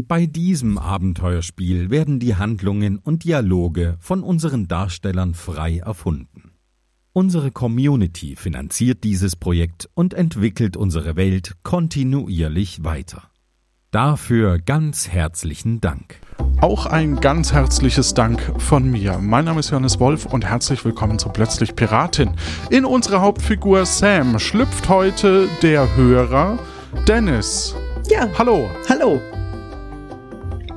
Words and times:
Bei 0.00 0.26
diesem 0.26 0.78
Abenteuerspiel 0.78 1.90
werden 1.90 2.20
die 2.20 2.36
Handlungen 2.36 2.98
und 2.98 3.24
Dialoge 3.24 3.96
von 3.98 4.22
unseren 4.22 4.68
Darstellern 4.68 5.34
frei 5.34 5.78
erfunden. 5.78 6.52
Unsere 7.12 7.50
Community 7.50 8.36
finanziert 8.36 9.02
dieses 9.02 9.34
Projekt 9.34 9.88
und 9.94 10.14
entwickelt 10.14 10.76
unsere 10.76 11.16
Welt 11.16 11.56
kontinuierlich 11.64 12.84
weiter. 12.84 13.24
Dafür 13.90 14.60
ganz 14.60 15.08
herzlichen 15.08 15.80
Dank. 15.80 16.20
Auch 16.60 16.86
ein 16.86 17.16
ganz 17.16 17.52
herzliches 17.52 18.14
Dank 18.14 18.40
von 18.58 18.88
mir. 18.88 19.18
Mein 19.18 19.46
Name 19.46 19.58
ist 19.58 19.70
Johannes 19.70 19.98
Wolf 19.98 20.26
und 20.26 20.44
herzlich 20.44 20.84
willkommen 20.84 21.18
zu 21.18 21.28
Plötzlich 21.28 21.74
Piratin. 21.74 22.36
In 22.70 22.84
unserer 22.84 23.20
Hauptfigur 23.20 23.84
Sam 23.84 24.38
schlüpft 24.38 24.88
heute 24.88 25.48
der 25.60 25.96
Hörer 25.96 26.60
Dennis. 27.08 27.74
Ja. 28.08 28.28
Hallo. 28.38 28.70
Hallo. 28.88 29.20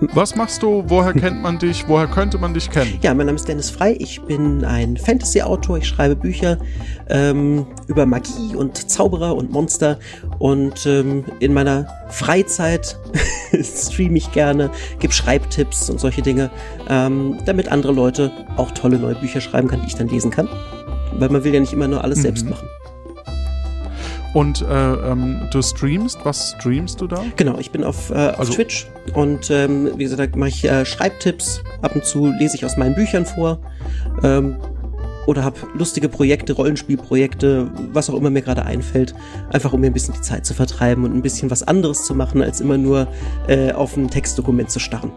Was 0.01 0.35
machst 0.35 0.63
du? 0.63 0.83
Woher 0.87 1.13
kennt 1.13 1.43
man 1.43 1.59
dich? 1.59 1.87
Woher 1.87 2.07
könnte 2.07 2.39
man 2.39 2.55
dich 2.55 2.71
kennen? 2.71 2.97
Ja, 3.03 3.13
mein 3.13 3.27
Name 3.27 3.35
ist 3.35 3.47
Dennis 3.47 3.69
Frei. 3.69 3.95
Ich 3.99 4.19
bin 4.21 4.65
ein 4.65 4.97
Fantasy-Autor. 4.97 5.77
Ich 5.77 5.87
schreibe 5.87 6.15
Bücher 6.15 6.57
ähm, 7.07 7.67
über 7.85 8.07
Magie 8.07 8.55
und 8.55 8.89
Zauberer 8.89 9.35
und 9.35 9.51
Monster. 9.51 9.99
Und 10.39 10.87
ähm, 10.87 11.23
in 11.39 11.53
meiner 11.53 11.85
Freizeit 12.09 12.97
streame 13.61 14.17
ich 14.17 14.31
gerne, 14.31 14.71
gebe 14.97 15.13
Schreibtipps 15.13 15.87
und 15.91 15.99
solche 15.99 16.23
Dinge, 16.23 16.49
ähm, 16.89 17.37
damit 17.45 17.71
andere 17.71 17.93
Leute 17.93 18.31
auch 18.57 18.71
tolle 18.71 18.97
neue 18.97 19.15
Bücher 19.15 19.39
schreiben 19.39 19.67
können, 19.67 19.83
die 19.83 19.89
ich 19.89 19.95
dann 19.95 20.07
lesen 20.07 20.31
kann. 20.31 20.49
Weil 21.13 21.29
man 21.29 21.43
will 21.43 21.53
ja 21.53 21.59
nicht 21.59 21.73
immer 21.73 21.87
nur 21.87 22.03
alles 22.03 22.17
mhm. 22.17 22.23
selbst 22.23 22.49
machen. 22.49 22.67
Und 24.33 24.61
äh, 24.61 24.65
ähm, 24.65 25.47
du 25.51 25.61
streamst, 25.61 26.19
was 26.23 26.55
streamst 26.57 27.01
du 27.01 27.07
da? 27.07 27.21
Genau, 27.35 27.57
ich 27.59 27.71
bin 27.71 27.83
auf, 27.83 28.11
äh, 28.11 28.29
auf 28.29 28.39
also, 28.39 28.53
Twitch 28.53 28.87
und 29.13 29.51
ähm, 29.51 29.91
wie 29.97 30.05
gesagt, 30.05 30.35
mache 30.37 30.49
ich 30.49 30.63
äh, 30.63 30.85
Schreibtipps. 30.85 31.61
Ab 31.81 31.95
und 31.95 32.05
zu 32.05 32.27
lese 32.27 32.55
ich 32.55 32.63
aus 32.63 32.77
meinen 32.77 32.95
Büchern 32.95 33.25
vor. 33.25 33.59
Ähm, 34.23 34.55
oder 35.27 35.43
habe 35.43 35.57
lustige 35.75 36.09
Projekte, 36.09 36.53
Rollenspielprojekte, 36.53 37.69
was 37.93 38.09
auch 38.09 38.15
immer 38.15 38.29
mir 38.29 38.41
gerade 38.41 38.65
einfällt, 38.65 39.13
einfach 39.51 39.73
um 39.73 39.81
mir 39.81 39.87
ein 39.87 39.93
bisschen 39.93 40.13
die 40.15 40.21
Zeit 40.21 40.45
zu 40.45 40.53
vertreiben 40.53 41.03
und 41.03 41.13
ein 41.13 41.21
bisschen 41.21 41.51
was 41.51 41.63
anderes 41.63 42.05
zu 42.05 42.15
machen, 42.15 42.41
als 42.41 42.59
immer 42.59 42.77
nur 42.77 43.07
äh, 43.47 43.71
auf 43.71 43.97
ein 43.97 44.09
Textdokument 44.09 44.71
zu 44.71 44.79
starren. 44.79 45.11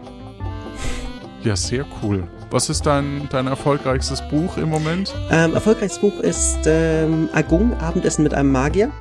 Ja, 1.43 1.55
sehr 1.55 1.85
cool. 2.01 2.23
Was 2.49 2.69
ist 2.69 2.85
dein, 2.85 3.27
dein 3.29 3.47
erfolgreichstes 3.47 4.21
Buch 4.29 4.57
im 4.57 4.69
Moment? 4.69 5.13
Ähm, 5.29 5.53
erfolgreichstes 5.53 6.01
Buch 6.01 6.19
ist 6.19 6.59
ähm, 6.65 7.29
Agung, 7.33 7.73
Abendessen 7.79 8.23
mit 8.23 8.33
einem 8.33 8.51
Magier, 8.51 8.91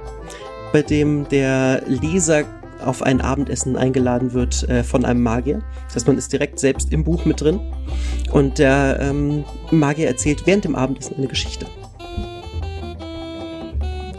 bei 0.74 0.82
dem 0.82 1.28
der 1.28 1.82
Leser 1.86 2.42
auf 2.84 3.00
ein 3.00 3.20
Abendessen 3.20 3.76
eingeladen 3.76 4.32
wird 4.32 4.68
äh, 4.68 4.82
von 4.82 5.04
einem 5.04 5.22
Magier. 5.22 5.62
Das 5.86 5.94
heißt, 5.94 6.08
man 6.08 6.18
ist 6.18 6.32
direkt 6.32 6.58
selbst 6.58 6.92
im 6.92 7.04
Buch 7.04 7.24
mit 7.24 7.40
drin 7.40 7.60
und 8.32 8.58
der 8.58 8.98
ähm, 9.00 9.44
Magier 9.70 10.08
erzählt 10.08 10.42
während 10.46 10.64
dem 10.64 10.74
Abendessen 10.74 11.16
eine 11.16 11.28
Geschichte. 11.28 11.66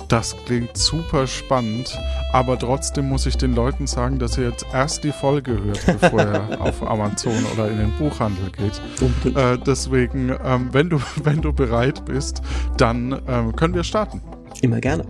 Das 0.08 0.34
klingt 0.46 0.78
super 0.78 1.28
spannend, 1.28 2.00
aber 2.32 2.58
trotzdem 2.58 3.10
muss 3.10 3.26
ich 3.26 3.36
den 3.36 3.54
Leuten 3.54 3.86
sagen, 3.86 4.18
dass 4.18 4.38
ihr 4.38 4.48
jetzt 4.48 4.66
erst 4.72 5.04
die 5.04 5.12
Folge 5.12 5.62
hört, 5.62 6.00
bevor 6.00 6.22
ihr 6.22 6.62
auf 6.62 6.90
Amazon 6.90 7.34
oder 7.54 7.70
in 7.70 7.80
den 7.80 7.92
Buchhandel 8.00 8.50
geht. 8.52 9.36
Äh, 9.36 9.58
deswegen, 9.58 10.34
ähm, 10.46 10.70
wenn, 10.72 10.90
du, 10.90 11.02
wenn 11.24 11.42
du 11.42 11.52
bereit 11.52 12.06
bist, 12.06 12.42
dann 12.78 13.22
ähm, 13.28 13.54
können 13.58 13.74
wir 13.74 13.84
starten. 13.84 14.22
Immer 14.62 14.80
gerne. 14.80 15.04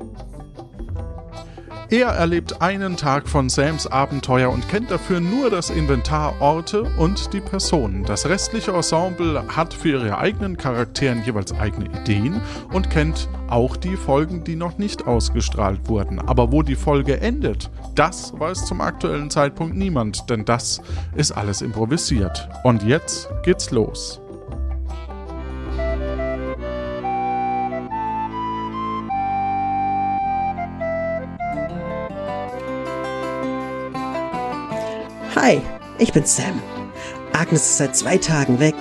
Er 1.91 2.07
erlebt 2.07 2.63
einen 2.63 2.97
Tag 2.97 3.29
von 3.29 3.47
Sams 3.47 3.85
Abenteuer 3.85 4.49
und 4.49 4.67
kennt 4.69 4.89
dafür 4.89 5.19
nur 5.19 5.51
das 5.51 5.69
Inventar, 5.69 6.33
Orte 6.39 6.83
und 6.97 7.31
die 7.31 7.41
Personen. 7.41 8.03
Das 8.03 8.27
restliche 8.27 8.71
Ensemble 8.71 9.43
hat 9.55 9.71
für 9.71 9.89
ihre 9.89 10.17
eigenen 10.17 10.57
Charakteren 10.57 11.23
jeweils 11.23 11.53
eigene 11.53 11.85
Ideen 11.85 12.41
und 12.73 12.89
kennt 12.89 13.29
auch 13.49 13.77
die 13.77 13.97
Folgen, 13.97 14.43
die 14.43 14.55
noch 14.55 14.79
nicht 14.79 15.05
ausgestrahlt 15.05 15.87
wurden. 15.87 16.19
Aber 16.19 16.51
wo 16.51 16.63
die 16.63 16.75
Folge 16.75 17.21
endet, 17.21 17.69
das 17.93 18.33
weiß 18.37 18.65
zum 18.65 18.81
aktuellen 18.81 19.29
Zeitpunkt 19.29 19.75
niemand, 19.75 20.27
denn 20.31 20.43
das 20.43 20.81
ist 21.15 21.33
alles 21.33 21.61
improvisiert. 21.61 22.49
Und 22.63 22.81
jetzt 22.81 23.29
geht's 23.43 23.69
los. 23.69 24.24
Hi, 35.45 35.61
ich 35.99 36.11
bin 36.11 36.25
Sam. 36.25 36.59
Agnes 37.31 37.61
ist 37.61 37.77
seit 37.77 37.95
zwei 37.95 38.17
Tagen 38.17 38.59
weg, 38.59 38.73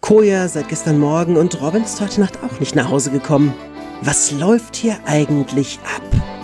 Koya 0.00 0.48
seit 0.48 0.70
gestern 0.70 0.98
Morgen 0.98 1.36
und 1.36 1.60
Robin 1.60 1.84
ist 1.84 2.00
heute 2.00 2.22
Nacht 2.22 2.38
auch 2.42 2.58
nicht 2.58 2.74
nach 2.74 2.88
Hause 2.88 3.10
gekommen. 3.10 3.52
Was 4.00 4.32
läuft 4.32 4.76
hier 4.76 4.96
eigentlich 5.04 5.78
ab? 5.94 6.35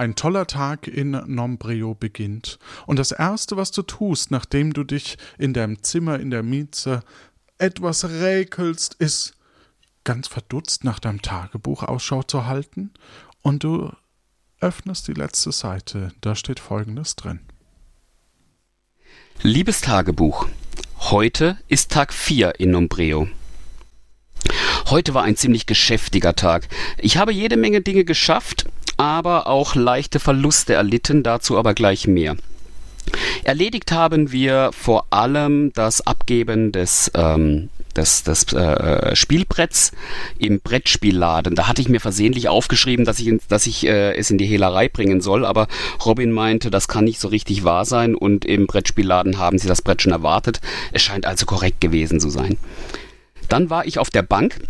Ein 0.00 0.14
toller 0.14 0.46
Tag 0.46 0.88
in 0.88 1.10
Nombreo 1.10 1.94
beginnt. 1.94 2.58
Und 2.86 2.98
das 2.98 3.12
Erste, 3.12 3.58
was 3.58 3.70
du 3.70 3.82
tust, 3.82 4.30
nachdem 4.30 4.72
du 4.72 4.82
dich 4.82 5.18
in 5.36 5.52
deinem 5.52 5.82
Zimmer 5.82 6.18
in 6.18 6.30
der 6.30 6.42
Mieze 6.42 7.02
etwas 7.58 8.08
räkelst, 8.08 8.94
ist 8.94 9.34
ganz 10.04 10.26
verdutzt 10.26 10.84
nach 10.84 11.00
deinem 11.00 11.20
Tagebuch 11.20 11.82
Ausschau 11.82 12.22
zu 12.22 12.46
halten 12.46 12.92
und 13.42 13.62
du 13.62 13.92
öffnest 14.60 15.06
die 15.06 15.12
letzte 15.12 15.52
Seite. 15.52 16.12
Da 16.22 16.34
steht 16.34 16.60
folgendes 16.60 17.14
drin. 17.16 17.40
Liebes 19.42 19.82
Tagebuch, 19.82 20.48
heute 21.10 21.58
ist 21.68 21.92
Tag 21.92 22.14
4 22.14 22.58
in 22.58 22.70
Nombreo. 22.70 23.28
Heute 24.86 25.14
war 25.14 25.22
ein 25.22 25.36
ziemlich 25.36 25.66
geschäftiger 25.66 26.34
Tag. 26.34 26.68
Ich 26.98 27.16
habe 27.16 27.32
jede 27.32 27.56
Menge 27.56 27.80
Dinge 27.80 28.04
geschafft, 28.04 28.66
aber 29.00 29.46
auch 29.46 29.74
leichte 29.74 30.20
Verluste 30.20 30.74
erlitten, 30.74 31.22
dazu 31.22 31.56
aber 31.56 31.72
gleich 31.72 32.06
mehr. 32.06 32.36
Erledigt 33.44 33.92
haben 33.92 34.30
wir 34.30 34.72
vor 34.74 35.06
allem 35.08 35.72
das 35.72 36.06
Abgeben 36.06 36.70
des, 36.70 37.10
ähm, 37.14 37.70
des, 37.96 38.24
des 38.24 38.52
äh, 38.52 39.16
Spielbretts 39.16 39.92
im 40.38 40.60
Brettspielladen. 40.60 41.54
Da 41.54 41.66
hatte 41.66 41.80
ich 41.80 41.88
mir 41.88 41.98
versehentlich 41.98 42.50
aufgeschrieben, 42.50 43.06
dass 43.06 43.18
ich, 43.18 43.32
dass 43.48 43.66
ich 43.66 43.86
äh, 43.86 44.14
es 44.16 44.30
in 44.30 44.36
die 44.36 44.44
Hehlerei 44.44 44.90
bringen 44.90 45.22
soll, 45.22 45.46
aber 45.46 45.66
Robin 46.04 46.30
meinte, 46.30 46.70
das 46.70 46.86
kann 46.86 47.04
nicht 47.04 47.20
so 47.20 47.28
richtig 47.28 47.64
wahr 47.64 47.86
sein 47.86 48.14
und 48.14 48.44
im 48.44 48.66
Brettspielladen 48.66 49.38
haben 49.38 49.58
sie 49.58 49.66
das 49.66 49.80
Brett 49.80 50.02
schon 50.02 50.12
erwartet. 50.12 50.60
Es 50.92 51.00
scheint 51.00 51.24
also 51.24 51.46
korrekt 51.46 51.80
gewesen 51.80 52.20
zu 52.20 52.28
sein. 52.28 52.58
Dann 53.48 53.70
war 53.70 53.86
ich 53.86 53.98
auf 53.98 54.10
der 54.10 54.22
Bank 54.22 54.60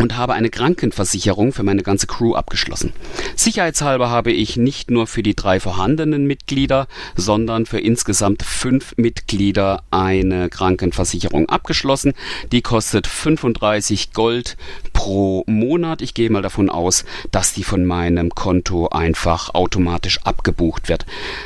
und 0.00 0.16
habe 0.16 0.32
eine 0.32 0.48
Krankenversicherung 0.48 1.52
für 1.52 1.62
meine 1.62 1.82
ganze 1.82 2.06
Crew 2.06 2.34
abgeschlossen. 2.34 2.92
Sicherheitshalber 3.36 4.08
habe 4.08 4.32
ich 4.32 4.56
nicht 4.56 4.90
nur 4.90 5.06
für 5.06 5.22
die 5.22 5.36
drei 5.36 5.60
vorhandenen 5.60 6.26
Mitglieder, 6.26 6.88
sondern 7.16 7.66
für 7.66 7.78
insgesamt 7.78 8.42
fünf 8.42 8.94
Mitglieder 8.96 9.82
eine 9.90 10.48
Krankenversicherung 10.48 11.48
abgeschlossen. 11.50 12.14
Die 12.50 12.62
kostet 12.62 13.06
35 13.06 14.12
Gold 14.12 14.56
pro 14.94 15.44
Monat. 15.46 16.00
Ich 16.00 16.14
gehe 16.14 16.30
mal 16.30 16.42
davon 16.42 16.70
aus, 16.70 17.04
dass 17.30 17.52
die 17.52 17.64
von 17.64 17.84
meinem 17.84 18.30
Konto 18.30 18.88
einfach 18.88 19.54
automatisch 19.54 20.20
abgebucht 20.22 20.88
wird. 20.88 21.04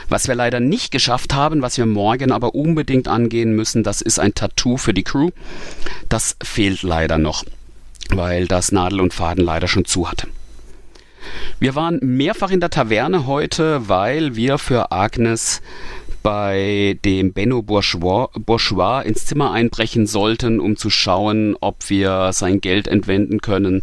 Was 0.09 0.29
wir 0.29 0.37
leider 0.37 0.61
nicht 0.61 0.93
geschafft 0.93 1.35
haben, 1.35 1.61
was 1.61 1.77
wir 1.77 1.87
morgen 1.87 2.31
aber 2.31 2.55
unbedingt 2.55 3.09
angehen 3.09 3.57
müssen, 3.57 3.83
das 3.83 4.01
ist 4.01 4.21
ein 4.21 4.35
Tattoo 4.35 4.77
für 4.77 4.95
die 4.95 5.03
Crew. 5.03 5.31
Das 6.09 6.37
fehlt 6.41 6.83
leider 6.83 7.19
noch 7.19 7.45
weil 8.11 8.47
das 8.47 8.73
Nadel 8.73 9.01
und 9.01 9.15
Faden 9.15 9.45
leider 9.45 9.69
schon 9.69 9.85
zu 9.85 10.11
hatte. 10.11 10.29
Wir 11.59 11.75
waren 11.75 11.99
mehrfach 12.03 12.51
in 12.51 12.61
der 12.61 12.71
Taverne 12.71 13.27
heute, 13.27 13.89
weil 13.89 14.37
wir 14.37 14.59
für 14.59 14.93
Agnes 14.93 15.63
bei 16.23 16.99
dem 17.05 17.33
Benno 17.33 17.63
Bourgeois, 17.63 18.29
Bourgeois 18.35 19.03
ins 19.03 19.27
Zimmer 19.27 19.53
einbrechen 19.53 20.07
sollten, 20.07 20.59
um 20.59 20.77
zu 20.77 20.91
schauen, 20.91 21.57
ob 21.61 21.91
wir 21.91 22.33
sein 22.33 22.61
Geld 22.61 22.89
entwenden 22.89 23.41
können. 23.41 23.83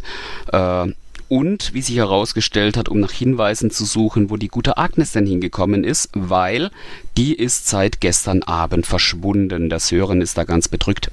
Äh, 0.51 0.87
und, 1.29 1.73
wie 1.73 1.81
sich 1.81 1.95
herausgestellt 1.95 2.75
hat, 2.75 2.89
um 2.89 2.99
nach 2.99 3.11
Hinweisen 3.11 3.71
zu 3.71 3.85
suchen, 3.85 4.29
wo 4.29 4.35
die 4.35 4.49
gute 4.49 4.77
Agnes 4.77 5.13
denn 5.13 5.25
hingekommen 5.25 5.85
ist, 5.85 6.09
weil 6.13 6.71
die 7.15 7.33
ist 7.33 7.69
seit 7.69 8.01
gestern 8.01 8.43
Abend 8.43 8.85
verschwunden. 8.85 9.69
Der 9.69 9.79
Sören 9.79 10.19
ist 10.19 10.37
da 10.37 10.43
ganz 10.43 10.67
bedrückt 10.67 11.09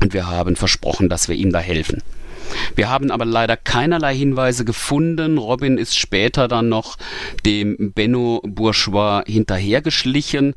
und 0.00 0.12
wir 0.12 0.26
haben 0.26 0.56
versprochen, 0.56 1.08
dass 1.08 1.28
wir 1.28 1.36
ihm 1.36 1.52
da 1.52 1.60
helfen. 1.60 2.02
Wir 2.74 2.88
haben 2.88 3.10
aber 3.10 3.24
leider 3.24 3.56
keinerlei 3.56 4.14
Hinweise 4.14 4.64
gefunden. 4.64 5.38
Robin 5.38 5.78
ist 5.78 5.98
später 5.98 6.48
dann 6.48 6.68
noch 6.68 6.96
dem 7.44 7.92
Benno 7.92 8.40
Bourgeois 8.44 9.22
hinterhergeschlichen. 9.26 10.54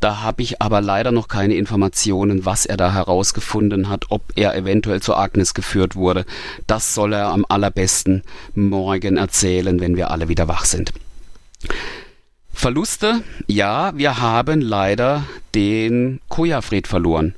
Da 0.00 0.22
habe 0.22 0.42
ich 0.42 0.60
aber 0.62 0.80
leider 0.80 1.12
noch 1.12 1.28
keine 1.28 1.54
Informationen, 1.54 2.44
was 2.44 2.66
er 2.66 2.76
da 2.76 2.92
herausgefunden 2.92 3.88
hat, 3.88 4.06
ob 4.10 4.22
er 4.36 4.54
eventuell 4.56 5.02
zu 5.02 5.14
Agnes 5.14 5.54
geführt 5.54 5.96
wurde. 5.96 6.24
Das 6.66 6.94
soll 6.94 7.12
er 7.12 7.28
am 7.28 7.44
allerbesten 7.48 8.22
morgen 8.54 9.16
erzählen, 9.16 9.80
wenn 9.80 9.96
wir 9.96 10.10
alle 10.10 10.28
wieder 10.28 10.48
wach 10.48 10.64
sind. 10.64 10.92
Verluste? 12.52 13.22
Ja, 13.46 13.96
wir 13.96 14.20
haben 14.20 14.60
leider 14.60 15.24
den 15.54 16.20
Kojafred 16.28 16.86
verloren. 16.86 17.34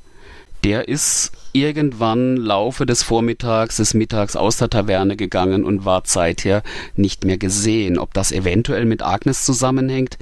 Der 0.67 0.89
ist 0.89 1.31
irgendwann 1.53 2.37
Laufe 2.37 2.87
des 2.87 3.05
Vormittags, 3.05 3.77
des 3.77 3.95
Mittags 3.95 4.35
aus 4.35 4.57
der 4.57 4.69
Taverne 4.69 5.15
gegangen 5.15 5.65
und 5.65 5.85
war 5.85 6.03
seither 6.05 6.65
nicht 6.97 7.25
mehr 7.25 7.39
gesehen. 7.39 8.01
Ob 8.01 8.13
das 8.15 8.33
eventuell 8.33 8.85
mit 8.85 9.01
Agnes 9.01 9.45
zusammenhängt, 9.45 10.19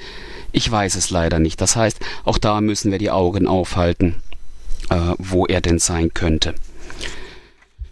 ich 0.53 0.71
weiß 0.71 0.97
es 0.97 1.09
leider 1.09 1.39
nicht. 1.39 1.63
Das 1.63 1.77
heißt, 1.77 1.99
auch 2.27 2.37
da 2.37 2.61
müssen 2.61 2.93
wir 2.93 2.99
die 2.99 3.11
Augen 3.11 3.47
aufhalten, 3.49 4.17
äh, 4.91 5.15
wo 5.17 5.47
er 5.47 5.63
denn 5.63 5.79
sein 5.79 6.13
könnte. 6.13 6.55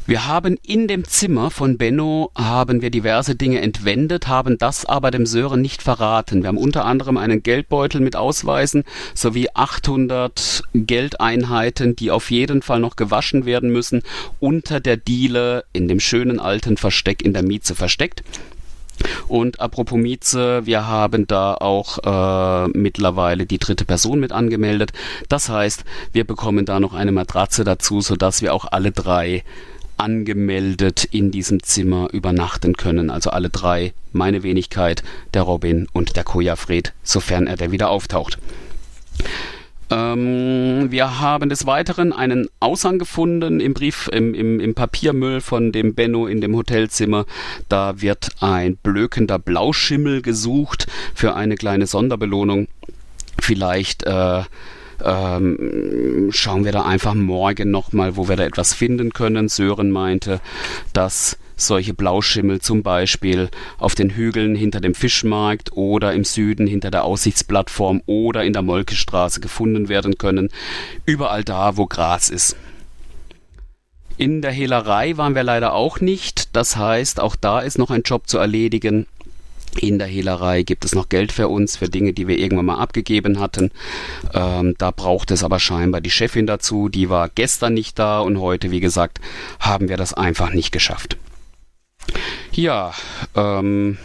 Wir 0.04 0.26
haben 0.26 0.58
in 0.66 0.88
dem 0.88 1.04
Zimmer 1.04 1.52
von 1.52 1.78
Benno 1.78 2.32
haben 2.34 2.82
wir 2.82 2.90
diverse 2.90 3.36
Dinge 3.36 3.60
entwendet, 3.60 4.26
haben 4.26 4.58
das 4.58 4.84
aber 4.84 5.12
dem 5.12 5.26
Sören 5.26 5.62
nicht 5.62 5.80
verraten. 5.80 6.42
Wir 6.42 6.48
haben 6.48 6.58
unter 6.58 6.84
anderem 6.84 7.16
einen 7.16 7.44
Geldbeutel 7.44 8.00
mit 8.00 8.16
Ausweisen 8.16 8.82
sowie 9.14 9.48
800 9.54 10.64
Geldeinheiten, 10.74 11.94
die 11.94 12.10
auf 12.10 12.32
jeden 12.32 12.62
Fall 12.62 12.80
noch 12.80 12.96
gewaschen 12.96 13.46
werden 13.46 13.70
müssen, 13.70 14.02
unter 14.40 14.80
der 14.80 14.96
Diele 14.96 15.64
in 15.72 15.86
dem 15.86 16.00
schönen 16.00 16.40
alten 16.40 16.76
Versteck 16.76 17.22
in 17.22 17.32
der 17.32 17.44
Mieze 17.44 17.76
versteckt. 17.76 18.24
Und 19.28 19.60
apropos 19.60 19.98
Mieze, 19.98 20.66
wir 20.66 20.88
haben 20.88 21.28
da 21.28 21.54
auch 21.54 21.98
äh, 22.04 22.68
mittlerweile 22.76 23.46
die 23.46 23.58
dritte 23.58 23.84
Person 23.84 24.18
mit 24.18 24.32
angemeldet. 24.32 24.92
Das 25.28 25.48
heißt, 25.48 25.84
wir 26.12 26.24
bekommen 26.24 26.66
da 26.66 26.80
noch 26.80 26.92
eine 26.92 27.12
Matratze 27.12 27.62
dazu, 27.62 28.00
sodass 28.00 28.42
wir 28.42 28.52
auch 28.52 28.66
alle 28.70 28.90
drei 28.90 29.44
angemeldet 29.96 31.04
in 31.04 31.30
diesem 31.30 31.62
Zimmer 31.62 32.08
übernachten 32.12 32.76
können. 32.76 33.10
Also 33.10 33.30
alle 33.30 33.50
drei, 33.50 33.92
meine 34.12 34.42
Wenigkeit, 34.42 35.02
der 35.34 35.42
Robin 35.42 35.86
und 35.92 36.16
der 36.16 36.24
Kojafred, 36.24 36.92
sofern 37.02 37.46
er 37.46 37.56
der 37.56 37.72
wieder 37.72 37.90
auftaucht. 37.90 38.38
Ähm, 39.92 40.90
wir 40.90 41.20
haben 41.20 41.50
des 41.50 41.66
Weiteren 41.66 42.14
einen 42.14 42.48
Aushang 42.60 42.98
gefunden 42.98 43.60
im 43.60 43.74
Brief, 43.74 44.08
im, 44.10 44.32
im, 44.32 44.58
im 44.58 44.74
Papiermüll 44.74 45.42
von 45.42 45.70
dem 45.70 45.94
Benno 45.94 46.26
in 46.26 46.40
dem 46.40 46.56
Hotelzimmer. 46.56 47.26
Da 47.68 48.00
wird 48.00 48.30
ein 48.40 48.76
blökender 48.76 49.38
Blauschimmel 49.38 50.22
gesucht 50.22 50.86
für 51.14 51.34
eine 51.34 51.56
kleine 51.56 51.86
Sonderbelohnung. 51.86 52.68
Vielleicht 53.38 54.04
äh, 54.04 54.42
ähm, 55.04 56.28
schauen 56.30 56.64
wir 56.64 56.72
da 56.72 56.82
einfach 56.82 57.14
morgen 57.14 57.70
nochmal, 57.70 58.16
wo 58.16 58.28
wir 58.28 58.36
da 58.36 58.44
etwas 58.44 58.74
finden 58.74 59.12
können. 59.12 59.48
Sören 59.48 59.90
meinte, 59.90 60.40
dass 60.92 61.38
solche 61.56 61.94
Blauschimmel 61.94 62.60
zum 62.60 62.82
Beispiel 62.82 63.48
auf 63.78 63.94
den 63.94 64.10
Hügeln 64.10 64.54
hinter 64.54 64.80
dem 64.80 64.94
Fischmarkt 64.94 65.72
oder 65.72 66.12
im 66.12 66.24
Süden 66.24 66.66
hinter 66.66 66.90
der 66.90 67.04
Aussichtsplattform 67.04 68.02
oder 68.06 68.44
in 68.44 68.52
der 68.52 68.62
Molkestraße 68.62 69.40
gefunden 69.40 69.88
werden 69.88 70.18
können. 70.18 70.50
Überall 71.06 71.44
da, 71.44 71.76
wo 71.76 71.86
Gras 71.86 72.30
ist. 72.30 72.56
In 74.16 74.42
der 74.42 74.52
Hehlerei 74.52 75.16
waren 75.16 75.34
wir 75.34 75.42
leider 75.42 75.72
auch 75.72 76.00
nicht. 76.00 76.54
Das 76.54 76.76
heißt, 76.76 77.20
auch 77.20 77.34
da 77.34 77.60
ist 77.60 77.78
noch 77.78 77.90
ein 77.90 78.02
Job 78.02 78.28
zu 78.28 78.38
erledigen. 78.38 79.06
In 79.78 79.98
der 79.98 80.06
Hehlerei 80.06 80.62
gibt 80.62 80.84
es 80.84 80.94
noch 80.94 81.08
Geld 81.08 81.32
für 81.32 81.48
uns, 81.48 81.76
für 81.76 81.88
Dinge, 81.88 82.12
die 82.12 82.28
wir 82.28 82.38
irgendwann 82.38 82.66
mal 82.66 82.78
abgegeben 82.78 83.40
hatten. 83.40 83.70
Ähm, 84.34 84.74
da 84.78 84.90
braucht 84.90 85.30
es 85.30 85.42
aber 85.42 85.58
scheinbar 85.58 86.00
die 86.00 86.10
Chefin 86.10 86.46
dazu. 86.46 86.88
Die 86.88 87.08
war 87.08 87.28
gestern 87.28 87.74
nicht 87.74 87.98
da 87.98 88.20
und 88.20 88.38
heute, 88.38 88.70
wie 88.70 88.80
gesagt, 88.80 89.20
haben 89.60 89.88
wir 89.88 89.96
das 89.96 90.12
einfach 90.14 90.52
nicht 90.52 90.72
geschafft. 90.72 91.16
Ja, 92.52 92.92
ähm, 93.34 93.96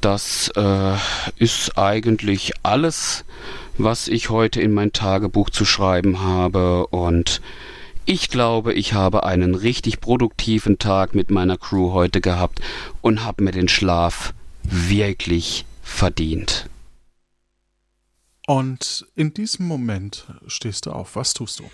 das 0.00 0.50
äh, 0.56 0.96
ist 1.36 1.78
eigentlich 1.78 2.52
alles, 2.62 3.24
was 3.78 4.08
ich 4.08 4.30
heute 4.30 4.60
in 4.60 4.74
mein 4.74 4.92
Tagebuch 4.92 5.50
zu 5.50 5.64
schreiben 5.64 6.20
habe 6.20 6.86
und 6.88 7.40
ich 8.06 8.28
glaube, 8.28 8.74
ich 8.74 8.92
habe 8.92 9.24
einen 9.24 9.54
richtig 9.54 10.00
produktiven 10.00 10.78
Tag 10.78 11.14
mit 11.14 11.30
meiner 11.30 11.56
Crew 11.56 11.92
heute 11.92 12.20
gehabt 12.20 12.60
und 13.00 13.24
habe 13.24 13.42
mir 13.42 13.52
den 13.52 13.68
Schlaf 13.68 14.34
wirklich 14.62 15.64
verdient. 15.82 16.68
Und 18.46 19.06
in 19.14 19.32
diesem 19.32 19.66
Moment 19.66 20.26
stehst 20.46 20.86
du 20.86 20.90
auf. 20.90 21.16
Was 21.16 21.32
tust 21.32 21.60
du? 21.60 21.64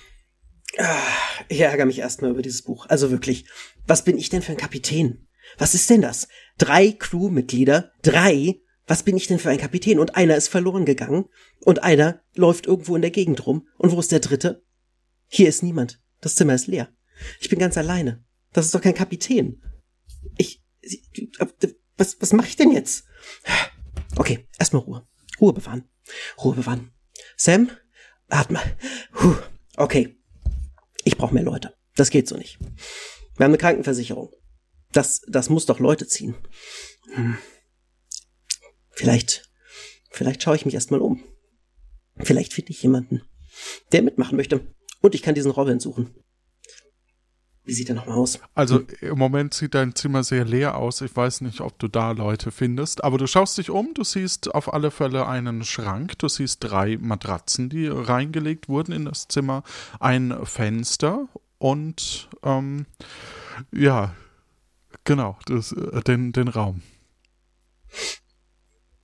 Ah, 0.78 1.02
ich 1.48 1.60
ärgere 1.60 1.86
mich 1.86 1.98
erstmal 1.98 2.30
über 2.30 2.42
dieses 2.42 2.62
Buch. 2.62 2.86
Also 2.88 3.10
wirklich, 3.10 3.44
was 3.86 4.04
bin 4.04 4.16
ich 4.16 4.28
denn 4.28 4.42
für 4.42 4.52
ein 4.52 4.58
Kapitän? 4.58 5.26
Was 5.58 5.74
ist 5.74 5.90
denn 5.90 6.02
das? 6.02 6.28
Drei 6.58 6.92
Crewmitglieder? 6.92 7.90
Drei? 8.02 8.60
Was 8.86 9.02
bin 9.02 9.16
ich 9.16 9.26
denn 9.26 9.40
für 9.40 9.50
ein 9.50 9.58
Kapitän? 9.58 9.98
Und 9.98 10.14
einer 10.14 10.36
ist 10.36 10.48
verloren 10.48 10.84
gegangen. 10.84 11.24
Und 11.60 11.82
einer 11.82 12.22
läuft 12.34 12.66
irgendwo 12.66 12.94
in 12.94 13.02
der 13.02 13.10
Gegend 13.10 13.46
rum. 13.46 13.66
Und 13.78 13.90
wo 13.90 13.98
ist 13.98 14.12
der 14.12 14.20
dritte? 14.20 14.64
Hier 15.26 15.48
ist 15.48 15.62
niemand. 15.62 15.99
Das 16.20 16.34
Zimmer 16.34 16.54
ist 16.54 16.66
leer. 16.66 16.88
Ich 17.40 17.48
bin 17.48 17.58
ganz 17.58 17.76
alleine. 17.76 18.24
Das 18.52 18.66
ist 18.66 18.74
doch 18.74 18.80
kein 18.80 18.94
Kapitän. 18.94 19.62
Ich. 20.36 20.62
Was, 21.96 22.20
was 22.20 22.32
mache 22.32 22.48
ich 22.48 22.56
denn 22.56 22.72
jetzt? 22.72 23.04
Okay, 24.16 24.48
erstmal 24.58 24.82
Ruhe. 24.82 25.06
Ruhe 25.40 25.52
bewahren. 25.52 25.88
Ruhe 26.42 26.54
bewahren. 26.54 26.92
Sam, 27.36 27.70
atme. 28.28 28.60
Puh. 29.12 29.36
Okay. 29.76 30.16
Ich 31.04 31.16
brauche 31.16 31.34
mehr 31.34 31.42
Leute. 31.42 31.74
Das 31.96 32.10
geht 32.10 32.28
so 32.28 32.36
nicht. 32.36 32.58
Wir 32.60 33.44
haben 33.44 33.52
eine 33.52 33.58
Krankenversicherung. 33.58 34.30
Das, 34.92 35.22
das 35.28 35.48
muss 35.48 35.66
doch 35.66 35.78
Leute 35.78 36.06
ziehen. 36.06 36.34
Hm. 37.14 37.38
Vielleicht, 38.90 39.50
vielleicht 40.10 40.42
schaue 40.42 40.56
ich 40.56 40.66
mich 40.66 40.74
erstmal 40.74 41.00
um. 41.00 41.24
Vielleicht 42.18 42.52
finde 42.52 42.72
ich 42.72 42.82
jemanden, 42.82 43.22
der 43.92 44.02
mitmachen 44.02 44.36
möchte. 44.36 44.74
Und 45.00 45.14
ich 45.14 45.22
kann 45.22 45.34
diesen 45.34 45.50
Robin 45.50 45.80
suchen. 45.80 46.14
Wie 47.64 47.74
sieht 47.74 47.88
er 47.88 47.94
nochmal 47.94 48.16
aus? 48.16 48.40
Also 48.54 48.80
hm. 48.80 48.86
im 49.00 49.18
Moment 49.18 49.54
sieht 49.54 49.74
dein 49.74 49.94
Zimmer 49.94 50.24
sehr 50.24 50.44
leer 50.44 50.76
aus. 50.76 51.00
Ich 51.02 51.14
weiß 51.14 51.42
nicht, 51.42 51.60
ob 51.60 51.78
du 51.78 51.88
da 51.88 52.12
Leute 52.12 52.50
findest. 52.50 53.04
Aber 53.04 53.18
du 53.18 53.26
schaust 53.26 53.58
dich 53.58 53.70
um, 53.70 53.94
du 53.94 54.02
siehst 54.02 54.54
auf 54.54 54.72
alle 54.72 54.90
Fälle 54.90 55.26
einen 55.26 55.62
Schrank, 55.62 56.18
du 56.18 56.28
siehst 56.28 56.64
drei 56.64 56.96
Matratzen, 56.98 57.68
die 57.68 57.86
reingelegt 57.86 58.68
wurden 58.68 58.92
in 58.92 59.04
das 59.04 59.28
Zimmer, 59.28 59.62
ein 60.00 60.34
Fenster 60.44 61.28
und 61.58 62.28
ähm, 62.42 62.86
ja, 63.72 64.16
genau, 65.04 65.38
das, 65.46 65.72
äh, 65.72 66.00
den, 66.02 66.32
den 66.32 66.48
Raum. 66.48 66.82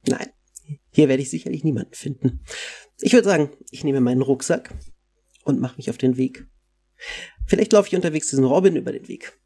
Nein, 0.09 0.31
hier 0.91 1.09
werde 1.09 1.23
ich 1.23 1.31
sicherlich 1.31 1.65
niemanden 1.65 1.95
finden. 1.95 2.41
Ich 3.01 3.13
würde 3.13 3.29
sagen, 3.29 3.51
ich 3.71 3.85
nehme 3.85 4.01
meinen 4.01 4.23
Rucksack, 4.23 4.75
und 5.47 5.61
mache 5.61 5.77
mich 5.77 5.89
auf 5.89 5.97
den 5.97 6.17
Weg. 6.17 6.47
Vielleicht 7.47 7.73
laufe 7.73 7.89
ich 7.89 7.95
unterwegs 7.95 8.29
diesen 8.29 8.45
Robin 8.45 8.77
über 8.77 8.93
den 8.93 9.07
Weg. 9.09 9.39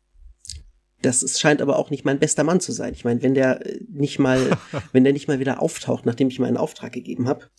Das 1.03 1.23
ist, 1.23 1.41
scheint 1.41 1.63
aber 1.63 1.79
auch 1.79 1.91
nicht 1.91 2.05
mein 2.05 2.19
bester 2.19 2.45
Mann 2.45 2.61
zu 2.61 2.73
sein. 2.73 2.93
Ich 2.95 3.05
meine, 3.05 3.23
wenn 3.23 3.35
der 3.35 3.65
äh, 3.65 3.81
nicht 3.89 4.19
mal, 4.19 4.59
wenn 4.93 5.05
der 5.05 5.13
nicht 5.13 5.29
mal 5.29 5.39
wieder 5.39 5.63
auftaucht, 5.63 6.07
nachdem 6.07 6.29
ich 6.29 6.39
meinen 6.39 6.57
Auftrag 6.57 6.93
gegeben 6.93 7.29
habe, 7.29 7.51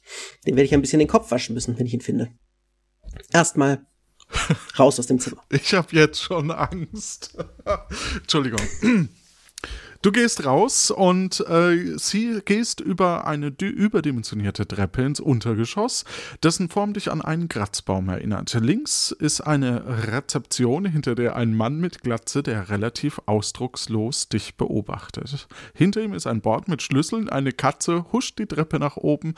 den 0.45 0.55
werde 0.55 0.65
ich 0.65 0.73
ein 0.73 0.81
bisschen 0.81 0.99
den 0.99 1.07
Kopf 1.07 1.31
waschen 1.31 1.53
müssen, 1.53 1.77
wenn 1.77 1.85
ich 1.85 1.93
ihn 1.93 2.01
finde. 2.01 2.29
Erstmal 3.31 3.85
raus 4.79 4.99
aus 4.99 5.07
dem 5.07 5.19
Zimmer. 5.19 5.43
Ich 5.49 5.73
habe 5.73 5.95
jetzt 5.95 6.21
schon 6.21 6.51
Angst. 6.51 7.37
Entschuldigung. 8.15 8.61
Du 10.01 10.11
gehst 10.11 10.45
raus 10.45 10.89
und 10.89 11.41
äh, 11.47 11.95
sie 11.99 12.41
gehst 12.43 12.79
über 12.79 13.27
eine 13.27 13.53
überdimensionierte 13.59 14.67
Treppe 14.67 15.03
ins 15.03 15.19
Untergeschoss, 15.19 16.05
dessen 16.41 16.69
Form 16.69 16.93
dich 16.93 17.11
an 17.11 17.21
einen 17.21 17.49
Kratzbaum 17.49 18.09
erinnert. 18.09 18.51
Links 18.55 19.11
ist 19.11 19.41
eine 19.41 20.07
Rezeption, 20.11 20.85
hinter 20.85 21.13
der 21.13 21.35
ein 21.35 21.53
Mann 21.53 21.79
mit 21.79 22.01
Glatze, 22.01 22.41
der 22.41 22.69
relativ 22.69 23.21
ausdruckslos 23.27 24.27
dich 24.27 24.57
beobachtet. 24.57 25.47
Hinter 25.75 26.01
ihm 26.01 26.13
ist 26.13 26.25
ein 26.25 26.41
Bord 26.41 26.67
mit 26.67 26.81
Schlüsseln, 26.81 27.29
eine 27.29 27.51
Katze 27.51 28.11
huscht 28.11 28.39
die 28.39 28.47
Treppe 28.47 28.79
nach 28.79 28.97
oben 28.97 29.35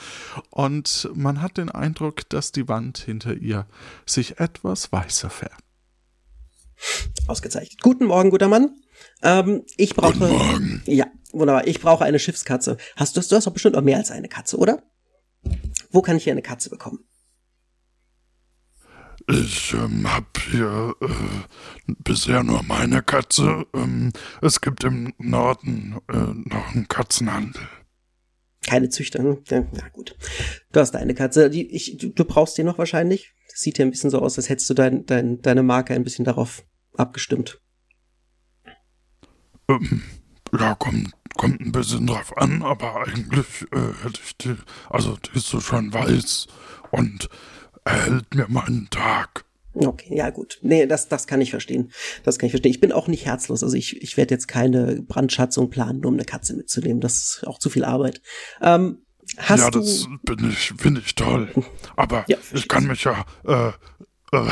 und 0.49 1.09
man 1.13 1.41
hat 1.41 1.57
den 1.57 1.71
Eindruck, 1.71 2.29
dass 2.29 2.53
die 2.53 2.69
Wand 2.69 2.99
hinter 2.99 3.33
ihr 3.33 3.67
sich 4.05 4.39
etwas 4.39 4.93
weißer 4.93 5.29
färbt. 5.29 5.61
Ausgezeichnet. 7.27 7.81
Guten 7.81 8.05
Morgen, 8.05 8.29
guter 8.29 8.47
Mann. 8.47 8.82
Ähm, 9.21 9.63
ich 9.77 9.95
brauche. 9.95 10.13
Guten 10.13 10.31
Morgen. 10.31 10.83
Ja, 10.85 11.07
wunderbar. 11.31 11.67
Ich 11.67 11.79
brauche 11.79 12.03
eine 12.03 12.19
Schiffskatze. 12.19 12.77
Hast 12.95 13.15
du, 13.15 13.21
du 13.21 13.35
hast 13.35 13.47
doch 13.47 13.53
bestimmt 13.53 13.75
auch 13.75 13.81
mehr 13.81 13.97
als 13.97 14.11
eine 14.11 14.27
Katze, 14.27 14.57
oder? 14.57 14.83
Wo 15.91 16.01
kann 16.01 16.17
ich 16.17 16.23
hier 16.23 16.33
eine 16.33 16.41
Katze 16.41 16.69
bekommen? 16.69 16.99
Ich 19.29 19.73
ähm, 19.73 20.11
habe 20.11 20.25
hier 20.51 20.95
äh, 21.01 21.93
bisher 21.99 22.43
nur 22.43 22.63
meine 22.63 23.01
Katze. 23.01 23.65
Ähm, 23.73 24.11
es 24.41 24.59
gibt 24.59 24.83
im 24.83 25.13
Norden 25.17 25.99
äh, 26.11 26.17
noch 26.49 26.73
einen 26.73 26.87
Katzenhandel. 26.87 27.61
Keine 28.65 28.89
Züchter. 28.89 29.23
Ja, 29.49 29.65
na 29.71 29.89
gut. 29.89 30.15
Du 30.71 30.79
hast 30.79 30.91
deine 30.91 31.13
Katze. 31.13 31.49
Die, 31.49 31.73
ich, 31.73 31.97
du, 31.97 32.09
du 32.09 32.25
brauchst 32.25 32.57
die 32.57 32.63
noch 32.63 32.77
wahrscheinlich. 32.77 33.33
Das 33.49 33.61
sieht 33.61 33.77
ja 33.77 33.85
ein 33.85 33.91
bisschen 33.91 34.09
so 34.09 34.19
aus, 34.19 34.37
als 34.37 34.49
hättest 34.49 34.69
du 34.69 34.73
dein, 34.73 35.05
dein, 35.05 35.41
deine 35.41 35.63
Marke 35.63 35.93
ein 35.93 36.03
bisschen 36.03 36.25
darauf 36.25 36.65
abgestimmt. 36.95 37.61
Ähm, 39.81 40.01
ja, 40.57 40.75
kommt, 40.75 41.11
kommt 41.35 41.61
ein 41.61 41.71
bisschen 41.71 42.07
drauf 42.07 42.37
an, 42.37 42.61
aber 42.61 43.07
eigentlich 43.07 43.65
äh, 43.71 44.03
hätte 44.03 44.19
ich 44.23 44.37
die, 44.37 44.55
also 44.89 45.17
die 45.17 45.37
ist 45.37 45.47
so 45.47 45.59
schön 45.59 45.93
weiß 45.93 46.47
und 46.91 47.29
erhält 47.85 48.35
mir 48.35 48.47
meinen 48.49 48.87
Tag. 48.89 49.45
Okay, 49.75 50.15
ja 50.15 50.29
gut. 50.29 50.59
Nee, 50.61 50.85
das, 50.85 51.07
das 51.07 51.25
kann 51.25 51.41
ich 51.41 51.49
verstehen. 51.49 51.91
Das 52.23 52.37
kann 52.37 52.45
ich 52.45 52.51
verstehen. 52.51 52.71
Ich 52.71 52.79
bin 52.79 52.91
auch 52.91 53.07
nicht 53.07 53.25
herzlos. 53.25 53.63
Also 53.63 53.75
ich, 53.75 54.01
ich 54.03 54.17
werde 54.17 54.35
jetzt 54.35 54.47
keine 54.47 55.01
Brandschatzung 55.01 55.71
planen, 55.71 56.01
nur 56.01 56.09
um 56.09 56.13
eine 56.13 56.25
Katze 56.25 56.55
mitzunehmen. 56.55 57.01
Das 57.01 57.15
ist 57.15 57.47
auch 57.47 57.57
zu 57.57 57.71
viel 57.71 57.83
Arbeit. 57.83 58.21
Ähm, 58.61 58.99
hast 59.37 59.61
ja, 59.61 59.71
du 59.71 59.79
das 59.79 60.07
bin 60.23 60.51
ich, 60.51 60.73
finde 60.77 61.01
ich 61.03 61.15
toll. 61.15 61.49
Aber 61.95 62.23
Ja, 62.27 62.37
ich 62.53 62.67
kann 62.67 62.85
mich 62.85 63.03
ja, 63.05 63.25
äh, 63.47 63.69
äh, 64.31 64.51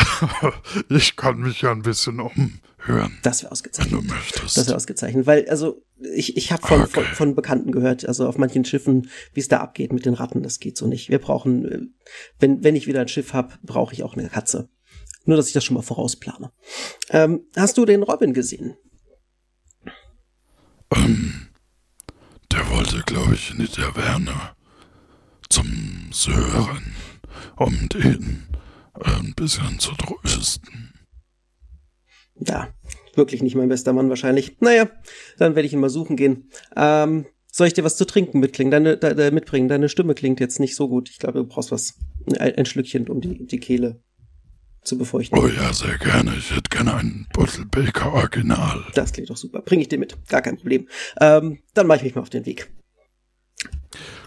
ich 0.89 1.15
kann 1.15 1.39
mich 1.39 1.61
ja 1.61 1.71
ein 1.71 1.83
bisschen 1.83 2.19
umhören, 2.87 3.17
das 3.23 3.41
wäre 3.41 3.47
wenn 3.49 3.51
ausgezeichnet. 3.53 3.91
du 4.01 4.01
möchtest. 4.07 4.57
Das 4.57 4.67
wäre 4.67 4.75
ausgezeichnet, 4.75 5.25
weil 5.25 5.47
also 5.49 5.83
ich, 6.15 6.35
ich 6.37 6.51
habe 6.51 6.65
von, 6.65 6.81
Okay. 6.81 6.91
von, 6.91 7.03
von 7.05 7.35
Bekannten 7.35 7.71
gehört, 7.71 8.05
also 8.05 8.27
auf 8.27 8.37
manchen 8.37 8.65
Schiffen, 8.65 9.09
wie 9.33 9.39
es 9.39 9.47
da 9.47 9.59
abgeht 9.59 9.93
mit 9.93 10.05
den 10.05 10.13
Ratten, 10.15 10.41
das 10.43 10.59
geht 10.59 10.77
so 10.77 10.87
nicht. 10.87 11.09
Wir 11.09 11.19
brauchen, 11.19 11.65
äh, 11.65 11.79
wenn, 12.39 12.63
wenn 12.63 12.75
ich 12.75 12.87
wieder 12.87 13.01
ein 13.01 13.07
Schiff 13.07 13.33
habe, 13.33 13.53
brauche 13.63 13.93
ich 13.93 14.03
auch 14.03 14.15
eine 14.15 14.29
Katze. 14.29 14.69
Nur, 15.25 15.37
dass 15.37 15.47
ich 15.47 15.53
das 15.53 15.63
schon 15.63 15.75
mal 15.75 15.83
vorausplane. 15.83 16.51
Ähm, 17.11 17.41
hast 17.55 17.77
du 17.77 17.85
den 17.85 18.01
Robin 18.01 18.33
gesehen? 18.33 18.75
Ähm, 20.95 21.47
der 22.51 22.69
wollte, 22.69 23.01
glaube 23.05 23.35
ich, 23.35 23.51
in 23.51 23.59
die 23.59 23.67
Taverne 23.67 24.33
zum 25.49 26.09
Sören, 26.11 26.95
um 27.57 27.87
den 27.89 28.47
äh, 28.99 29.09
ein 29.19 29.33
bisschen 29.35 29.79
zu 29.79 29.91
trösten. 29.93 30.90
Ja, 32.47 32.69
wirklich 33.15 33.43
nicht 33.43 33.55
mein 33.55 33.69
bester 33.69 33.93
Mann 33.93 34.09
wahrscheinlich. 34.09 34.59
Naja, 34.59 34.89
dann 35.37 35.55
werde 35.55 35.67
ich 35.67 35.73
ihn 35.73 35.79
mal 35.79 35.89
suchen 35.89 36.15
gehen. 36.15 36.49
Ähm, 36.75 37.25
soll 37.51 37.67
ich 37.67 37.73
dir 37.73 37.83
was 37.83 37.97
zu 37.97 38.05
trinken 38.05 38.39
mitklingen, 38.39 38.71
deine, 38.71 38.97
de, 38.97 39.13
de, 39.13 39.31
mitbringen? 39.31 39.67
Deine 39.67 39.89
Stimme 39.89 40.15
klingt 40.15 40.39
jetzt 40.39 40.59
nicht 40.59 40.75
so 40.75 40.87
gut. 40.87 41.09
Ich 41.09 41.19
glaube, 41.19 41.39
du 41.39 41.45
brauchst 41.45 41.71
was. 41.71 41.95
Ein, 42.39 42.55
ein 42.55 42.65
Schlückchen, 42.65 43.07
um 43.09 43.19
die, 43.21 43.45
die 43.45 43.59
Kehle 43.59 44.01
zu 44.83 44.97
befeuchten. 44.97 45.37
Oh 45.37 45.47
ja, 45.47 45.73
sehr 45.73 45.97
gerne. 45.97 46.33
Ich 46.37 46.55
hätte 46.55 46.69
gerne 46.69 46.95
einen 46.95 47.27
Bottle 47.33 47.65
Baker 47.65 48.13
Original. 48.13 48.83
Das 48.95 49.11
klingt 49.11 49.29
doch 49.29 49.37
super. 49.37 49.61
Bring 49.61 49.81
ich 49.81 49.89
dir 49.89 49.99
mit. 49.99 50.17
Gar 50.27 50.41
kein 50.41 50.57
Problem. 50.57 50.87
Ähm, 51.19 51.59
dann 51.73 51.87
mache 51.87 51.97
ich 51.97 52.03
mich 52.03 52.15
mal 52.15 52.21
auf 52.21 52.29
den 52.29 52.45
Weg. 52.45 52.71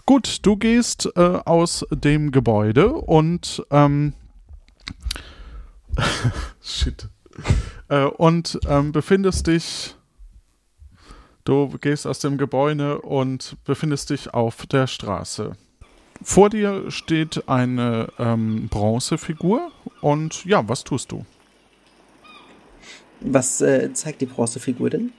Gut, 0.05 0.39
du 0.43 0.55
gehst 0.55 1.09
äh, 1.15 1.19
aus 1.19 1.85
dem 1.91 2.31
Gebäude 2.31 2.93
und 2.93 3.65
ähm, 3.71 4.13
shit 6.61 7.09
äh, 7.89 8.05
und 8.05 8.59
ähm, 8.67 8.91
befindest 8.91 9.47
dich. 9.47 9.95
Du 11.43 11.69
gehst 11.79 12.07
aus 12.07 12.19
dem 12.19 12.37
Gebäude 12.37 13.01
und 13.01 13.55
befindest 13.65 14.09
dich 14.09 14.33
auf 14.33 14.65
der 14.65 14.87
Straße. 14.87 15.55
Vor 16.23 16.49
dir 16.49 16.89
steht 16.89 17.47
eine 17.47 18.07
ähm, 18.17 18.67
Bronzefigur 18.69 19.71
und 20.01 20.43
ja, 20.45 20.67
was 20.67 20.83
tust 20.83 21.11
du? 21.11 21.25
Was 23.19 23.61
äh, 23.61 23.93
zeigt 23.93 24.21
die 24.21 24.25
Bronzefigur 24.25 24.89
denn? 24.89 25.13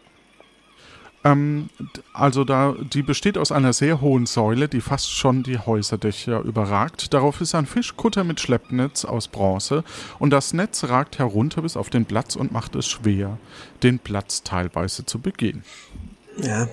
Ähm, 1.27 1.69
also 2.13 2.45
da, 2.45 2.75
die 2.93 3.03
besteht 3.03 3.37
aus 3.37 3.51
einer 3.51 3.73
sehr 3.73 4.01
hohen 4.01 4.27
Säule, 4.27 4.69
die 4.69 4.81
fast 4.81 5.13
schon 5.13 5.43
die 5.43 5.59
Häuserdächer 5.59 6.41
überragt. 6.41 7.13
Darauf 7.13 7.41
ist 7.41 7.55
ein 7.55 7.67
Fischkutter 7.67 8.23
mit 8.23 8.41
Schleppnetz 8.41 9.05
aus 9.05 9.29
Bronze 9.29 9.83
und 10.19 10.31
das 10.31 10.53
Netz 10.53 10.85
ragt 10.85 11.19
herunter 11.19 11.63
bis 11.63 11.77
auf 11.77 11.91
den 11.91 12.05
Platz 12.05 12.37
und 12.37 12.53
macht 12.53 12.77
es 12.77 12.87
schwer, 12.87 13.39
den 13.83 13.99
Platz 13.99 14.43
teilweise 14.43 15.05
zu 15.05 15.19
begehen. 15.19 15.65
Ja. 16.41 16.69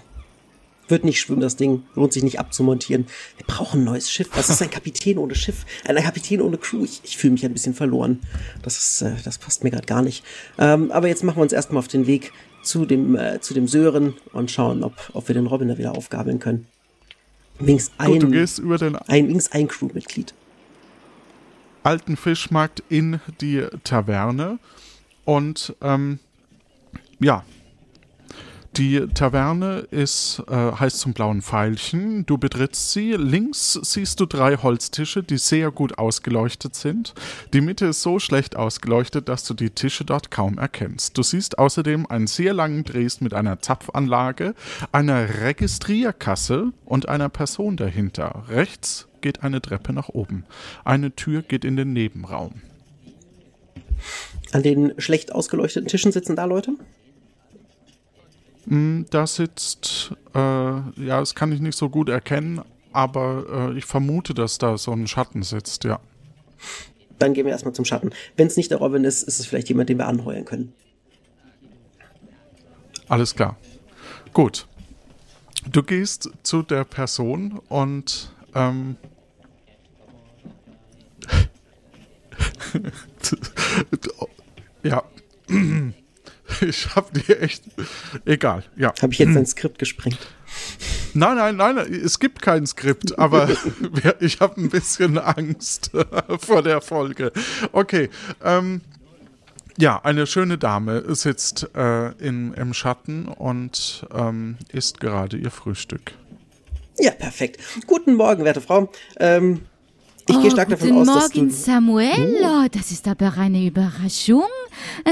Wird 0.89 1.05
nicht 1.05 1.21
schwimmen, 1.21 1.39
das 1.39 1.55
Ding. 1.55 1.83
Lohnt 1.95 2.11
sich 2.11 2.23
nicht 2.23 2.39
abzumontieren. 2.39 3.07
Wir 3.37 3.47
brauchen 3.47 3.81
ein 3.81 3.83
neues 3.85 4.11
Schiff. 4.11 4.29
Was 4.33 4.49
ist 4.49 4.61
ein 4.61 4.69
Kapitän 4.69 5.17
ohne 5.17 5.33
Schiff? 5.33 5.65
Ein 5.85 5.95
Kapitän 5.95 6.41
ohne 6.41 6.57
Crew. 6.57 6.83
Ich, 6.83 6.99
ich 7.05 7.17
fühle 7.17 7.33
mich 7.33 7.45
ein 7.45 7.53
bisschen 7.53 7.73
verloren. 7.73 8.19
Das 8.61 8.77
ist, 8.77 9.01
äh, 9.01 9.13
das 9.23 9.37
passt 9.37 9.63
mir 9.63 9.71
gerade 9.71 9.85
gar 9.85 10.01
nicht. 10.01 10.25
Ähm, 10.59 10.91
aber 10.91 11.07
jetzt 11.07 11.23
machen 11.23 11.37
wir 11.37 11.43
uns 11.43 11.53
erstmal 11.53 11.79
auf 11.79 11.87
den 11.87 12.05
Weg 12.05 12.33
zu 12.63 12.85
dem, 12.85 13.15
äh, 13.15 13.39
zu 13.41 13.53
dem 13.53 13.67
Sören 13.67 14.15
und 14.33 14.49
schauen, 14.51 14.83
ob, 14.83 14.93
ob 15.13 15.27
wir 15.27 15.35
den 15.35 15.45
Robin 15.47 15.67
da 15.67 15.77
wieder 15.77 15.97
aufgabeln 15.97 16.39
können. 16.39 16.67
Wenigstens 17.59 17.93
ein, 17.99 18.13
Gut, 18.13 18.23
du 18.23 18.29
gehst 18.31 18.59
über 18.59 18.77
den 18.77 18.95
ein, 18.95 19.27
wenigstens 19.27 19.53
ein 19.53 19.67
Crewmitglied. 19.67 20.33
alten 21.83 22.15
Fischmarkt 22.17 22.81
in 22.89 23.19
die 23.41 23.65
Taverne 23.83 24.57
und 25.25 25.75
ähm, 25.81 26.19
ja, 27.19 27.43
die 28.77 29.07
Taverne 29.13 29.87
ist, 29.91 30.41
äh, 30.49 30.53
heißt 30.53 30.99
zum 30.99 31.13
blauen 31.13 31.41
Pfeilchen. 31.41 32.25
Du 32.25 32.37
betrittst 32.37 32.91
sie. 32.91 33.13
Links 33.13 33.79
siehst 33.81 34.19
du 34.19 34.25
drei 34.25 34.57
Holztische, 34.57 35.23
die 35.23 35.37
sehr 35.37 35.71
gut 35.71 35.97
ausgeleuchtet 35.97 36.75
sind. 36.75 37.13
Die 37.53 37.61
Mitte 37.61 37.87
ist 37.87 38.01
so 38.01 38.19
schlecht 38.19 38.55
ausgeleuchtet, 38.55 39.29
dass 39.29 39.43
du 39.43 39.53
die 39.53 39.69
Tische 39.69 40.05
dort 40.05 40.31
kaum 40.31 40.57
erkennst. 40.57 41.17
Du 41.17 41.23
siehst 41.23 41.59
außerdem 41.59 42.07
einen 42.07 42.27
sehr 42.27 42.53
langen 42.53 42.83
Drehst 42.83 43.21
mit 43.21 43.33
einer 43.33 43.59
Zapfanlage, 43.59 44.55
einer 44.91 45.41
Registrierkasse 45.41 46.71
und 46.85 47.09
einer 47.09 47.29
Person 47.29 47.77
dahinter. 47.77 48.45
Rechts 48.49 49.07
geht 49.21 49.43
eine 49.43 49.61
Treppe 49.61 49.93
nach 49.93 50.09
oben. 50.09 50.45
Eine 50.83 51.15
Tür 51.15 51.41
geht 51.43 51.63
in 51.63 51.75
den 51.75 51.93
Nebenraum. 51.93 52.61
An 54.51 54.63
den 54.63 54.93
schlecht 54.97 55.31
ausgeleuchteten 55.31 55.87
Tischen 55.87 56.11
sitzen 56.11 56.35
da 56.35 56.45
Leute? 56.45 56.73
Hm, 58.67 59.05
Da 59.09 59.27
sitzt, 59.27 60.13
äh, 60.33 60.39
ja, 60.39 61.19
das 61.19 61.35
kann 61.35 61.51
ich 61.51 61.59
nicht 61.59 61.77
so 61.77 61.89
gut 61.89 62.09
erkennen, 62.09 62.61
aber 62.91 63.71
äh, 63.73 63.77
ich 63.77 63.85
vermute, 63.85 64.33
dass 64.33 64.57
da 64.57 64.77
so 64.77 64.91
ein 64.91 65.07
Schatten 65.07 65.43
sitzt, 65.43 65.83
ja. 65.83 65.99
Dann 67.19 67.33
gehen 67.33 67.45
wir 67.45 67.51
erstmal 67.51 67.73
zum 67.73 67.85
Schatten. 67.85 68.11
Wenn 68.37 68.47
es 68.47 68.57
nicht 68.57 68.71
der 68.71 68.79
Robin 68.79 69.03
ist, 69.03 69.23
ist 69.23 69.39
es 69.39 69.45
vielleicht 69.45 69.69
jemand, 69.69 69.89
den 69.89 69.97
wir 69.97 70.07
anheuern 70.07 70.45
können. 70.45 70.73
Alles 73.07 73.35
klar. 73.35 73.57
Gut. 74.33 74.67
Du 75.69 75.83
gehst 75.83 76.29
zu 76.43 76.63
der 76.63 76.83
Person 76.83 77.59
und 77.69 78.31
ähm, 78.55 78.97
ja. 84.83 85.03
Ich 86.61 86.95
hab 86.95 87.13
dir 87.13 87.41
echt. 87.41 87.63
Egal, 88.25 88.63
ja. 88.75 88.93
Habe 89.01 89.13
ich 89.13 89.19
jetzt 89.19 89.35
ein 89.37 89.45
Skript 89.45 89.79
gesprengt? 89.79 90.19
Nein, 91.13 91.35
nein, 91.35 91.55
nein, 91.55 91.77
es 91.77 92.19
gibt 92.19 92.41
kein 92.41 92.65
Skript, 92.65 93.17
aber 93.17 93.49
ich 94.19 94.39
habe 94.39 94.61
ein 94.61 94.69
bisschen 94.69 95.17
Angst 95.17 95.91
vor 96.39 96.61
der 96.61 96.81
Folge. 96.81 97.31
Okay, 97.71 98.09
ähm, 98.43 98.81
ja, 99.77 99.99
eine 100.03 100.27
schöne 100.27 100.57
Dame 100.57 101.15
sitzt 101.15 101.69
äh, 101.75 102.11
in, 102.13 102.53
im 102.53 102.73
Schatten 102.73 103.27
und 103.27 104.05
ähm, 104.13 104.57
isst 104.71 104.99
gerade 104.99 105.37
ihr 105.37 105.51
Frühstück. 105.51 106.13
Ja, 106.99 107.11
perfekt. 107.11 107.59
Guten 107.87 108.13
Morgen, 108.15 108.43
werte 108.45 108.61
Frau. 108.61 108.91
Ähm, 109.19 109.61
ich 110.27 110.41
gehe 110.41 110.51
stark 110.51 110.69
davon 110.69 110.91
Oh, 110.91 110.93
Guten 110.99 111.09
aus, 111.09 111.15
dass 111.15 111.35
Morgen, 111.35 111.49
du... 111.49 111.53
Samuel. 111.55 112.37
Oh, 112.43 112.67
das 112.71 112.91
ist 112.91 113.07
aber 113.07 113.37
eine 113.37 113.65
Überraschung, 113.65 114.43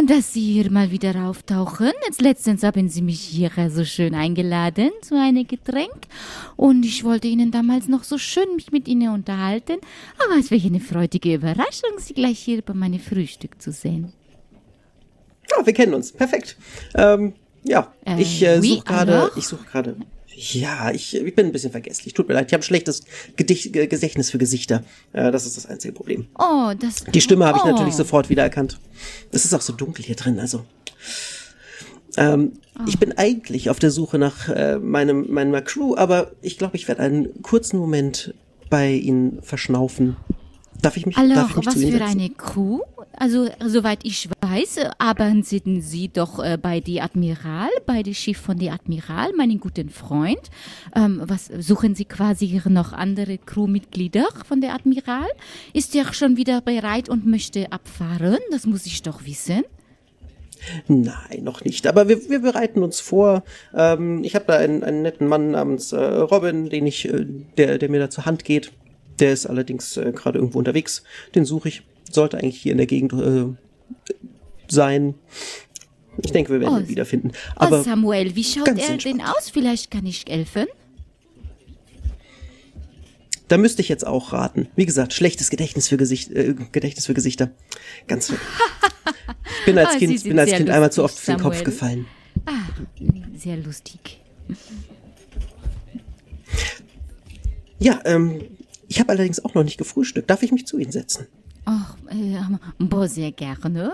dass 0.08 0.34
Sie 0.34 0.54
hier 0.54 0.72
mal 0.72 0.92
wieder 0.92 1.28
auftauchen. 1.28 1.92
Jetzt 2.06 2.22
letztens 2.22 2.64
haben 2.64 2.88
Sie 2.90 3.02
mich 3.02 3.20
hier 3.20 3.52
so 3.70 3.84
schön 3.84 4.16
eingeladen 4.16 4.92
zu 5.02 5.16
einem 5.20 5.46
Getränk. 5.48 6.08
Und 6.56 6.86
ich 6.86 7.04
wollte 7.04 7.28
Ihnen 7.28 7.52
damals 7.52 7.88
noch 7.88 8.04
so 8.04 8.18
schön 8.18 8.56
mich 8.56 8.72
mit 8.72 8.88
Ihnen 8.88 9.10
unterhalten. 9.10 9.78
Aber 10.26 10.40
es 10.40 10.50
wäre 10.52 10.66
eine 10.66 10.80
freudige 10.80 11.36
Überraschung, 11.36 11.92
Sie 11.98 12.14
gleich 12.14 12.40
hier 12.40 12.62
bei 12.62 12.74
meinem 12.74 13.00
Frühstück 13.00 13.62
zu 13.62 13.72
sehen. 13.72 14.14
Ja, 15.50 15.66
wir 15.66 15.74
kennen 15.74 15.94
uns. 15.94 16.12
Perfekt. 16.12 16.56
Ähm, 16.96 17.34
ja, 17.64 17.92
Äh, 18.06 18.22
ich 18.22 18.42
äh, 18.44 18.62
suche 18.62 18.84
gerade... 18.84 19.32
Ich 19.36 19.48
suche 19.48 19.66
gerade... 19.66 19.96
Ja, 20.36 20.92
ich, 20.92 21.16
ich 21.16 21.36
bin 21.36 21.48
ein 21.48 21.52
bisschen 21.52 21.72
vergesslich. 21.72 22.14
Tut 22.14 22.28
mir 22.28 22.34
leid. 22.34 22.48
Ich 22.48 22.54
habe 22.54 22.62
ein 22.62 22.64
schlechtes 22.64 23.04
Gedicht, 23.36 23.74
Ge- 23.74 23.88
Gedächtnis 23.88 24.32
für 24.32 24.38
Gesichter. 24.38 24.84
Äh, 25.14 25.32
das 25.32 25.46
ist 25.46 25.58
das 25.58 25.66
einzige 25.66 25.94
Problem. 25.94 26.28
Oh, 26.40 26.72
das... 26.80 27.04
Die 27.04 27.22
Stimme 27.22 27.46
habe 27.46 27.58
ich 27.58 27.64
oh. 27.64 27.72
natürlich 27.72 27.96
sofort 27.96 28.30
wiedererkannt. 28.30 28.80
Es 29.32 29.46
ist 29.46 29.54
auch 29.54 29.62
so 29.62 29.74
dunkel 29.74 30.06
hier 30.06 30.16
drin, 30.16 30.40
also. 30.40 30.66
Ähm, 32.18 32.54
Ich 32.88 32.98
bin 32.98 33.18
eigentlich 33.18 33.70
auf 33.70 33.80
der 33.80 33.92
Suche 33.92 34.18
nach 34.18 34.50
äh, 34.50 34.80
meinem, 34.80 35.32
meiner 35.32 35.62
Crew, 35.62 35.96
aber 35.96 36.32
ich 36.42 36.58
glaube, 36.58 36.76
ich 36.78 36.88
werde 36.88 37.02
einen 37.02 37.42
kurzen 37.44 37.78
Moment 37.78 38.34
bei 38.70 38.92
Ihnen 38.92 39.42
verschnaufen. 39.44 40.16
Darf 40.82 40.98
ich 40.98 41.06
mich, 41.06 41.16
darf 41.16 41.26
ich 41.26 41.32
Alors, 41.32 41.56
mich 41.56 41.66
was 41.66 41.74
für 41.76 41.80
setzen? 41.80 42.02
eine 42.02 42.30
Crew? 42.32 42.80
Also, 43.16 43.50
soweit 43.64 44.00
ich 44.04 44.30
weiß, 44.42 44.80
arbeiten 44.98 45.44
Sie 45.82 46.08
doch 46.08 46.44
äh, 46.44 46.58
bei 46.60 46.80
die 46.80 47.02
Admiral, 47.02 47.70
bei 47.86 48.02
dem 48.02 48.16
Schiff 48.16 48.40
von 48.40 48.58
die 48.58 48.72
Admiral, 48.72 49.32
meinen 49.38 49.60
guten 49.60 49.90
Freund. 49.90 50.42
Ähm, 50.96 51.22
was 51.26 51.52
suchen 51.60 51.94
Sie 51.94 52.06
quasi 52.06 52.62
noch 52.68 52.94
andere 52.94 53.38
Crewmitglieder 53.38 54.28
von 54.48 54.62
der 54.62 54.74
Admiral? 54.74 55.28
Ist 55.74 55.96
er 55.96 56.12
schon 56.14 56.36
wieder 56.38 56.62
bereit 56.62 57.10
und 57.10 57.28
möchte 57.28 57.72
abfahren? 57.72 58.40
Das 58.50 58.66
muss 58.66 58.86
ich 58.88 59.04
doch 59.04 59.24
wissen. 59.26 59.64
Nein, 60.88 61.44
noch 61.44 61.64
nicht. 61.64 61.88
Aber 61.88 62.08
wir, 62.08 62.30
wir 62.30 62.40
bereiten 62.40 62.84
uns 62.84 63.00
vor. 63.00 63.44
Ähm, 63.76 64.24
ich 64.24 64.36
habe 64.36 64.46
da 64.48 64.58
einen, 64.58 64.84
einen 64.84 65.02
netten 65.02 65.28
Mann 65.28 65.52
namens 65.52 65.92
äh, 65.92 65.98
Robin, 66.04 66.70
den 66.70 66.88
ich, 66.88 67.08
äh, 67.08 67.26
der, 67.58 67.78
der 67.78 67.90
mir 67.90 68.00
da 68.00 68.10
zur 68.10 68.26
Hand 68.26 68.46
geht. 68.46 68.72
Der 69.22 69.32
ist 69.32 69.46
allerdings 69.46 69.96
äh, 69.96 70.12
gerade 70.12 70.38
irgendwo 70.40 70.60
unterwegs. 70.60 71.04
Den 71.36 71.46
suche 71.46 71.70
ich. 71.70 71.84
Sollte 72.12 72.38
eigentlich 72.38 72.60
hier 72.62 72.74
in 72.74 72.78
der 72.80 72.88
Gegend 72.88 73.14
äh, 73.14 73.46
sein. 74.68 75.14
Ich 76.22 76.32
denke, 76.34 76.52
wir 76.52 76.60
werden 76.60 76.76
Oh, 76.76 76.80
ihn 76.80 76.90
wiederfinden. 76.90 77.32
oh, 77.32 77.54
Aber 77.56 77.84
Samuel, 77.84 78.36
wie 78.36 78.44
schaut 78.44 78.68
er 78.68 78.98
denn 78.98 79.22
aus? 79.22 79.50
Vielleicht 79.50 79.90
kann 79.92 80.06
ich 80.06 80.26
helfen. 80.28 80.66
da 83.48 83.58
müsste 83.58 83.82
ich 83.82 83.90
jetzt 83.90 84.06
auch 84.08 84.34
raten. 84.34 84.68
Wie 84.76 84.86
gesagt, 84.86 85.14
schlechtes 85.14 85.50
Gedächtnis 85.50 85.88
für, 85.88 85.98
Gesicht, 85.98 86.32
äh, 86.32 86.54
Gedächtnis 86.72 87.06
für 87.06 87.14
Gesichter. 87.14 87.52
Ganz. 88.08 88.30
Ich 88.30 89.66
bin 89.66 89.78
als 89.78 89.90
Ah, 89.90 90.00
Sie 90.00 90.08
Kind, 90.08 90.24
bin 90.24 90.40
als 90.40 90.52
kind 90.52 90.70
einmal 90.70 90.92
zu 90.92 91.04
oft 91.04 91.16
lustig, 91.16 91.36
auf 91.36 91.42
den 91.42 91.44
Kopf 91.44 91.64
gefallen. 91.64 92.06
Ah, 92.46 92.52
sehr 93.38 93.58
lustig. 93.58 94.22
Ja, 97.80 98.00
ähm, 98.06 98.42
ich 98.92 99.00
habe 99.00 99.14
allerdings 99.14 99.44
auch 99.46 99.54
noch 99.54 99.64
nicht 99.64 99.78
gefrühstückt. 99.78 100.30
Darf 100.30 100.44
ich 100.44 100.52
mich 100.52 100.68
zu 100.68 100.78
Ihnen 100.78 100.92
setzen? 100.92 101.28
Ach, 101.64 101.96
äh, 102.10 102.42
boah, 102.78 103.08
sehr 103.08 103.32
gerne. 103.32 103.94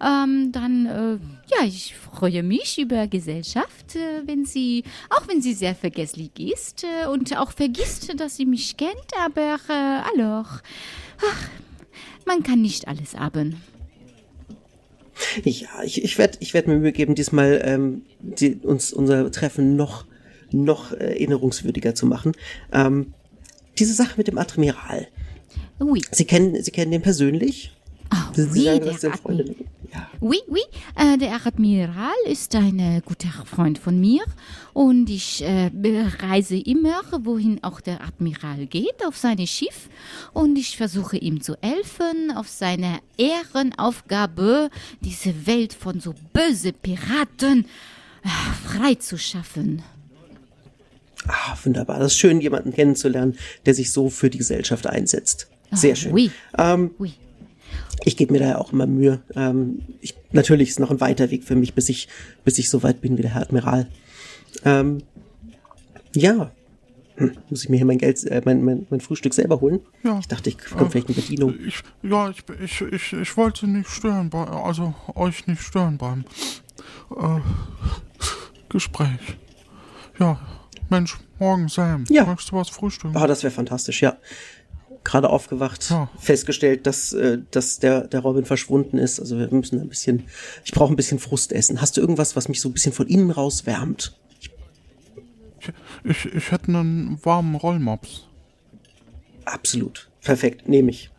Ähm, 0.00 0.52
dann, 0.52 0.86
äh, 0.86 1.18
ja, 1.52 1.66
ich 1.66 1.96
freue 1.96 2.44
mich 2.44 2.78
über 2.78 3.08
Gesellschaft, 3.08 3.96
äh, 3.96 4.22
wenn 4.24 4.44
sie, 4.44 4.84
auch 5.10 5.26
wenn 5.26 5.42
sie 5.42 5.52
sehr 5.52 5.74
vergesslich 5.74 6.30
ist 6.38 6.84
äh, 6.84 7.08
und 7.08 7.36
auch 7.36 7.50
vergisst, 7.50 8.20
dass 8.20 8.36
sie 8.36 8.46
mich 8.46 8.76
kennt, 8.76 9.10
aber, 9.24 9.56
äh, 9.68 10.14
alors, 10.14 10.62
ach, 11.28 11.48
man 12.24 12.44
kann 12.44 12.62
nicht 12.62 12.86
alles 12.86 13.16
haben. 13.16 13.60
Ja, 15.42 15.82
ich, 15.82 16.04
ich 16.04 16.18
werde 16.18 16.38
ich 16.38 16.54
werd 16.54 16.68
mir 16.68 16.76
Mühe 16.76 16.92
geben, 16.92 17.16
diesmal 17.16 17.60
ähm, 17.64 18.02
die, 18.20 18.54
uns 18.54 18.92
unser 18.92 19.28
Treffen 19.32 19.74
noch, 19.74 20.04
noch 20.52 20.92
äh, 20.92 21.14
erinnerungswürdiger 21.14 21.96
zu 21.96 22.06
machen. 22.06 22.30
Ähm, 22.72 23.12
diese 23.78 23.94
Sache 23.94 24.14
mit 24.16 24.28
dem 24.28 24.38
Admiral. 24.38 25.08
Oui, 25.78 26.02
Sie 26.10 26.24
kennen, 26.24 26.62
Sie 26.62 26.70
kennen 26.70 26.90
den 26.92 27.02
persönlich? 27.02 27.72
ah, 28.10 28.30
Sie 28.34 28.44
oui, 28.50 28.64
sagen, 28.64 28.80
der 28.80 28.92
das 28.92 29.00
sind 29.02 29.14
Admi- 29.14 29.18
Freunde. 29.22 29.54
Ja. 29.92 30.10
Oui, 30.20 30.38
oui, 30.48 30.60
äh, 30.96 31.16
der 31.16 31.34
Admiral 31.46 32.12
ist 32.28 32.54
ein 32.54 32.78
äh, 32.78 33.00
guter 33.04 33.28
Freund 33.44 33.78
von 33.78 34.00
mir 34.00 34.22
und 34.72 35.08
ich 35.10 35.42
äh, 35.42 35.70
reise 36.20 36.56
immer, 36.56 37.02
wohin 37.22 37.62
auch 37.62 37.80
der 37.80 38.02
Admiral 38.02 38.66
geht, 38.66 39.04
auf 39.06 39.16
sein 39.16 39.46
Schiff 39.46 39.88
und 40.32 40.56
ich 40.58 40.76
versuche 40.76 41.16
ihm 41.18 41.40
zu 41.40 41.56
helfen 41.62 42.32
auf 42.34 42.48
seiner 42.48 42.98
Ehrenaufgabe, 43.16 44.70
diese 45.02 45.46
Welt 45.46 45.72
von 45.72 46.00
so 46.00 46.14
böse 46.32 46.72
Piraten 46.72 47.66
äh, 48.24 48.28
freizuschaffen. 48.68 49.82
Ah, 51.28 51.56
wunderbar. 51.64 51.98
Das 51.98 52.12
ist 52.12 52.18
schön, 52.18 52.40
jemanden 52.40 52.72
kennenzulernen, 52.72 53.36
der 53.64 53.74
sich 53.74 53.90
so 53.92 54.08
für 54.10 54.30
die 54.30 54.38
Gesellschaft 54.38 54.86
einsetzt. 54.86 55.48
Sehr 55.72 55.92
Ah, 55.92 55.96
schön. 55.96 56.12
Oui, 56.12 56.30
Ähm, 56.56 56.90
oui. 56.98 57.14
ich 58.04 58.16
gebe 58.16 58.32
mir 58.32 58.38
da 58.40 58.46
ja 58.48 58.58
auch 58.58 58.72
immer 58.72 58.86
Mühe. 58.86 59.20
Ähm, 59.34 59.82
ich, 60.00 60.14
natürlich 60.32 60.68
ist 60.70 60.80
noch 60.80 60.90
ein 60.90 61.00
weiter 61.00 61.30
Weg 61.30 61.44
für 61.44 61.56
mich, 61.56 61.74
bis 61.74 61.88
ich, 61.88 62.08
bis 62.44 62.58
ich 62.58 62.70
so 62.70 62.82
weit 62.82 63.00
bin 63.00 63.18
wie 63.18 63.22
der 63.22 63.34
Herr 63.34 63.42
Admiral. 63.42 63.88
Ähm, 64.64 64.98
ja. 66.14 66.52
Hm, 67.16 67.32
muss 67.48 67.64
ich 67.64 67.68
mir 67.70 67.78
hier 67.78 67.86
mein 67.86 67.98
Geld, 67.98 68.22
äh, 68.24 68.42
mein, 68.44 68.62
mein, 68.62 68.86
mein 68.90 69.00
Frühstück 69.00 69.32
selber 69.34 69.60
holen? 69.60 69.80
Ja. 70.04 70.18
Ich 70.20 70.28
dachte, 70.28 70.50
ich 70.50 70.56
bekomme 70.58 70.90
vielleicht 70.90 71.08
eine 71.08 71.16
Bedienung. 71.16 71.54
Ich, 71.66 71.80
ja, 72.02 72.28
ich, 72.30 72.42
ich, 72.62 72.80
ich, 72.82 73.12
ich 73.14 73.36
wollte 73.36 73.66
nicht 73.66 73.88
stören, 73.88 74.28
bei, 74.30 74.44
also 74.44 74.94
euch 75.14 75.46
nicht 75.46 75.62
stören 75.62 75.96
beim 75.98 76.24
äh, 77.18 77.40
Gespräch. 78.68 79.36
Ja, 80.18 80.38
Mensch, 80.88 81.16
morgen 81.38 81.68
Sam. 81.68 82.04
Ja. 82.08 82.24
Möchtest 82.26 82.50
du 82.52 82.56
was 82.56 82.68
frühstücken? 82.68 83.16
Ah, 83.16 83.26
das 83.26 83.42
wäre 83.42 83.50
fantastisch, 83.52 84.02
ja. 84.02 84.16
Gerade 85.04 85.30
aufgewacht, 85.30 85.88
Ja. 85.90 86.10
festgestellt, 86.18 86.86
dass, 86.86 87.12
äh, 87.12 87.38
dass 87.52 87.78
der, 87.78 88.08
der 88.08 88.20
Robin 88.20 88.44
verschwunden 88.44 88.98
ist. 88.98 89.20
Also 89.20 89.38
wir 89.38 89.48
müssen 89.52 89.80
ein 89.80 89.88
bisschen, 89.88 90.24
ich 90.64 90.72
brauche 90.72 90.92
ein 90.92 90.96
bisschen 90.96 91.18
Frust 91.20 91.52
essen. 91.52 91.80
Hast 91.80 91.96
du 91.96 92.00
irgendwas, 92.00 92.34
was 92.34 92.48
mich 92.48 92.60
so 92.60 92.68
ein 92.68 92.72
bisschen 92.72 92.92
von 92.92 93.06
innen 93.06 93.30
raus 93.30 93.66
wärmt? 93.66 94.16
Ich, 95.60 95.70
ich, 96.04 96.34
ich 96.34 96.50
hätte 96.50 96.68
einen 96.68 97.18
warmen 97.24 97.54
Rollmops. 97.54 98.26
Absolut. 99.44 100.08
Perfekt, 100.22 100.68
nehme 100.68 100.90
ich. 100.90 101.10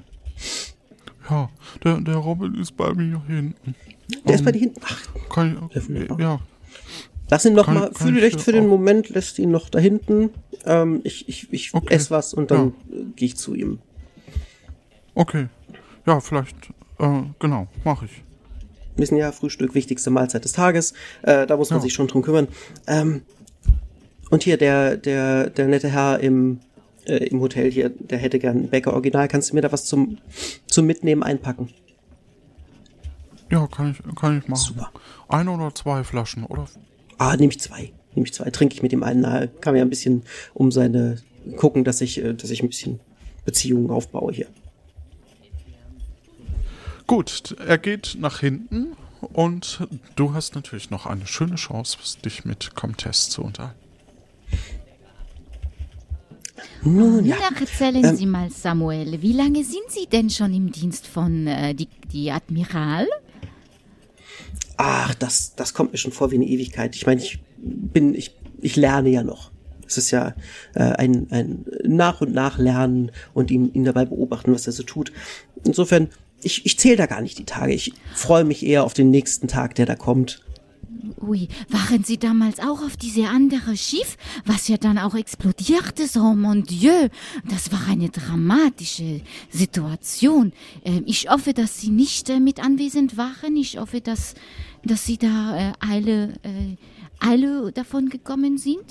Ja, 1.30 1.50
der, 1.84 2.00
der 2.02 2.16
Robin 2.16 2.56
ist 2.56 2.76
bei 2.78 2.94
mir 2.94 3.22
hinten. 3.28 3.76
Der 4.26 4.36
ist 4.36 4.44
bei 4.46 4.52
dir 4.52 4.60
hinten. 4.60 4.82
Ach, 4.84 5.02
Kann 5.30 5.70
ich, 5.74 6.20
ja, 6.20 6.40
lass 7.30 7.46
ihn 7.46 7.54
noch 7.54 7.66
Kann- 7.66 7.76
mal, 7.76 7.92
fühle 7.94 8.18
ich 8.20 8.24
recht 8.26 8.40
dir 8.40 8.44
für 8.44 8.52
den 8.52 8.68
Moment, 8.68 9.10
lässt 9.10 9.40
ihn 9.40 9.52
noch 9.52 9.70
da 9.70 9.80
hinten. 9.80 10.30
Ähm, 10.66 11.02
ich 11.04 11.28
ich, 11.30 11.52
ich 11.54 11.74
Okay. 11.74 11.94
esse 11.94 12.12
was 12.12 12.34
und 12.34 12.52
dann 12.52 12.70
äh, 12.92 13.04
gehe 13.16 13.28
ich 13.28 13.38
zu 13.38 13.54
ihm. 13.54 13.80
okay. 15.16 15.48
Ja, 16.06 16.22
vielleicht, 16.22 16.56
äh, 17.00 17.22
genau, 17.40 17.68
mache 17.84 18.06
ich. 18.06 18.12
Wir 18.96 19.02
wissen 19.04 19.18
ja, 19.18 19.32
Frühstück, 19.34 19.76
wichtigste 19.76 20.10
Mahlzeit 20.10 20.46
des 20.46 20.54
Tages. 20.54 20.94
Äh, 21.22 21.46
da 21.46 21.58
muss 21.58 21.70
man 21.70 21.80
Ja. 21.80 21.84
sich 21.84 21.94
schon 21.94 22.08
drum 22.08 22.22
kümmern. 22.22 22.48
Ähm, 22.88 23.24
und 24.30 24.44
hier, 24.44 24.56
der, 24.58 24.96
der, 24.96 25.50
der 25.50 25.68
nette 25.68 25.90
Herr 25.90 26.20
im, 26.22 26.62
äh, 27.06 27.18
im 27.28 27.42
Hotel 27.42 27.70
hier, 27.70 27.90
der 27.90 28.18
hätte 28.20 28.40
gern 28.40 28.58
ein 28.58 28.70
Bäcker 28.70 28.94
Original. 28.94 29.28
Kannst 29.28 29.52
du 29.52 29.56
mir 29.56 29.62
da 29.62 29.72
was 29.74 29.84
zum, 29.84 30.18
zum 30.66 30.86
Mitnehmen 30.86 31.24
einpacken? 31.24 31.70
Ja, 33.52 33.68
kann 33.68 33.92
ich, 33.92 34.16
kann 34.16 34.38
ich 34.40 34.48
machen. 34.48 34.60
Super. 34.62 34.92
Eine 35.28 35.52
oder 35.52 35.76
zwei 35.76 36.04
Flaschen, 36.06 36.44
oder? 36.46 36.68
Ah, 37.18 37.36
nehme 37.36 37.52
ich 37.52 37.60
zwei. 37.60 37.92
Nehme 38.16 38.26
ich 38.26 38.34
zwei. 38.34 38.50
Trinke 38.50 38.76
ich 38.76 38.84
mit 38.84 38.92
dem 38.92 39.04
einen 39.04 39.22
nahe. 39.22 39.48
Kann 39.48 39.74
mir 39.74 39.82
ein 39.82 39.90
bisschen 39.90 40.24
um 40.54 40.72
seine 40.72 41.18
gucken, 41.56 41.84
dass 41.84 42.02
ich, 42.02 42.24
äh, 42.24 42.34
dass 42.34 42.50
ich 42.50 42.62
ein 42.62 42.70
bisschen 42.70 43.00
Beziehungen 43.46 43.90
aufbaue 43.90 44.34
hier. 44.34 44.48
Gut, 47.06 47.56
er 47.66 47.78
geht 47.78 48.18
nach 48.20 48.42
hinten 48.42 48.98
und 49.22 49.88
du 50.16 50.34
hast 50.34 50.56
natürlich 50.56 50.90
noch 50.90 51.06
eine 51.06 51.26
schöne 51.26 51.56
Chance, 51.56 51.98
dich 52.24 52.44
mit 52.44 52.76
Comtesse 52.76 53.30
zu 53.30 53.44
unterhalten. 53.44 53.80
Nun 56.84 57.26
ja. 57.26 57.38
Na, 57.40 57.60
erzählen 57.60 58.04
Ähm, 58.04 58.16
Sie 58.16 58.26
mal, 58.26 58.50
Samuel, 58.50 59.22
wie 59.22 59.34
lange 59.34 59.64
sind 59.64 59.90
Sie 59.90 60.08
denn 60.08 60.30
schon 60.30 60.54
im 60.54 60.72
Dienst 60.72 61.08
von 61.08 61.48
äh, 61.48 61.74
die, 61.74 61.88
die 62.12 62.32
Admiral? 62.32 63.08
Ach, 64.78 65.16
das, 65.16 65.56
das 65.56 65.74
kommt 65.74 65.92
mir 65.92 65.98
schon 65.98 66.12
vor 66.12 66.32
wie 66.32 66.36
eine 66.36 66.46
Ewigkeit. 66.46 66.96
Ich 66.96 67.06
meine, 67.06 67.22
ich 67.22 67.40
bin, 67.58 68.14
ich, 68.14 68.36
ich 68.62 68.76
lerne 68.76 69.10
ja 69.10 69.24
noch. 69.24 69.52
Es 69.88 69.98
ist 69.98 70.12
ja 70.12 70.36
äh, 70.76 70.84
ein, 70.84 71.28
ein 71.32 71.66
nach 71.84 72.22
und 72.22 72.34
nach 72.34 72.58
lernen 72.58 73.12
und 73.34 73.52
ihn, 73.52 73.74
ihn 73.74 73.86
dabei 73.86 74.06
beobachten, 74.06 74.54
was 74.54 74.68
er 74.68 74.74
so 74.74 74.84
tut. 74.84 75.12
Insofern, 75.64 76.10
ich, 76.42 76.66
ich 76.66 76.78
zähle 76.78 76.98
da 76.98 77.06
gar 77.08 77.22
nicht 77.22 77.40
die 77.40 77.46
Tage. 77.46 77.74
Ich 77.74 77.94
freue 78.14 78.44
mich 78.44 78.66
eher 78.66 78.84
auf 78.84 78.94
den 78.94 79.10
nächsten 79.10 79.48
Tag, 79.48 79.76
der 79.76 79.86
da 79.86 79.96
kommt. 79.96 80.44
Ui, 81.22 81.48
waren 81.70 82.04
Sie 82.04 82.18
damals 82.18 82.60
auch 82.60 82.82
auf 82.84 82.98
diese 82.98 83.28
andere 83.28 83.76
Schiff, 83.78 84.18
was 84.46 84.68
ja 84.68 84.78
dann 84.78 84.98
auch 84.98 85.16
explodiert 85.16 86.00
ist? 86.00 86.18
Oh 86.18 86.34
mon 86.34 86.64
Dieu, 86.64 87.10
das 87.50 87.72
war 87.72 87.88
eine 87.88 88.10
dramatische 88.10 89.22
Situation. 89.50 90.54
Ähm, 90.84 91.04
ich 91.06 91.30
hoffe, 91.30 91.54
dass 91.54 91.80
Sie 91.80 91.90
nicht 91.90 92.30
äh, 92.30 92.40
mit 92.40 92.64
anwesend 92.64 93.18
waren. 93.18 93.56
Ich 93.56 93.78
hoffe, 93.78 94.02
dass, 94.02 94.36
dass 94.84 95.06
Sie 95.06 95.18
da 95.18 95.70
äh, 95.70 95.74
alle, 95.80 96.34
äh, 96.44 96.76
alle 97.20 97.72
davon 97.72 98.10
gekommen 98.10 98.58
sind. 98.58 98.86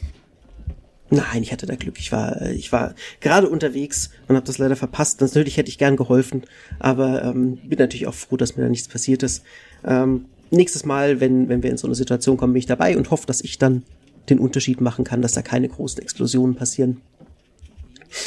Nein, 1.09 1.43
ich 1.43 1.53
hatte 1.53 1.67
da 1.67 1.77
Glück. 1.77 1.99
Ich 1.99 2.11
war, 2.11 2.41
äh, 2.43 2.53
ich 2.55 2.73
war 2.73 2.95
gerade 3.21 3.49
unterwegs 3.49 4.11
und 4.27 4.35
habe 4.35 4.47
das 4.47 4.59
leider 4.59 4.77
verpasst. 4.77 5.21
Natürlich 5.21 5.57
hätte 5.57 5.69
ich 5.69 5.79
gern 5.79 5.97
geholfen, 5.97 6.43
aber 6.79 7.23
ähm, 7.23 7.59
bin 7.65 7.79
natürlich 7.79 8.07
auch 8.07 8.15
froh, 8.15 8.37
dass 8.37 8.57
mir 8.57 8.65
da 8.65 8.69
nichts 8.69 8.89
passiert 8.89 9.23
ist. 9.23 9.45
Ähm, 9.85 10.27
nächstes 10.51 10.85
Mal, 10.85 11.21
wenn, 11.21 11.49
wenn 11.49 11.63
wir 11.63 11.71
in 11.71 11.77
so 11.77 11.87
eine 11.87 11.95
Situation 11.95 12.37
kommen, 12.37 12.53
bin 12.53 12.61
ich 12.61 12.67
dabei 12.67 12.97
und 12.97 13.11
hoffe, 13.11 13.27
dass 13.27 13.41
ich 13.41 13.59
dann 13.59 13.83
den 14.29 14.39
Unterschied 14.39 14.81
machen 14.81 15.05
kann, 15.05 15.23
dass 15.23 15.33
da 15.33 15.43
keine 15.43 15.69
großen 15.69 16.03
Explosionen 16.03 16.57
passieren. 16.57 17.01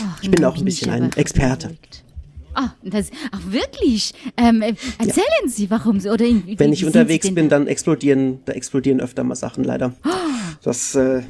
Ach, 0.01 0.21
Ich 0.23 0.31
bin 0.31 0.43
auch 0.45 0.57
ein 0.57 0.65
bisschen 0.65 0.91
ein 0.91 1.11
Experte. 1.13 1.75
Ah, 2.53 2.71
das, 2.83 3.11
ach 3.31 3.41
wirklich? 3.51 4.13
Ähm, 4.35 4.61
äh, 4.61 4.73
erzählen 4.97 5.47
Sie, 5.47 5.69
warum 5.69 5.99
Sie, 5.99 6.09
oder 6.09 6.25
in, 6.25 6.45
wie, 6.47 6.59
Wenn 6.59 6.73
ich 6.73 6.83
unterwegs 6.83 7.33
bin, 7.33 7.47
dann 7.47 7.67
explodieren, 7.67 8.39
da 8.45 8.53
explodieren 8.53 8.99
öfter 8.99 9.23
mal 9.23 9.35
Sachen 9.35 9.63
leider. 9.63 9.93
Das, 10.63 10.95
äh, 10.95 11.21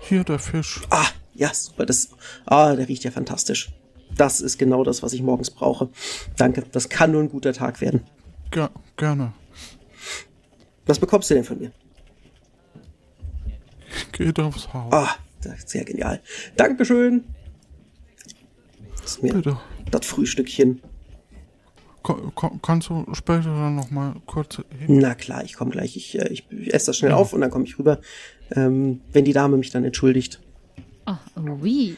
Hier 0.00 0.24
der 0.24 0.38
Fisch. 0.38 0.80
ah, 0.90 1.06
ja, 1.34 1.52
super, 1.52 1.84
das, 1.84 2.10
ah, 2.46 2.74
der 2.74 2.88
riecht 2.88 3.04
ja 3.04 3.10
fantastisch. 3.10 3.70
Das 4.16 4.40
ist 4.40 4.58
genau 4.58 4.84
das, 4.84 5.02
was 5.02 5.12
ich 5.12 5.22
morgens 5.22 5.50
brauche. 5.50 5.88
Danke, 6.36 6.64
das 6.72 6.88
kann 6.88 7.12
nur 7.12 7.22
ein 7.22 7.28
guter 7.28 7.52
Tag 7.52 7.80
werden. 7.80 8.02
Ger 8.50 8.70
gerne. 8.96 9.32
Was 10.88 10.98
bekommst 10.98 11.30
du 11.30 11.34
denn 11.34 11.44
von 11.44 11.58
mir? 11.58 11.70
Geht 14.12 14.40
aufs 14.40 14.72
Haus. 14.74 14.92
Ah, 14.92 15.14
das 15.42 15.58
ist 15.58 15.68
sehr 15.68 15.84
genial. 15.84 16.20
Dankeschön. 16.56 17.24
Das 19.00 19.12
ist 19.12 19.22
mir 19.22 19.34
Bitte. 19.34 19.56
das 19.90 20.06
Frühstückchen. 20.06 20.80
Ko- 22.02 22.32
ko- 22.34 22.58
kannst 22.62 22.88
du 22.88 23.06
später 23.12 23.42
dann 23.54 23.76
noch 23.76 23.90
mal 23.90 24.14
kurz 24.26 24.56
hin? 24.56 24.98
Na 24.98 25.14
klar, 25.14 25.44
ich 25.44 25.54
komme 25.54 25.70
gleich. 25.70 25.96
Ich, 25.96 26.18
äh, 26.18 26.28
ich, 26.28 26.46
ich 26.50 26.72
esse 26.74 26.86
das 26.86 26.96
schnell 26.96 27.12
auf 27.12 27.32
und 27.32 27.40
dann 27.42 27.50
komme 27.50 27.64
ich 27.64 27.78
rüber. 27.78 28.00
Ähm, 28.56 29.00
wenn 29.12 29.24
die 29.24 29.32
Dame 29.32 29.56
mich 29.56 29.70
dann 29.70 29.84
entschuldigt. 29.84 30.40
Oh, 31.08 31.16
oui. 31.62 31.96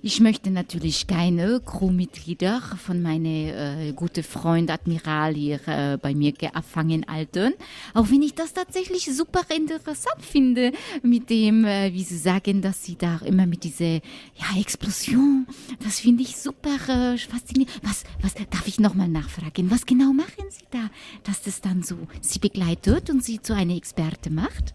Ich 0.00 0.20
möchte 0.20 0.50
natürlich 0.50 1.06
keine 1.06 1.60
Crewmitglieder 1.60 2.62
von 2.82 3.02
meinem 3.02 3.26
äh, 3.26 3.92
guten 3.92 4.22
Freund 4.22 4.70
Admiral 4.70 5.34
hier 5.34 5.60
äh, 5.68 5.98
bei 5.98 6.14
mir 6.14 6.32
gefangen 6.32 7.04
halten. 7.06 7.52
Auch 7.92 8.10
wenn 8.10 8.22
ich 8.22 8.32
das 8.32 8.54
tatsächlich 8.54 9.04
super 9.14 9.42
interessant 9.54 10.22
finde, 10.22 10.72
mit 11.02 11.28
dem, 11.28 11.66
äh, 11.66 11.92
wie 11.92 12.02
Sie 12.02 12.16
sagen, 12.16 12.62
dass 12.62 12.82
Sie 12.82 12.96
da 12.96 13.18
immer 13.18 13.44
mit 13.44 13.64
dieser 13.64 13.96
ja, 13.96 14.58
Explosion, 14.58 15.46
das 15.84 16.00
finde 16.00 16.22
ich 16.22 16.38
super 16.38 16.76
äh, 16.88 17.18
faszinierend. 17.18 17.78
Was, 17.82 18.04
was, 18.22 18.32
darf 18.48 18.66
ich 18.66 18.80
nochmal 18.80 19.08
nachfragen? 19.08 19.70
Was 19.70 19.84
genau 19.84 20.14
machen 20.14 20.44
Sie 20.48 20.64
da, 20.70 20.88
dass 21.24 21.42
das 21.42 21.60
dann 21.60 21.82
so 21.82 21.98
Sie 22.22 22.38
begleitet 22.38 23.10
und 23.10 23.22
Sie 23.22 23.42
zu 23.42 23.54
einer 23.54 23.76
Experte 23.76 24.30
macht? 24.30 24.72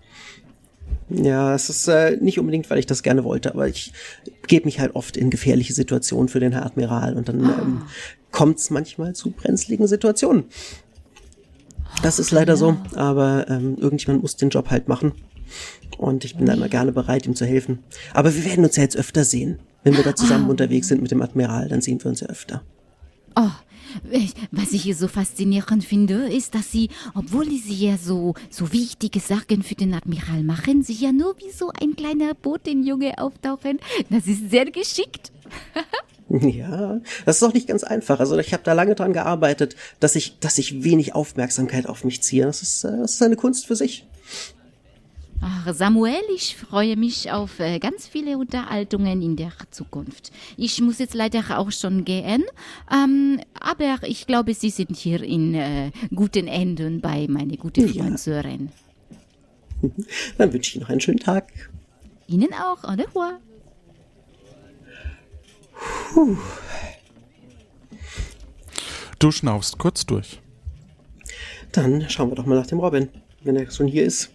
Ja, 1.09 1.53
es 1.53 1.69
ist 1.69 1.87
äh, 1.87 2.17
nicht 2.19 2.39
unbedingt, 2.39 2.69
weil 2.69 2.79
ich 2.79 2.87
das 2.87 3.03
gerne 3.03 3.23
wollte, 3.23 3.53
aber 3.53 3.67
ich 3.67 3.93
gebe 4.47 4.65
mich 4.65 4.79
halt 4.79 4.95
oft 4.95 5.17
in 5.17 5.29
gefährliche 5.29 5.73
Situationen 5.73 6.29
für 6.29 6.39
den 6.39 6.51
Herr 6.51 6.65
Admiral 6.65 7.15
und 7.15 7.29
dann 7.29 7.41
ähm, 7.41 7.81
kommt 8.31 8.57
es 8.57 8.71
manchmal 8.71 9.13
zu 9.13 9.31
brenzligen 9.31 9.87
Situationen. 9.87 10.45
Das 12.01 12.19
ist 12.19 12.31
leider 12.31 12.57
so, 12.57 12.75
aber 12.95 13.45
ähm, 13.49 13.77
irgendjemand 13.77 14.21
muss 14.21 14.35
den 14.35 14.49
Job 14.49 14.71
halt 14.71 14.87
machen. 14.87 15.13
Und 15.97 16.25
ich 16.25 16.35
bin 16.35 16.45
da 16.45 16.53
immer 16.53 16.69
gerne 16.69 16.91
bereit, 16.91 17.25
ihm 17.25 17.35
zu 17.35 17.45
helfen. 17.45 17.79
Aber 18.13 18.35
wir 18.35 18.43
werden 18.43 18.65
uns 18.65 18.75
ja 18.75 18.83
jetzt 18.83 18.97
öfter 18.97 19.23
sehen. 19.23 19.59
Wenn 19.83 19.95
wir 19.95 20.03
da 20.03 20.15
zusammen 20.15 20.49
unterwegs 20.49 20.87
sind 20.87 21.01
mit 21.01 21.11
dem 21.11 21.21
Admiral, 21.21 21.69
dann 21.69 21.81
sehen 21.81 22.03
wir 22.03 22.09
uns 22.09 22.19
ja 22.19 22.27
öfter. 22.27 22.63
Oh, 23.35 23.51
was 24.51 24.71
ich 24.71 24.83
hier 24.83 24.95
so 24.95 25.07
faszinierend 25.07 25.83
finde, 25.83 26.27
ist, 26.27 26.55
dass 26.55 26.71
sie, 26.71 26.89
obwohl 27.13 27.45
sie 27.45 27.87
ja 27.87 27.97
so, 27.97 28.33
so 28.49 28.71
wichtige 28.73 29.19
Sachen 29.19 29.63
für 29.63 29.75
den 29.75 29.93
Admiral 29.93 30.43
machen, 30.43 30.83
sie 30.83 30.93
ja 30.93 31.11
nur 31.11 31.37
wie 31.37 31.51
so 31.51 31.71
ein 31.81 31.95
kleiner 31.95 32.33
Botenjunge 32.33 33.17
auftauchen. 33.17 33.79
Das 34.09 34.27
ist 34.27 34.49
sehr 34.49 34.65
geschickt. 34.65 35.31
Ja, 36.27 36.99
das 37.25 37.37
ist 37.37 37.43
auch 37.43 37.53
nicht 37.53 37.67
ganz 37.67 37.83
einfach. 37.83 38.19
Also 38.19 38.37
ich 38.39 38.51
habe 38.51 38.63
da 38.63 38.73
lange 38.73 38.95
dran 38.95 39.13
gearbeitet, 39.13 39.75
dass 39.99 40.15
ich, 40.15 40.39
dass 40.39 40.57
ich 40.57 40.83
wenig 40.83 41.13
Aufmerksamkeit 41.13 41.87
auf 41.87 42.03
mich 42.03 42.23
ziehe. 42.23 42.45
Das 42.45 42.63
ist, 42.63 42.83
äh, 42.83 42.97
das 42.97 43.13
ist 43.13 43.21
eine 43.21 43.35
Kunst 43.35 43.67
für 43.67 43.75
sich. 43.75 44.07
Ach, 45.47 45.71
Samuel, 45.75 46.23
ich 46.35 46.55
freue 46.55 46.95
mich 46.97 47.31
auf 47.31 47.59
äh, 47.59 47.77
ganz 47.77 48.07
viele 48.07 48.39
Unterhaltungen 48.39 49.21
in 49.21 49.35
der 49.35 49.51
Zukunft. 49.69 50.31
Ich 50.57 50.81
muss 50.81 50.97
jetzt 50.97 51.13
leider 51.13 51.59
auch 51.59 51.71
schon 51.71 52.03
gehen, 52.03 52.43
ähm, 52.91 53.39
aber 53.53 53.99
ich 54.07 54.25
glaube, 54.25 54.55
Sie 54.55 54.71
sind 54.71 54.97
hier 54.97 55.21
in 55.21 55.53
äh, 55.53 55.91
guten 56.15 56.47
Händen 56.47 56.99
bei 56.99 57.27
meiner 57.29 57.57
guten 57.57 57.87
Ja. 57.87 57.93
Freund 58.05 58.19
Sören. 58.19 58.71
Dann 60.39 60.51
wünsche 60.51 60.69
ich 60.69 60.75
Ihnen 60.77 60.81
noch 60.81 60.89
einen 60.89 61.01
schönen 61.01 61.19
Tag. 61.19 61.53
Ihnen 62.25 62.51
auch, 62.51 62.83
au 62.83 62.93
revoir. 62.93 63.39
Du 69.19 69.31
schnaufst 69.31 69.77
kurz 69.77 70.07
durch. 70.07 70.41
Dann 71.71 72.09
schauen 72.09 72.31
wir 72.31 72.35
doch 72.35 72.47
mal 72.47 72.55
nach 72.55 72.65
dem 72.65 72.79
Robin, 72.79 73.09
wenn 73.43 73.55
er 73.55 73.69
schon 73.69 73.85
hier 73.85 74.05
ist. 74.05 74.31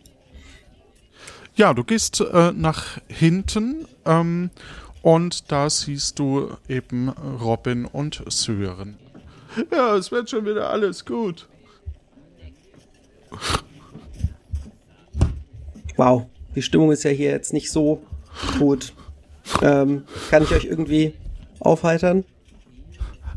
Ja, 1.60 1.74
du 1.74 1.84
gehst 1.84 2.22
äh, 2.22 2.52
nach 2.52 2.96
hinten 3.06 3.86
ähm, 4.06 4.48
und 5.02 5.52
da 5.52 5.68
siehst 5.68 6.18
du 6.18 6.48
eben 6.70 7.10
Robin 7.10 7.84
und 7.84 8.22
Sören. 8.28 8.96
Ja, 9.70 9.94
es 9.94 10.10
wird 10.10 10.30
schon 10.30 10.46
wieder 10.46 10.70
alles 10.70 11.04
gut. 11.04 11.46
Wow, 15.96 16.28
die 16.54 16.62
Stimmung 16.62 16.92
ist 16.92 17.02
ja 17.02 17.10
hier 17.10 17.28
jetzt 17.28 17.52
nicht 17.52 17.70
so 17.70 18.00
gut. 18.58 18.94
Ähm, 19.60 20.04
kann 20.30 20.44
ich 20.44 20.52
euch 20.52 20.64
irgendwie 20.64 21.12
aufheitern? 21.58 22.24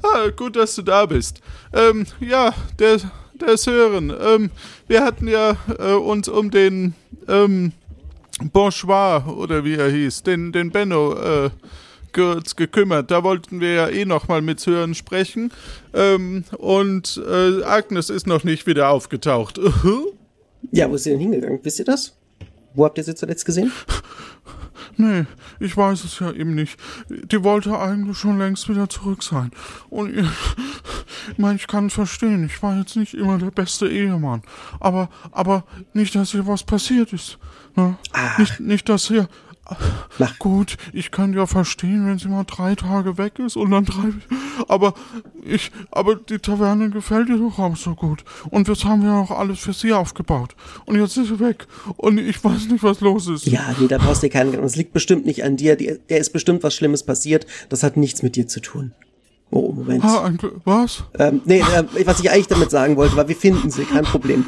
Ah, 0.01 0.29
gut, 0.29 0.55
dass 0.55 0.75
du 0.75 0.81
da 0.81 1.07
bist. 1.07 1.41
Ähm, 1.73 2.05
ja, 2.21 2.53
der, 2.79 2.99
der 3.33 3.57
Sören. 3.57 4.13
Ähm, 4.17 4.49
wir 4.87 5.03
hatten 5.03 5.27
ja 5.27 5.57
äh, 5.77 5.91
uns 5.91 6.29
um 6.29 6.51
den 6.51 6.95
ähm, 7.27 7.73
Bourgeois 8.51 9.23
oder 9.27 9.63
wie 9.63 9.75
er 9.75 9.89
hieß, 9.89 10.23
den, 10.23 10.51
den 10.51 10.71
Benno 10.71 11.13
äh, 11.13 11.49
ge 12.13 12.39
gekümmert. 12.55 13.11
Da 13.11 13.23
wollten 13.23 13.59
wir 13.59 13.73
ja 13.73 13.89
eh 13.89 14.05
noch 14.05 14.27
mal 14.27 14.41
mit 14.41 14.59
Sören 14.59 14.95
sprechen. 14.95 15.51
Ähm, 15.93 16.43
und 16.57 17.21
äh, 17.27 17.63
Agnes 17.63 18.09
ist 18.09 18.27
noch 18.27 18.43
nicht 18.43 18.65
wieder 18.65 18.89
aufgetaucht. 18.89 19.59
Ja, 20.71 20.89
wo 20.89 20.95
ist 20.95 21.03
sie 21.03 21.11
denn 21.11 21.19
hingegangen? 21.19 21.59
Wisst 21.63 21.79
ihr 21.79 21.85
das? 21.85 22.15
Wo 22.73 22.85
habt 22.85 22.97
ihr 22.97 23.03
sie 23.03 23.15
zuletzt 23.15 23.45
gesehen? 23.45 23.71
Nee, 24.95 25.25
ich 25.59 25.75
weiß 25.75 26.03
es 26.03 26.19
ja 26.19 26.31
eben 26.31 26.53
nicht. 26.53 26.77
Die 27.09 27.43
wollte 27.43 27.77
eigentlich 27.77 28.17
schon 28.17 28.37
längst 28.37 28.69
wieder 28.69 28.87
zurück 28.89 29.23
sein. 29.23 29.51
Und 29.89 30.15
ich, 30.15 30.27
ich 31.31 31.37
meine, 31.37 31.55
ich 31.55 31.67
kann 31.67 31.87
es 31.87 31.93
verstehen. 31.93 32.45
Ich 32.45 32.61
war 32.61 32.77
jetzt 32.77 32.95
nicht 32.95 33.13
immer 33.13 33.37
der 33.37 33.51
beste 33.51 33.87
Ehemann. 33.87 34.41
Aber, 34.79 35.09
aber 35.31 35.63
nicht, 35.93 36.15
dass 36.15 36.31
hier 36.31 36.47
was 36.47 36.63
passiert 36.63 37.13
ist. 37.13 37.37
Ne? 37.75 37.97
Ah. 38.11 38.39
Nicht, 38.39 38.59
nicht, 38.59 38.89
dass 38.89 39.07
hier. 39.07 39.27
Mach. 40.19 40.37
Gut, 40.39 40.77
ich 40.91 41.09
kann 41.09 41.33
ja 41.33 41.45
verstehen, 41.45 42.05
wenn 42.05 42.19
sie 42.19 42.27
mal 42.27 42.43
drei 42.43 42.75
Tage 42.75 43.17
weg 43.17 43.39
ist 43.39 43.55
und 43.55 43.71
dann 43.71 43.85
drei. 43.85 44.09
Aber 44.67 44.93
ich, 45.43 45.71
aber 45.89 46.15
die 46.15 46.39
Taverne 46.39 46.89
gefällt 46.89 47.29
ihr 47.29 47.37
doch 47.37 47.57
auch 47.59 47.77
so 47.77 47.95
gut. 47.95 48.25
Und 48.49 48.67
das 48.67 48.83
haben 48.83 49.03
wir 49.03 49.13
auch 49.13 49.31
alles 49.31 49.59
für 49.59 49.73
sie 49.73 49.93
aufgebaut. 49.93 50.55
Und 50.85 50.99
jetzt 50.99 51.17
ist 51.17 51.29
sie 51.29 51.39
weg. 51.39 51.65
Und 51.95 52.17
ich 52.17 52.43
weiß 52.43 52.67
nicht, 52.67 52.83
was 52.83 52.99
los 52.99 53.27
ist. 53.27 53.45
Ja, 53.47 53.73
nee, 53.79 53.87
da 53.87 53.97
brauchst 53.97 54.21
du 54.21 54.27
dir 54.27 54.33
keinen 54.33 54.47
Gedanken. 54.51 54.67
Das 54.67 54.75
liegt 54.75 54.93
bestimmt 54.93 55.25
nicht 55.25 55.43
an 55.43 55.55
dir. 55.55 55.75
Der 55.75 56.17
ist 56.17 56.33
bestimmt 56.33 56.61
was 56.63 56.75
Schlimmes 56.75 57.03
passiert. 57.03 57.47
Das 57.69 57.83
hat 57.83 57.95
nichts 57.95 58.21
mit 58.21 58.35
dir 58.35 58.47
zu 58.47 58.59
tun. 58.59 58.91
Oh, 59.55 59.71
Moment. 59.71 60.03
Ah, 60.03 60.23
ein, 60.23 60.39
was? 60.65 61.03
Ähm, 61.19 61.41
nee, 61.45 61.59
äh, 61.59 62.05
was 62.07 62.19
ich 62.19 62.31
eigentlich 62.31 62.47
damit 62.47 62.71
sagen 62.71 62.95
wollte, 62.97 63.15
war, 63.15 63.27
wir 63.27 63.35
finden 63.35 63.69
sie, 63.69 63.83
kein 63.83 64.03
Problem. 64.03 64.45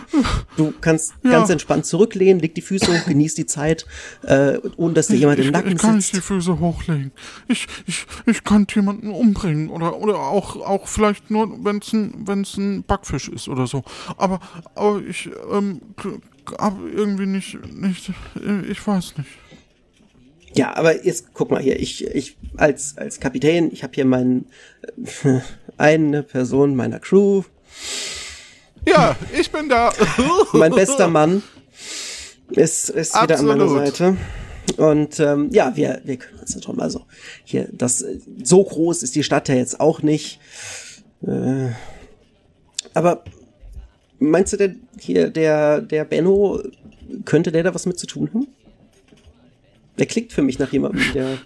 Du 0.58 0.74
kannst 0.82 1.14
Ja. 1.22 1.30
ganz 1.30 1.52
entspannt 1.52 1.86
zurücklehnen, 1.86 2.40
leg 2.40 2.56
die 2.56 2.62
Füße 2.64 2.88
hoch, 2.88 3.06
genieß 3.06 3.36
die 3.36 3.46
Zeit, 3.46 3.86
äh, 4.24 4.58
ohne 4.78 4.96
dass 4.96 5.06
dir 5.08 5.18
jemand 5.18 5.38
im 5.38 5.46
ich, 5.46 5.52
Nacken 5.52 5.74
ich 5.74 5.78
kann 5.78 5.98
nicht 5.98 6.12
die 6.12 6.16
sitzt. 6.16 6.28
Füße 6.28 6.60
hochlegen. 6.60 7.12
Ich, 7.48 7.68
ich, 7.86 8.08
ich 8.26 8.44
könnte 8.44 8.80
jemanden 8.80 9.10
umbringen 9.12 9.70
oder, 9.70 9.96
oder 9.98 10.18
auch, 10.18 10.56
auch 10.56 10.88
vielleicht 10.88 11.30
nur, 11.30 11.64
wenn 11.64 11.78
es 11.78 11.94
ein, 11.94 12.24
wenn's 12.26 12.58
ein 12.58 12.82
Backfisch 12.84 13.30
ist 13.30 13.48
oder 13.48 13.68
so. 13.68 13.84
Aber, 14.18 14.40
aber 14.74 15.04
ich, 15.08 15.30
ähm, 15.52 15.82
hab 16.58 16.78
irgendwie 16.84 17.28
nicht, 17.28 17.60
nicht, 17.76 18.12
ich 18.70 18.88
weiß 18.88 19.18
nicht. 19.20 19.30
Ja, 20.56 20.76
aber 20.76 21.06
jetzt 21.06 21.34
guck 21.34 21.52
mal 21.52 21.62
hier, 21.62 21.80
ich, 21.80 22.06
ich 22.08 22.38
als, 22.56 22.98
als 22.98 23.20
Kapitän, 23.20 23.72
ich 23.72 23.84
habe 23.84 23.94
hier 23.94 24.06
meinen, 24.06 24.48
äh, 25.24 25.40
eine 25.78 26.24
Person 26.24 26.76
meiner 26.76 27.00
Crew, 27.00 27.44
Ja, 28.86 29.16
ich 29.38 29.52
bin 29.52 29.68
da. 29.68 29.92
mein 30.54 30.74
bester 30.74 31.08
Mann 31.08 31.44
ist, 32.52 32.90
ist 32.90 33.22
wieder 33.22 33.40
an 33.40 33.46
meiner 33.46 33.64
Absolut. 33.64 33.88
Seite. 33.88 34.18
Und 34.78 35.20
ähm, 35.20 35.50
ja, 35.52 35.76
wir, 35.76 36.02
wir 36.06 36.18
können 36.18 36.40
uns 36.40 36.56
darum, 36.56 36.80
also 36.80 37.06
hier, 37.44 37.68
das 37.72 38.04
so 38.44 38.64
groß 38.64 39.04
ist 39.04 39.16
die 39.16 39.24
Stadt 39.24 39.50
ja 39.50 39.56
jetzt 39.56 39.80
auch 39.80 40.02
nicht. 40.02 40.40
Äh, 41.26 41.70
aber 42.94 43.24
meinst 44.20 44.54
du 44.54 44.58
denn 44.58 44.88
hier, 45.00 45.30
der, 45.30 45.82
der 45.82 46.06
Benno, 46.06 46.62
könnte 47.26 47.52
der 47.52 47.64
da 47.64 47.76
was 47.76 47.86
mit 47.86 48.00
zu 48.00 48.08
tun 48.08 48.30
haben? 48.34 48.48
Der 49.98 50.06
klingt 50.06 50.34
für 50.34 50.42
mich 50.42 50.60
nach 50.60 50.72
jemandem, 50.72 51.02
der. 51.14 51.38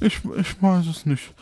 Ich, 0.00 0.14
ich 0.16 0.62
weiß 0.62 0.86
es 0.86 1.06
nicht. 1.06 1.34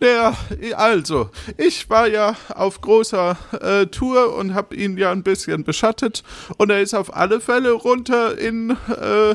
Ja, 0.00 0.36
also, 0.76 1.30
ich 1.56 1.88
war 1.88 2.08
ja 2.08 2.36
auf 2.54 2.80
großer 2.80 3.38
äh, 3.60 3.86
Tour 3.86 4.34
und 4.36 4.52
habe 4.52 4.74
ihn 4.76 4.98
ja 4.98 5.10
ein 5.12 5.22
bisschen 5.22 5.64
beschattet 5.64 6.22
und 6.58 6.70
er 6.70 6.82
ist 6.82 6.94
auf 6.94 7.16
alle 7.16 7.40
Fälle 7.40 7.72
runter 7.72 8.36
in, 8.36 8.76
äh, 8.88 9.34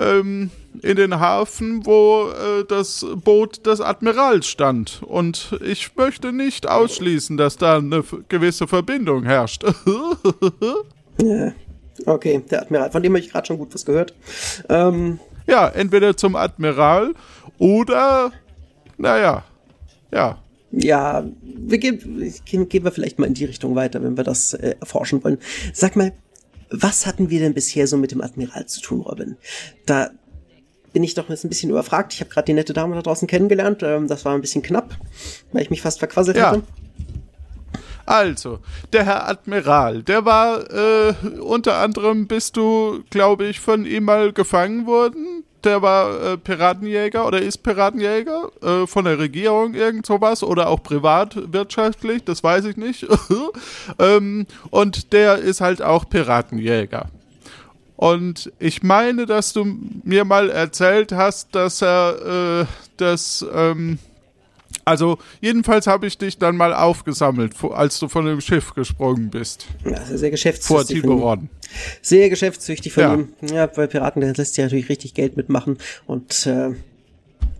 ähm, 0.00 0.50
in 0.82 0.96
den 0.96 1.20
Hafen, 1.20 1.86
wo 1.86 2.28
äh, 2.30 2.64
das 2.66 3.06
Boot 3.14 3.66
des 3.66 3.80
Admirals 3.80 4.48
stand. 4.48 5.02
Und 5.04 5.56
ich 5.64 5.94
möchte 5.94 6.32
nicht 6.32 6.68
ausschließen, 6.68 7.36
dass 7.36 7.56
da 7.56 7.76
eine 7.76 8.02
gewisse 8.28 8.66
Verbindung 8.66 9.22
herrscht. 9.22 9.64
Ja, 11.22 11.52
okay, 12.06 12.42
der 12.50 12.62
Admiral, 12.62 12.90
von 12.90 13.02
dem 13.02 13.12
habe 13.12 13.20
ich 13.20 13.30
gerade 13.30 13.46
schon 13.46 13.58
gut 13.58 13.74
was 13.74 13.84
gehört. 13.84 14.14
Ähm, 14.68 15.18
ja, 15.46 15.68
entweder 15.68 16.16
zum 16.16 16.36
Admiral 16.36 17.14
oder, 17.58 18.32
naja, 18.96 19.44
ja, 20.12 20.38
Ja, 20.70 21.24
wir 21.42 21.78
gehen, 21.78 22.32
gehen, 22.44 22.84
wir 22.84 22.92
vielleicht 22.92 23.18
mal 23.18 23.26
in 23.26 23.34
die 23.34 23.44
Richtung 23.44 23.74
weiter, 23.76 24.02
wenn 24.02 24.16
wir 24.16 24.24
das 24.24 24.54
äh, 24.54 24.74
erforschen 24.80 25.22
wollen. 25.22 25.38
Sag 25.72 25.94
mal, 25.96 26.12
was 26.70 27.06
hatten 27.06 27.30
wir 27.30 27.40
denn 27.40 27.54
bisher 27.54 27.86
so 27.86 27.96
mit 27.96 28.10
dem 28.10 28.20
Admiral 28.20 28.66
zu 28.66 28.80
tun, 28.80 29.00
Robin? 29.00 29.36
Da 29.86 30.10
bin 30.92 31.04
ich 31.04 31.14
doch 31.14 31.28
jetzt 31.28 31.44
ein 31.44 31.48
bisschen 31.48 31.70
überfragt. 31.70 32.12
Ich 32.12 32.20
habe 32.20 32.30
gerade 32.30 32.46
die 32.46 32.52
nette 32.54 32.72
Dame 32.72 32.94
da 32.94 33.02
draußen 33.02 33.28
kennengelernt. 33.28 33.82
Ähm, 33.82 34.08
das 34.08 34.24
war 34.24 34.34
ein 34.34 34.40
bisschen 34.40 34.62
knapp, 34.62 34.96
weil 35.52 35.62
ich 35.62 35.70
mich 35.70 35.82
fast 35.82 35.98
verquasselt 35.98 36.36
Ja. 36.36 36.50
hatte. 36.50 36.62
Also, 38.06 38.58
der 38.92 39.04
Herr 39.04 39.28
Admiral, 39.28 40.02
der 40.02 40.24
war 40.24 40.70
äh, 40.70 41.14
unter 41.40 41.78
anderem 41.78 42.26
bist 42.26 42.56
du, 42.56 43.02
glaube 43.10 43.46
ich, 43.46 43.60
von 43.60 43.86
ihm 43.86 44.04
mal 44.04 44.32
gefangen 44.32 44.86
worden. 44.86 45.44
Der 45.64 45.80
war 45.80 46.22
äh, 46.22 46.36
Piratenjäger 46.36 47.26
oder 47.26 47.40
ist 47.40 47.62
Piratenjäger 47.62 48.50
äh, 48.62 48.86
von 48.86 49.06
der 49.06 49.18
Regierung, 49.18 49.72
irgend 49.72 50.04
sowas 50.04 50.42
oder 50.42 50.68
auch 50.68 50.82
privat 50.82 51.52
wirtschaftlich, 51.52 52.22
das 52.24 52.44
weiß 52.44 52.66
ich 52.66 52.76
nicht. 52.76 53.06
ähm, 53.98 54.46
und 54.70 55.14
der 55.14 55.38
ist 55.38 55.62
halt 55.62 55.80
auch 55.80 56.06
Piratenjäger. 56.10 57.06
Und 57.96 58.52
ich 58.58 58.82
meine, 58.82 59.24
dass 59.24 59.54
du 59.54 59.64
mir 60.02 60.26
mal 60.26 60.50
erzählt 60.50 61.12
hast, 61.12 61.54
dass 61.54 61.80
er 61.80 62.60
äh, 62.62 62.66
das 62.98 63.46
ähm, 63.54 63.98
also, 64.84 65.18
jedenfalls 65.40 65.86
habe 65.86 66.06
ich 66.06 66.18
dich 66.18 66.38
dann 66.38 66.56
mal 66.56 66.74
aufgesammelt, 66.74 67.54
als 67.72 67.98
du 67.98 68.08
von 68.08 68.26
dem 68.26 68.40
Schiff 68.40 68.74
gesprungen 68.74 69.30
bist. 69.30 69.66
Ja, 69.84 69.92
ja 69.92 70.04
sehr 70.04 70.18
Vor 70.18 70.30
geschäftstüchtig. 70.30 70.86
von 70.86 70.96
ihm. 70.96 71.02
Tiburon. 71.02 71.48
Sehr 72.02 72.28
geschäftstüchtig 72.30 72.92
von 72.92 73.02
Ja. 73.02 73.14
ihm. 73.14 73.28
Ja, 73.54 73.66
bei 73.66 73.86
Piraten, 73.86 74.20
der 74.20 74.34
lässt 74.34 74.54
sich 74.54 74.62
natürlich 74.64 74.88
richtig 74.88 75.14
Geld 75.14 75.36
mitmachen. 75.36 75.78
Und 76.06 76.46
äh, 76.46 76.70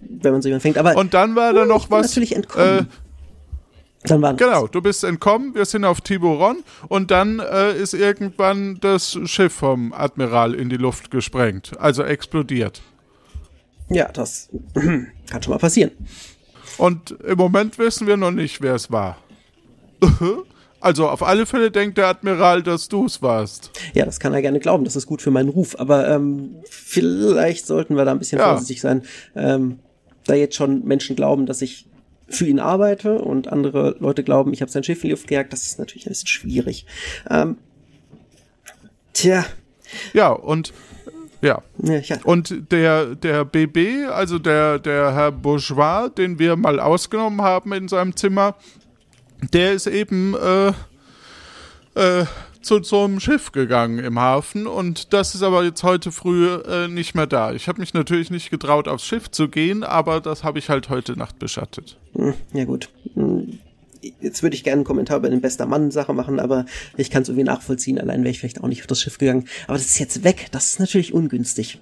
wenn 0.00 0.32
man 0.32 0.42
so 0.42 0.48
jemanden 0.48 0.62
fängt. 0.62 0.78
Aber 0.78 0.96
Und 0.96 1.14
dann 1.14 1.34
war 1.34 1.52
da 1.52 1.62
ich 1.62 1.68
noch 1.68 1.90
was. 1.90 2.08
natürlich 2.08 2.36
entkommen. 2.36 2.88
dann 4.04 4.20
war 4.22 4.32
noch 4.32 4.38
Genau, 4.38 4.66
du 4.66 4.82
bist 4.82 5.02
entkommen, 5.04 5.54
wir 5.54 5.64
sind 5.64 5.84
auf 5.86 6.00
Tiburon 6.02 6.62
und 6.88 7.10
dann 7.10 7.38
äh, 7.40 7.72
ist 7.76 7.94
irgendwann 7.94 8.78
das 8.80 9.18
Schiff 9.24 9.54
vom 9.54 9.92
Admiral 9.94 10.54
in 10.54 10.68
die 10.68 10.76
Luft 10.76 11.10
gesprengt, 11.10 11.72
also 11.78 12.02
explodiert. 12.02 12.82
Ja, 13.88 14.10
das 14.12 14.50
kann 14.74 15.42
schon 15.42 15.52
mal 15.52 15.58
passieren. 15.58 15.90
Und 16.78 17.12
im 17.26 17.36
Moment 17.38 17.78
wissen 17.78 18.06
wir 18.06 18.16
noch 18.16 18.30
nicht, 18.30 18.60
wer 18.62 18.74
es 18.74 18.90
war. 18.90 19.18
Also 20.80 21.08
auf 21.08 21.22
alle 21.22 21.46
Fälle 21.46 21.70
denkt 21.70 21.96
der 21.96 22.08
Admiral, 22.08 22.62
dass 22.62 22.88
du 22.90 23.06
es 23.06 23.22
warst. 23.22 23.70
Ja, 23.94 24.04
das 24.04 24.20
kann 24.20 24.34
er 24.34 24.42
gerne 24.42 24.60
glauben. 24.60 24.84
Das 24.84 24.96
ist 24.96 25.06
gut 25.06 25.22
für 25.22 25.30
meinen 25.30 25.48
Ruf. 25.48 25.80
Aber 25.80 26.06
ähm, 26.10 26.56
vielleicht 26.68 27.66
sollten 27.66 27.96
wir 27.96 28.04
da 28.04 28.10
ein 28.10 28.18
bisschen 28.18 28.38
Ja. 28.38 28.50
vorsichtig 28.50 28.82
sein. 28.82 29.00
Ähm, 29.34 29.78
da 30.26 30.34
jetzt 30.34 30.56
schon 30.56 30.84
Menschen 30.84 31.16
glauben, 31.16 31.46
dass 31.46 31.62
ich 31.62 31.86
für 32.28 32.46
ihn 32.46 32.60
arbeite 32.60 33.18
und 33.18 33.48
andere 33.48 33.96
Leute 33.98 34.22
glauben, 34.24 34.52
ich 34.52 34.60
habe 34.60 34.70
sein 34.70 34.84
Schiff 34.84 34.98
in 35.02 35.08
die 35.08 35.12
Luft 35.12 35.26
gejagt, 35.26 35.54
das 35.54 35.64
ist 35.66 35.78
natürlich 35.78 36.04
ein 36.06 36.10
bisschen 36.10 36.28
schwierig. 36.28 36.84
Ähm, 37.30 37.56
tja, 39.14 39.46
Ja, 40.12 40.28
und 40.32 40.74
ja. 41.40 41.62
Und 42.24 42.72
der, 42.72 43.14
der 43.14 43.44
BB, 43.44 44.08
also 44.10 44.38
der, 44.38 44.78
der 44.78 45.14
Herr 45.14 45.32
Bourgeois, 45.32 46.08
den 46.08 46.38
wir 46.38 46.56
mal 46.56 46.80
ausgenommen 46.80 47.42
haben 47.42 47.72
in 47.72 47.88
seinem 47.88 48.16
Zimmer, 48.16 48.54
der 49.52 49.72
ist 49.72 49.86
eben 49.86 50.34
äh, 50.34 50.68
äh, 51.94 52.24
zu 52.62 52.82
so 52.82 53.04
einem 53.04 53.20
Schiff 53.20 53.52
gegangen 53.52 53.98
im 53.98 54.18
Hafen 54.18 54.66
und 54.66 55.12
das 55.12 55.34
ist 55.34 55.42
aber 55.42 55.64
jetzt 55.64 55.82
heute 55.82 56.10
früh 56.10 56.48
äh, 56.48 56.88
nicht 56.88 57.14
mehr 57.14 57.26
da. 57.26 57.52
Ich 57.52 57.68
habe 57.68 57.80
mich 57.80 57.92
natürlich 57.92 58.30
nicht 58.30 58.50
getraut, 58.50 58.88
aufs 58.88 59.04
Schiff 59.04 59.30
zu 59.30 59.48
gehen, 59.48 59.84
aber 59.84 60.20
das 60.20 60.44
habe 60.44 60.58
ich 60.58 60.70
halt 60.70 60.88
heute 60.88 61.16
Nacht 61.16 61.38
beschattet. 61.38 61.98
Hm, 62.14 62.34
Ja 62.52 62.64
gut. 62.64 62.88
Jetzt 64.20 64.42
würde 64.42 64.56
ich 64.56 64.64
gerne 64.64 64.78
einen 64.78 64.84
Kommentar 64.84 65.18
über 65.18 65.30
den 65.30 65.40
bester 65.40 65.66
Mann-Sache 65.66 66.12
machen, 66.12 66.40
aber 66.40 66.66
ich 66.96 67.10
kann 67.10 67.22
es 67.22 67.28
irgendwie 67.28 67.44
nachvollziehen. 67.44 67.98
Allein 67.98 68.22
wäre 68.22 68.30
ich 68.30 68.40
vielleicht 68.40 68.62
auch 68.62 68.68
nicht 68.68 68.82
auf 68.82 68.86
das 68.86 69.00
Schiff 69.00 69.18
gegangen. 69.18 69.48
Aber 69.66 69.76
das 69.76 69.86
ist 69.86 69.98
jetzt 69.98 70.24
weg. 70.24 70.48
Das 70.52 70.70
ist 70.70 70.80
natürlich 70.80 71.12
ungünstig. 71.14 71.80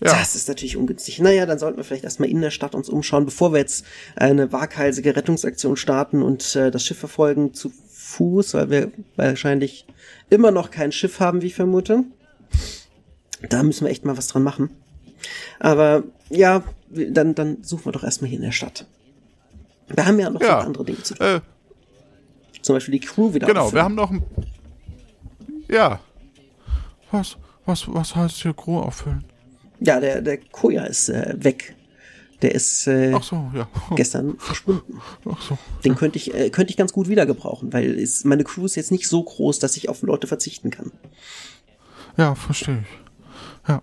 Ja. 0.00 0.12
Das 0.12 0.34
ist 0.34 0.48
natürlich 0.48 0.76
ungünstig. 0.76 1.20
Naja, 1.20 1.46
dann 1.46 1.58
sollten 1.58 1.76
wir 1.76 1.84
vielleicht 1.84 2.04
erstmal 2.04 2.28
in 2.28 2.40
der 2.40 2.50
Stadt 2.50 2.74
uns 2.74 2.88
umschauen, 2.88 3.24
bevor 3.24 3.52
wir 3.52 3.60
jetzt 3.60 3.86
eine 4.16 4.52
waghalsige 4.52 5.14
Rettungsaktion 5.16 5.76
starten 5.76 6.22
und 6.22 6.56
äh, 6.56 6.70
das 6.70 6.84
Schiff 6.84 6.98
verfolgen 6.98 7.54
zu 7.54 7.72
Fuß, 7.88 8.54
weil 8.54 8.70
wir 8.70 8.92
wahrscheinlich 9.16 9.86
immer 10.30 10.50
noch 10.50 10.70
kein 10.70 10.92
Schiff 10.92 11.20
haben, 11.20 11.42
wie 11.42 11.46
ich 11.46 11.54
vermute. 11.54 12.04
Da 13.48 13.62
müssen 13.62 13.84
wir 13.84 13.90
echt 13.90 14.04
mal 14.04 14.16
was 14.16 14.26
dran 14.26 14.42
machen. 14.42 14.70
Aber 15.58 16.04
ja, 16.28 16.64
dann, 16.90 17.34
dann 17.34 17.62
suchen 17.62 17.86
wir 17.86 17.92
doch 17.92 18.04
erstmal 18.04 18.28
hier 18.28 18.38
in 18.38 18.44
der 18.44 18.52
Stadt. 18.52 18.86
Wir 19.88 20.06
haben 20.06 20.18
ja 20.18 20.30
noch 20.30 20.40
Ja. 20.40 20.60
andere 20.60 20.84
Dinge 20.84 21.02
zu 21.02 21.14
tun. 21.14 21.26
Äh, 21.26 21.40
Zum 22.62 22.76
Beispiel 22.76 22.92
die 22.98 23.06
Crew 23.06 23.32
wieder 23.34 23.46
genau, 23.46 23.62
auffüllen. 23.64 23.74
wir 23.78 23.84
haben 23.84 23.94
noch 23.94 24.10
ein. 24.10 24.22
Ja. 25.68 26.00
Was, 27.10 27.36
was, 27.66 27.84
was 27.92 28.16
heißt 28.16 28.36
hier 28.42 28.54
Crew 28.54 28.78
auffüllen? 28.78 29.24
Ja, 29.80 30.00
der, 30.00 30.22
der 30.22 30.38
Koja 30.38 30.84
ist 30.84 31.08
äh, 31.08 31.34
weg. 31.38 31.74
Der 32.42 32.54
ist 32.54 32.86
äh, 32.86 33.12
Ach 33.14 33.22
so, 33.22 33.50
ja. 33.54 33.68
gestern 33.96 34.36
verschwunden. 34.38 35.00
Ach 35.30 35.40
so. 35.40 35.56
Den 35.84 35.94
könnte 35.94 36.18
ich, 36.18 36.34
äh, 36.34 36.50
könnte 36.50 36.70
ich 36.70 36.76
ganz 36.76 36.92
gut 36.92 37.08
wieder 37.08 37.26
gebrauchen, 37.26 37.72
weil 37.72 37.92
ist, 37.94 38.24
meine 38.24 38.44
Crew 38.44 38.64
ist 38.66 38.74
jetzt 38.74 38.90
nicht 38.90 39.08
so 39.08 39.22
groß, 39.22 39.58
dass 39.60 39.76
ich 39.76 39.88
auf 39.88 40.02
Leute 40.02 40.26
verzichten 40.26 40.70
kann. 40.70 40.92
Ja, 42.16 42.34
verstehe 42.34 42.82
ich. 42.82 43.68
Ja. 43.68 43.82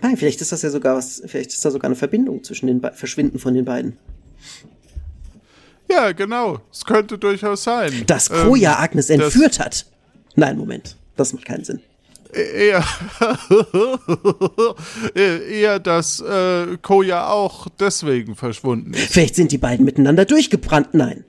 Nein, 0.00 0.16
vielleicht 0.16 0.40
ist 0.40 0.52
das 0.52 0.62
ja 0.62 0.70
sogar 0.70 0.96
was, 0.96 1.22
vielleicht 1.26 1.50
ist 1.52 1.64
da 1.64 1.70
sogar 1.70 1.88
eine 1.88 1.96
Verbindung 1.96 2.42
zwischen 2.42 2.66
den 2.66 2.80
Be 2.80 2.92
Verschwinden 2.94 3.38
von 3.38 3.54
den 3.54 3.64
beiden. 3.64 3.96
Ja, 5.92 6.12
genau. 6.12 6.58
Es 6.72 6.84
könnte 6.84 7.18
durchaus 7.18 7.64
sein. 7.64 8.04
Dass 8.06 8.30
Ähm, 8.30 8.48
Koja 8.48 8.78
Agnes 8.78 9.06
das- 9.08 9.16
entführt 9.18 9.58
hat. 9.60 9.86
Nein, 10.34 10.56
Moment. 10.56 10.96
Das 11.16 11.32
macht 11.32 11.44
keinen 11.44 11.64
Sinn. 11.64 11.80
Eher, 12.32 12.82
eher, 15.14 15.78
dass 15.78 16.20
äh, 16.20 16.78
Koja 16.80 17.28
auch 17.28 17.68
deswegen 17.78 18.36
verschwunden 18.36 18.94
ist. 18.94 19.12
Vielleicht 19.12 19.34
sind 19.34 19.52
die 19.52 19.58
beiden 19.58 19.84
miteinander 19.84 20.24
durchgebrannt. 20.24 20.94
Nein. 20.94 21.24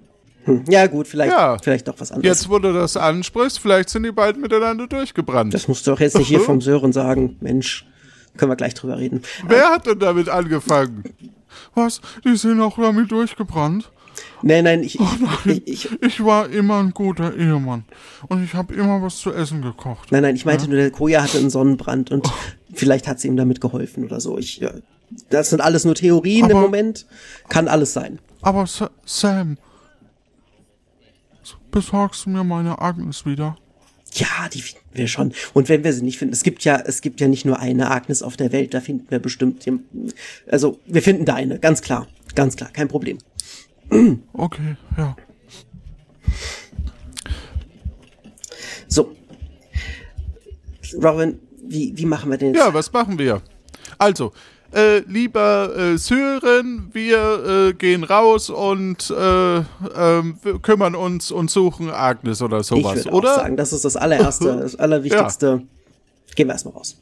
Hm, 0.46 0.64
ja, 0.70 0.88
gut, 0.88 1.08
vielleicht, 1.08 1.32
Ja. 1.32 1.58
vielleicht 1.62 1.88
doch 1.88 1.96
was 2.00 2.12
anderes. 2.12 2.26
Jetzt, 2.40 2.50
wo 2.50 2.60
du 2.60 2.74
das 2.74 2.98
ansprichst, 2.98 3.60
vielleicht 3.60 3.90
sind 3.90 4.04
die 4.04 4.12
beiden 4.12 4.42
miteinander 4.42 4.88
durchgebrannt. 4.88 5.54
Das 5.54 5.68
musst 5.68 5.86
du 5.88 5.92
doch 5.92 6.00
jetzt 6.00 6.18
nicht 6.18 6.28
hier 6.28 6.40
vom 6.42 6.62
Sören 6.62 6.92
sagen. 6.94 7.38
Mensch, 7.40 7.86
können 8.38 8.52
wir 8.52 8.56
gleich 8.56 8.74
drüber 8.74 8.98
reden. 8.98 9.22
Wer 9.48 9.70
hat 9.70 9.86
denn 9.86 10.00
damit 10.00 10.30
angefangen? 10.30 11.04
Was? 11.76 12.02
Die 12.26 12.36
sind 12.36 12.60
auch 12.62 12.78
damit 12.78 13.12
durchgebrannt? 13.12 13.90
Nein, 14.42 14.64
nein, 14.64 14.84
ich, 14.84 15.00
Oh 15.00 15.06
ich, 15.46 15.68
ich, 15.68 15.92
ich 15.92 16.02
Ich 16.02 16.24
war 16.24 16.50
immer 16.50 16.80
ein 16.80 16.92
guter 16.92 17.36
Ehemann. 17.36 17.86
Und 18.28 18.44
ich 18.44 18.54
habe 18.54 18.74
immer 18.74 19.02
was 19.02 19.18
zu 19.18 19.32
essen 19.34 19.62
gekocht. 19.62 20.12
Nein, 20.12 20.24
nein, 20.24 20.36
ich 20.36 20.46
meinte 20.46 20.68
nur, 20.68 20.78
der 20.78 20.92
Koja 20.92 21.24
hatte 21.24 21.38
einen 21.38 21.50
Sonnenbrand 21.50 22.12
und 22.12 22.32
vielleicht 22.74 23.08
hat 23.08 23.20
sie 23.20 23.28
ihm 23.28 23.38
damit 23.38 23.62
geholfen 23.62 24.04
oder 24.06 24.20
so. 24.20 24.38
Ich, 24.38 24.58
ja, 24.58 24.72
das 25.30 25.50
sind 25.50 25.62
alles 25.62 25.86
nur 25.86 25.96
Theorien 25.96 26.46
im 26.50 26.58
Aber- 26.58 26.62
Moment. 26.62 27.06
Kann 27.50 27.68
alles 27.68 27.94
sein. 27.94 28.20
Aber 28.42 28.68
Sa 28.68 28.90
Sam, 29.06 29.58
besorgst 31.72 32.26
du 32.26 32.30
mir 32.30 32.44
meine 32.44 32.80
Agnes 32.80 33.26
wieder? 33.26 33.58
Ja, 34.16 34.48
die 34.54 34.62
finden 34.62 34.86
wir 34.94 35.08
schon. 35.08 35.34
Und 35.54 35.70
wenn 35.70 35.84
wir 35.84 35.92
sie 35.92 36.04
nicht 36.04 36.20
finden, 36.20 36.34
es 36.34 36.44
gibt 36.44 36.64
ja, 36.66 36.76
es 36.86 37.02
gibt 37.02 37.20
ja 37.20 37.28
nicht 37.28 37.46
nur 37.46 37.60
eine 37.60 37.90
Agnes 37.90 38.22
auf 38.22 38.38
der 38.38 38.52
Welt, 38.52 38.74
da 38.76 38.80
finden 38.82 39.08
wir 39.10 39.18
bestimmt, 39.20 39.66
also 40.52 40.78
wir 40.86 41.02
finden 41.02 41.26
deine, 41.26 41.58
ganz 41.58 41.82
klar, 41.82 42.08
ganz 42.36 42.56
klar, 42.56 42.70
kein 42.72 42.88
Problem. 42.90 43.18
Okay, 44.34 44.76
ja. 44.98 45.16
So. 48.88 49.16
Robin, 51.02 51.40
wie, 51.64 51.94
wie 51.96 52.06
machen 52.06 52.30
wir 52.30 52.38
denn 52.38 52.54
jetzt? 52.54 52.64
Ja, 52.64 52.74
was 52.74 52.92
machen 52.92 53.18
wir? 53.18 53.42
Also, 53.98 54.34
äh, 54.74 55.00
lieber 55.00 55.76
äh, 55.76 55.98
Sören, 55.98 56.90
wir 56.94 57.70
äh, 57.70 57.74
gehen 57.74 58.04
raus 58.04 58.50
und 58.50 59.10
äh, 59.12 59.58
ähm, 59.58 60.38
wir 60.42 60.60
kümmern 60.62 60.96
uns 60.96 61.32
und 61.32 61.52
suchen 61.52 61.90
Agnes 61.92 62.42
oder 62.42 62.60
ich 62.60 62.68
sowas, 62.68 63.06
würde 63.06 63.12
oder? 63.12 63.32
auch 63.34 63.38
sagen, 63.38 63.58
das 63.58 63.74
ist 63.74 63.86
das 63.86 63.96
allererste, 63.96 64.58
das 64.62 64.76
allerwichtigste. 64.76 65.62
Gehen 66.36 66.48
wir 66.48 66.54
erstmal 66.54 66.74
raus. 66.74 66.98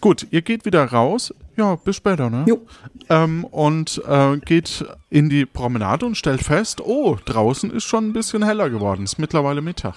Gut, 0.00 0.26
ihr 0.30 0.42
geht 0.42 0.64
wieder 0.64 0.84
raus. 0.84 1.34
Ja, 1.56 1.74
bis 1.74 1.96
später, 1.96 2.30
ne? 2.30 2.44
Jo. 2.46 2.64
Ähm, 3.08 3.44
und 3.44 4.00
äh, 4.06 4.36
geht 4.38 4.84
in 5.10 5.28
die 5.28 5.44
Promenade 5.44 6.06
und 6.06 6.16
stellt 6.16 6.42
fest, 6.42 6.80
oh, 6.80 7.16
draußen 7.24 7.70
ist 7.72 7.84
schon 7.84 8.08
ein 8.08 8.12
bisschen 8.12 8.44
heller 8.44 8.70
geworden. 8.70 9.04
Ist 9.04 9.18
mittlerweile 9.18 9.60
Mittag. 9.60 9.96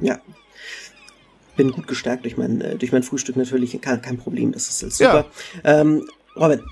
Ja. 0.00 0.20
Bin 1.56 1.72
gut 1.72 1.88
gestärkt 1.88 2.24
durch 2.24 2.36
mein, 2.36 2.60
äh, 2.60 2.76
durch 2.76 2.92
mein 2.92 3.02
Frühstück 3.02 3.36
natürlich. 3.36 3.78
Kein, 3.80 4.00
kein 4.00 4.18
Problem, 4.18 4.52
das 4.52 4.68
ist 4.68 4.82
alles 4.82 4.98
super. 4.98 5.26
Ähm, 5.64 6.06
Robin, 6.36 6.62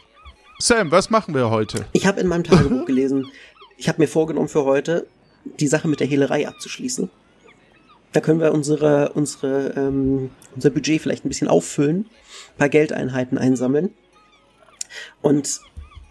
Sam, 0.60 0.90
was 0.90 1.10
machen 1.10 1.34
wir 1.34 1.50
heute? 1.50 1.86
ich 1.92 2.06
habe 2.06 2.20
in 2.20 2.26
meinem 2.26 2.44
Tagebuch 2.44 2.84
gelesen, 2.86 3.26
ich 3.76 3.88
habe 3.88 4.00
mir 4.00 4.08
vorgenommen 4.08 4.48
für 4.48 4.64
heute, 4.64 5.06
die 5.58 5.66
Sache 5.66 5.88
mit 5.88 6.00
der 6.00 6.06
Hehlerei 6.06 6.46
abzuschließen. 6.46 7.10
Da 8.12 8.20
können 8.20 8.40
wir 8.40 8.52
unsere, 8.52 9.12
unsere, 9.12 9.72
ähm, 9.76 10.30
unser 10.54 10.70
Budget 10.70 11.00
vielleicht 11.00 11.24
ein 11.24 11.28
bisschen 11.28 11.48
auffüllen, 11.48 12.06
ein 12.54 12.58
paar 12.58 12.68
Geldeinheiten 12.68 13.38
einsammeln. 13.38 13.90
Und 15.22 15.60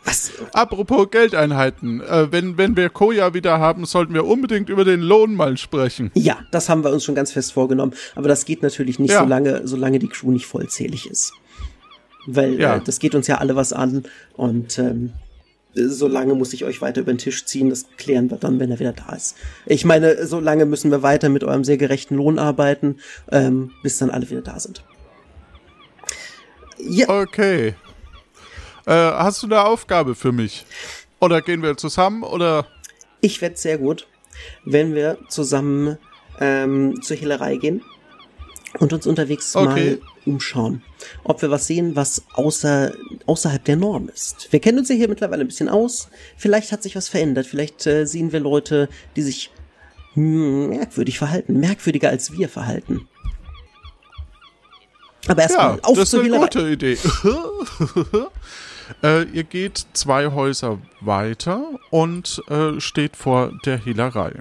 Was? 0.06 0.32
Apropos 0.54 1.12
Geldeinheiten, 1.12 2.00
äh, 2.02 2.32
wenn, 2.32 2.58
wenn 2.58 2.78
wir 2.78 2.90
Koja 2.90 3.34
wieder 3.34 3.60
haben, 3.60 3.84
sollten 3.84 4.14
wir 4.14 4.26
unbedingt 4.26 4.70
über 4.70 4.86
den 4.86 5.02
Lohn 5.02 5.36
mal 5.36 5.58
sprechen. 5.58 6.10
Ja, 6.14 6.40
das 6.52 6.70
haben 6.70 6.86
wir 6.86 6.92
uns 6.92 7.04
schon 7.04 7.16
ganz 7.16 7.34
fest 7.34 7.52
vorgenommen. 7.52 7.94
Aber 8.16 8.30
das 8.30 8.46
geht 8.46 8.64
natürlich 8.64 8.98
nicht, 8.98 9.12
Ja. 9.12 9.20
solange, 9.24 9.68
solange 9.68 10.00
die 10.00 10.08
Crew 10.08 10.32
nicht 10.32 10.46
vollzählig 10.46 11.06
ist. 11.10 11.34
Weil 12.26 12.58
Ja. 12.60 12.78
äh, 12.78 12.82
das 12.82 13.00
geht 13.00 13.14
uns 13.14 13.28
ja 13.28 13.40
alle 13.40 13.58
was 13.58 13.74
an. 13.74 14.04
Und 14.38 14.80
ähm, 14.80 15.12
solange 15.74 16.34
muss 16.36 16.54
ich 16.54 16.66
euch 16.66 16.82
weiter 16.82 17.02
über 17.02 17.14
den 17.14 17.18
Tisch 17.20 17.46
ziehen. 17.46 17.70
Das 17.70 17.86
klären 17.98 18.30
wir 18.32 18.38
dann, 18.38 18.60
wenn 18.60 18.72
er 18.72 18.80
wieder 18.80 18.94
da 18.94 19.14
ist. 19.16 19.36
Ich 19.66 19.86
meine, 19.86 20.26
solange 20.28 20.66
müssen 20.66 20.92
wir 20.92 21.04
weiter 21.04 21.30
mit 21.30 21.44
eurem 21.44 21.64
sehr 21.64 21.78
gerechten 21.78 22.16
Lohn 22.16 22.40
arbeiten, 22.40 22.98
ähm, 23.32 23.72
bis 23.84 23.98
dann 23.98 24.10
alle 24.10 24.30
wieder 24.30 24.42
da 24.42 24.60
sind. 24.60 24.84
Ja, 26.78 27.10
Okay. 27.10 27.76
Äh, 28.86 28.94
hast 28.94 29.44
du 29.44 29.48
eine 29.48 29.64
Aufgabe 29.66 30.16
für 30.16 30.32
mich? 30.32 30.66
Oder 31.20 31.42
gehen 31.42 31.62
wir 31.62 31.78
zusammen 31.78 32.24
oder? 32.24 32.66
ich 33.22 33.42
werde 33.42 33.58
sehr 33.58 33.78
gut, 33.78 34.08
wenn 34.66 34.96
wir 34.96 35.18
zusammen 35.28 35.98
ähm, 36.40 37.02
zur 37.02 37.18
Hehlerei 37.18 37.58
gehen 37.58 37.84
und 38.80 38.94
uns 38.94 39.06
unterwegs 39.06 39.56
Okay. 39.56 39.68
mal 39.68 40.00
umschauen. 40.30 40.82
Ob 41.24 41.42
wir 41.42 41.50
was 41.52 41.68
sehen, 41.68 41.96
was 41.96 42.24
außer, 42.34 42.94
außerhalb 43.26 43.64
der 43.66 43.76
Norm 43.76 44.10
ist. 44.10 44.48
Wir 44.52 44.60
kennen 44.60 44.80
uns 44.80 44.90
ja 44.90 44.96
hier 44.96 45.10
mittlerweile 45.10 45.42
ein 45.42 45.48
bisschen 45.48 45.70
aus. 45.70 46.10
Vielleicht 46.38 46.72
hat 46.72 46.84
sich 46.84 46.96
was 46.96 47.10
verändert. 47.10 47.48
Vielleicht 47.48 47.86
äh, 47.88 48.06
sehen 48.06 48.32
wir 48.32 48.40
Leute, 48.40 48.90
die 49.16 49.22
sich 49.22 49.52
merkwürdig 50.16 51.18
verhalten. 51.18 51.60
Merkwürdiger 51.60 52.10
als 52.10 52.32
wir 52.32 52.50
verhalten. 52.50 53.08
Aber 55.28 55.42
Ja, 55.42 55.48
erstmal 55.48 55.80
auf 55.82 55.96
das 55.96 56.04
ist 56.06 56.10
zur 56.12 56.20
eine 56.22 56.30
Hehlerei. 56.30 56.46
gute 56.46 56.70
Idee. 56.70 56.98
äh, 59.04 59.24
ihr 59.24 59.44
geht 59.44 59.86
zwei 59.94 60.32
Häuser 60.32 60.80
weiter 61.02 61.64
und 61.92 62.42
äh, 62.50 62.80
steht 62.80 63.16
vor 63.16 63.52
der 63.66 63.78
Hehlerei. 63.78 64.34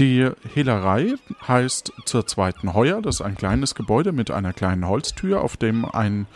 Die 0.00 0.30
Hehlerei 0.54 1.16
heißt 1.46 1.92
zur 2.06 2.26
zweiten 2.26 2.72
Heuer. 2.72 3.02
Das 3.02 3.16
ist 3.16 3.20
ein 3.20 3.36
kleines 3.36 3.74
Gebäude 3.74 4.12
mit 4.12 4.30
einer 4.30 4.54
kleinen 4.54 4.88
Holztür, 4.88 5.42
auf 5.42 5.58
dem 5.58 5.84
ein, 5.84 6.26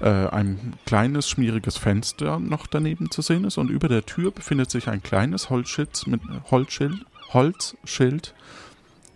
äh, 0.00 0.06
ein 0.28 0.74
kleines, 0.86 1.28
schmieriges 1.28 1.76
Fenster 1.76 2.38
noch 2.38 2.68
daneben 2.68 3.10
zu 3.10 3.20
sehen 3.20 3.42
ist. 3.42 3.58
Und 3.58 3.68
über 3.68 3.88
der 3.88 4.06
Tür 4.06 4.30
befindet 4.30 4.70
sich 4.70 4.86
ein 4.86 5.02
kleines 5.02 5.50
Holzschild 5.50 6.06
mit, 6.06 6.20
Holzschild, 6.52 7.04
Holzschild 7.32 8.32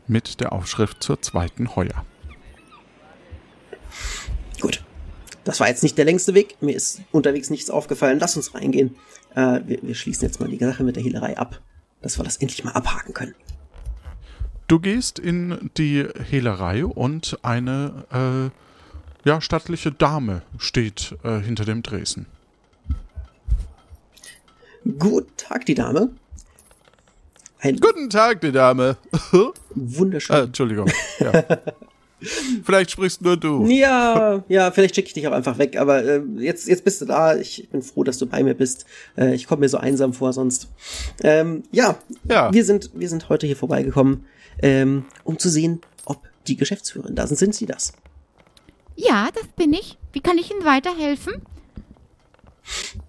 mit 0.08 0.40
der 0.40 0.52
Aufschrift 0.52 1.00
zur 1.00 1.22
zweiten 1.22 1.76
Heuer. 1.76 2.04
Gut. 4.60 4.82
Das 5.44 5.60
war 5.60 5.68
jetzt 5.68 5.84
nicht 5.84 5.96
der 5.96 6.04
längste 6.04 6.34
Weg. 6.34 6.56
Mir 6.60 6.74
ist 6.74 7.02
unterwegs 7.12 7.48
nichts 7.48 7.70
aufgefallen. 7.70 8.18
Lass 8.18 8.36
uns 8.36 8.54
reingehen. 8.54 8.96
Äh, 9.36 9.60
wir, 9.66 9.78
wir 9.82 9.94
schließen 9.94 10.26
jetzt 10.26 10.40
mal 10.40 10.48
die 10.48 10.58
Sache 10.58 10.82
mit 10.82 10.96
der 10.96 11.04
Hehlerei 11.04 11.38
ab, 11.38 11.60
dass 12.02 12.18
wir 12.18 12.24
das 12.24 12.38
endlich 12.38 12.64
mal 12.64 12.72
abhaken 12.72 13.14
können. 13.14 13.36
Du 14.66 14.80
gehst 14.80 15.18
in 15.18 15.70
die 15.76 16.06
Hehlerei 16.30 16.86
und 16.86 17.38
eine 17.42 18.04
äh, 19.24 19.28
ja, 19.28 19.40
stattliche 19.40 19.92
Dame 19.92 20.42
steht 20.58 21.16
äh, 21.22 21.38
hinter 21.40 21.64
dem 21.64 21.82
Dresen. 21.82 22.26
Guten 24.98 25.36
Tag, 25.36 25.66
die 25.66 25.74
Dame. 25.74 26.10
Ein 27.60 27.76
Guten 27.76 28.10
Tag, 28.10 28.40
die 28.40 28.52
Dame. 28.52 28.96
äh, 29.32 29.38
wunderschön. 29.74 30.36
Entschuldigung. 30.36 30.90
Ja. 31.18 31.44
Vielleicht 32.64 32.90
sprichst 32.90 33.20
nur 33.20 33.36
du. 33.36 33.66
Ja, 33.66 34.42
ja, 34.48 34.70
vielleicht 34.70 34.94
schicke 34.94 35.08
ich 35.08 35.12
dich 35.12 35.28
auch 35.28 35.32
einfach 35.32 35.58
weg, 35.58 35.76
aber 35.76 36.02
äh, 36.02 36.22
jetzt, 36.38 36.66
jetzt 36.68 36.82
bist 36.82 37.02
du 37.02 37.04
da. 37.04 37.36
Ich 37.36 37.68
bin 37.70 37.82
froh, 37.82 38.02
dass 38.02 38.16
du 38.16 38.24
bei 38.24 38.42
mir 38.42 38.54
bist. 38.54 38.86
Äh, 39.18 39.34
ich 39.34 39.46
komme 39.46 39.60
mir 39.60 39.68
so 39.68 39.76
einsam 39.76 40.14
vor 40.14 40.32
sonst. 40.32 40.68
Ähm, 41.22 41.64
ja, 41.70 41.98
Ja. 42.26 42.50
wir 42.50 42.64
sind, 42.64 42.90
wir 42.94 43.10
sind 43.10 43.28
heute 43.28 43.46
hier 43.46 43.56
vorbeigekommen, 43.56 44.24
ähm, 44.62 45.04
um 45.24 45.38
zu 45.38 45.48
sehen, 45.48 45.80
ob 46.04 46.22
die 46.46 46.56
Geschäftsführerin 46.56 47.14
da 47.14 47.26
sind. 47.26 47.36
Sind 47.36 47.54
sie 47.54 47.66
das? 47.66 47.92
Ja, 48.96 49.28
das 49.34 49.46
bin 49.56 49.72
ich. 49.72 49.98
Wie 50.12 50.20
kann 50.20 50.38
ich 50.38 50.50
Ihnen 50.50 50.64
weiterhelfen? 50.64 51.34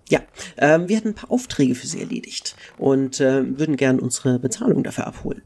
Ja, 0.09 0.19
ähm, 0.57 0.89
wir 0.89 0.97
hatten 0.97 1.09
ein 1.09 1.15
paar 1.15 1.31
Aufträge 1.31 1.75
für 1.75 1.87
sie 1.87 2.01
erledigt 2.01 2.55
und 2.77 3.19
äh, 3.21 3.57
würden 3.57 3.77
gern 3.77 3.99
unsere 3.99 4.37
Bezahlung 4.39 4.83
dafür 4.83 5.07
abholen. 5.07 5.41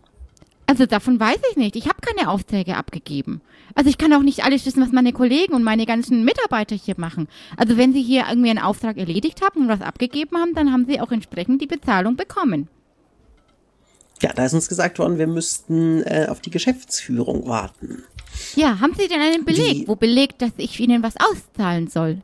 Also 0.65 0.85
davon 0.85 1.19
weiß 1.19 1.39
ich 1.51 1.57
nicht. 1.57 1.75
Ich 1.75 1.87
habe 1.87 1.99
keine 2.01 2.29
Aufträge 2.29 2.75
abgegeben. 2.75 3.41
Also 3.73 3.89
ich 3.89 3.97
kann 3.97 4.13
auch 4.13 4.21
nicht 4.21 4.43
alles 4.43 4.65
wissen, 4.65 4.83
was 4.83 4.91
meine 4.91 5.13
Kollegen 5.13 5.53
und 5.53 5.63
meine 5.63 5.85
ganzen 5.85 6.23
Mitarbeiter 6.25 6.75
hier 6.75 6.95
machen. 6.97 7.27
Also 7.57 7.77
wenn 7.77 7.93
Sie 7.93 8.03
hier 8.03 8.25
irgendwie 8.29 8.49
einen 8.49 8.59
Auftrag 8.59 8.97
erledigt 8.97 9.41
haben 9.41 9.61
und 9.61 9.67
was 9.67 9.81
abgegeben 9.81 10.37
haben, 10.37 10.53
dann 10.53 10.71
haben 10.71 10.85
Sie 10.85 11.01
auch 11.01 11.11
entsprechend 11.11 11.61
die 11.61 11.67
Bezahlung 11.67 12.17
bekommen. 12.17 12.67
Ja, 14.21 14.33
da 14.33 14.45
ist 14.45 14.53
uns 14.53 14.67
gesagt 14.67 14.99
worden, 14.99 15.17
wir 15.17 15.27
müssten 15.27 16.03
äh, 16.03 16.27
auf 16.29 16.41
die 16.41 16.49
Geschäftsführung 16.49 17.47
warten. 17.47 18.03
Ja, 18.55 18.79
haben 18.79 18.93
Sie 18.97 19.07
denn 19.07 19.21
einen 19.21 19.45
Beleg, 19.45 19.75
Wie- 19.83 19.87
wo 19.87 19.95
belegt, 19.95 20.41
dass 20.41 20.51
ich 20.57 20.79
Ihnen 20.79 21.01
was 21.03 21.13
auszahlen 21.17 21.87
soll? 21.87 22.21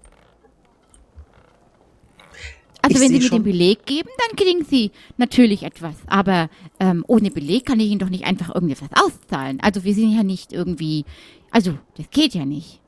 Also 2.81 2.99
wenn 3.01 3.07
Sie 3.13 3.19
mir 3.19 3.29
den 3.29 3.43
Beleg 3.43 3.85
geben, 3.87 4.09
dann 4.27 4.35
kriegen 4.35 4.63
Sie 4.63 4.91
natürlich 5.17 5.63
etwas. 5.63 5.95
Aber 6.05 6.49
ähm, 6.79 7.03
ohne 7.07 7.31
Beleg 7.31 7.65
kann 7.65 7.79
ich 7.79 7.87
Ihnen 7.89 7.99
doch 7.99 8.09
nicht 8.09 8.25
einfach 8.25 8.53
irgendetwas 8.53 8.89
auszahlen. 8.93 9.59
Also 9.61 9.83
wir 9.83 9.93
sind 9.95 10.15
ja 10.15 10.21
nicht 10.23 10.53
irgendwie... 10.53 11.03
Also, 11.49 11.77
das 11.97 12.09
geht 12.11 12.33
ja 12.35 12.45
nicht. 12.45 12.79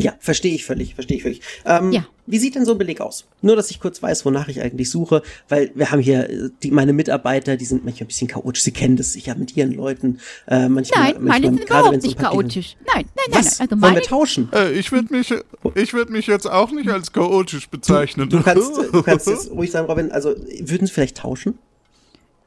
Ja, 0.00 0.14
verstehe 0.20 0.54
ich 0.54 0.64
völlig, 0.64 0.94
verstehe 0.94 1.16
ich 1.16 1.22
völlig. 1.24 1.40
Ähm, 1.64 1.92
Ja. 1.92 2.06
Wie 2.30 2.38
sieht 2.38 2.54
denn 2.54 2.66
so 2.66 2.72
ein 2.72 2.78
Beleg 2.78 3.00
aus? 3.00 3.24
Nur, 3.40 3.56
dass 3.56 3.70
ich 3.70 3.80
kurz 3.80 4.02
weiß, 4.02 4.24
wonach 4.26 4.48
ich 4.48 4.60
eigentlich 4.60 4.90
suche, 4.90 5.22
weil 5.48 5.70
wir 5.74 5.90
haben 5.90 6.00
hier 6.00 6.28
äh, 6.28 6.50
die, 6.62 6.70
meine 6.70 6.92
Mitarbeiter, 6.92 7.56
die 7.56 7.64
sind 7.64 7.84
manchmal 7.86 8.04
ein 8.04 8.08
bisschen 8.08 8.28
chaotisch. 8.28 8.62
Sie 8.62 8.70
kennen 8.70 8.96
das 8.96 9.14
sicher 9.14 9.34
mit 9.34 9.56
ihren 9.56 9.72
Leuten. 9.72 10.20
Äh, 10.46 10.68
manchmal, 10.68 11.14
Nein, 11.14 11.14
meine 11.14 11.28
manchmal, 11.28 11.42
sind 11.42 11.66
gerade 11.66 11.80
überhaupt 11.80 11.96
um 11.96 12.02
nicht 12.02 12.18
chaotisch. 12.18 12.76
Nein, 12.86 13.06
nein, 13.16 13.24
nein, 13.30 13.44
Was? 13.44 13.58
nein. 13.58 13.68
Also 13.68 13.70
Wollen 13.70 13.80
meine 13.80 13.96
wir 13.96 14.02
tauschen? 14.02 14.48
Äh, 14.52 14.72
ich 14.72 14.92
würde 14.92 15.12
mich, 15.12 15.34
ich 15.74 15.92
würd 15.94 16.10
mich 16.10 16.26
jetzt 16.26 16.46
auch 16.48 16.70
nicht 16.70 16.90
als 16.90 17.12
chaotisch 17.12 17.68
bezeichnen. 17.70 18.28
Du 18.28 18.42
kannst, 18.42 18.76
du 18.92 19.02
kannst 19.02 19.26
jetzt 19.26 19.50
ruhig 19.50 19.70
sagen, 19.70 19.86
Robin, 19.88 20.12
also 20.12 20.34
würden 20.60 20.86
Sie 20.86 20.92
vielleicht 20.92 21.16
tauschen? 21.16 21.58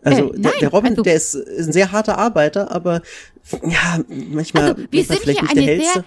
Also 0.03 0.29
Äh, 0.29 0.31
der, 0.33 0.39
nein, 0.39 0.53
der 0.61 0.69
Robin, 0.69 0.91
also- 0.91 1.01
der 1.03 1.15
ist, 1.15 1.33
ist 1.35 1.67
ein 1.67 1.73
sehr 1.73 1.91
harter 1.91 2.17
Arbeiter, 2.19 2.71
aber 2.71 3.01
ja, 3.63 3.99
manchmal, 4.07 4.63
Also, 4.71 4.83
wir 4.91 5.03
sind 5.03 5.19
vielleicht 5.19 5.39
hier 5.39 5.47
nicht 5.47 5.55
der 5.57 5.63
eine 5.63 5.71
hellste. 5.71 5.93
sehr, 5.93 6.05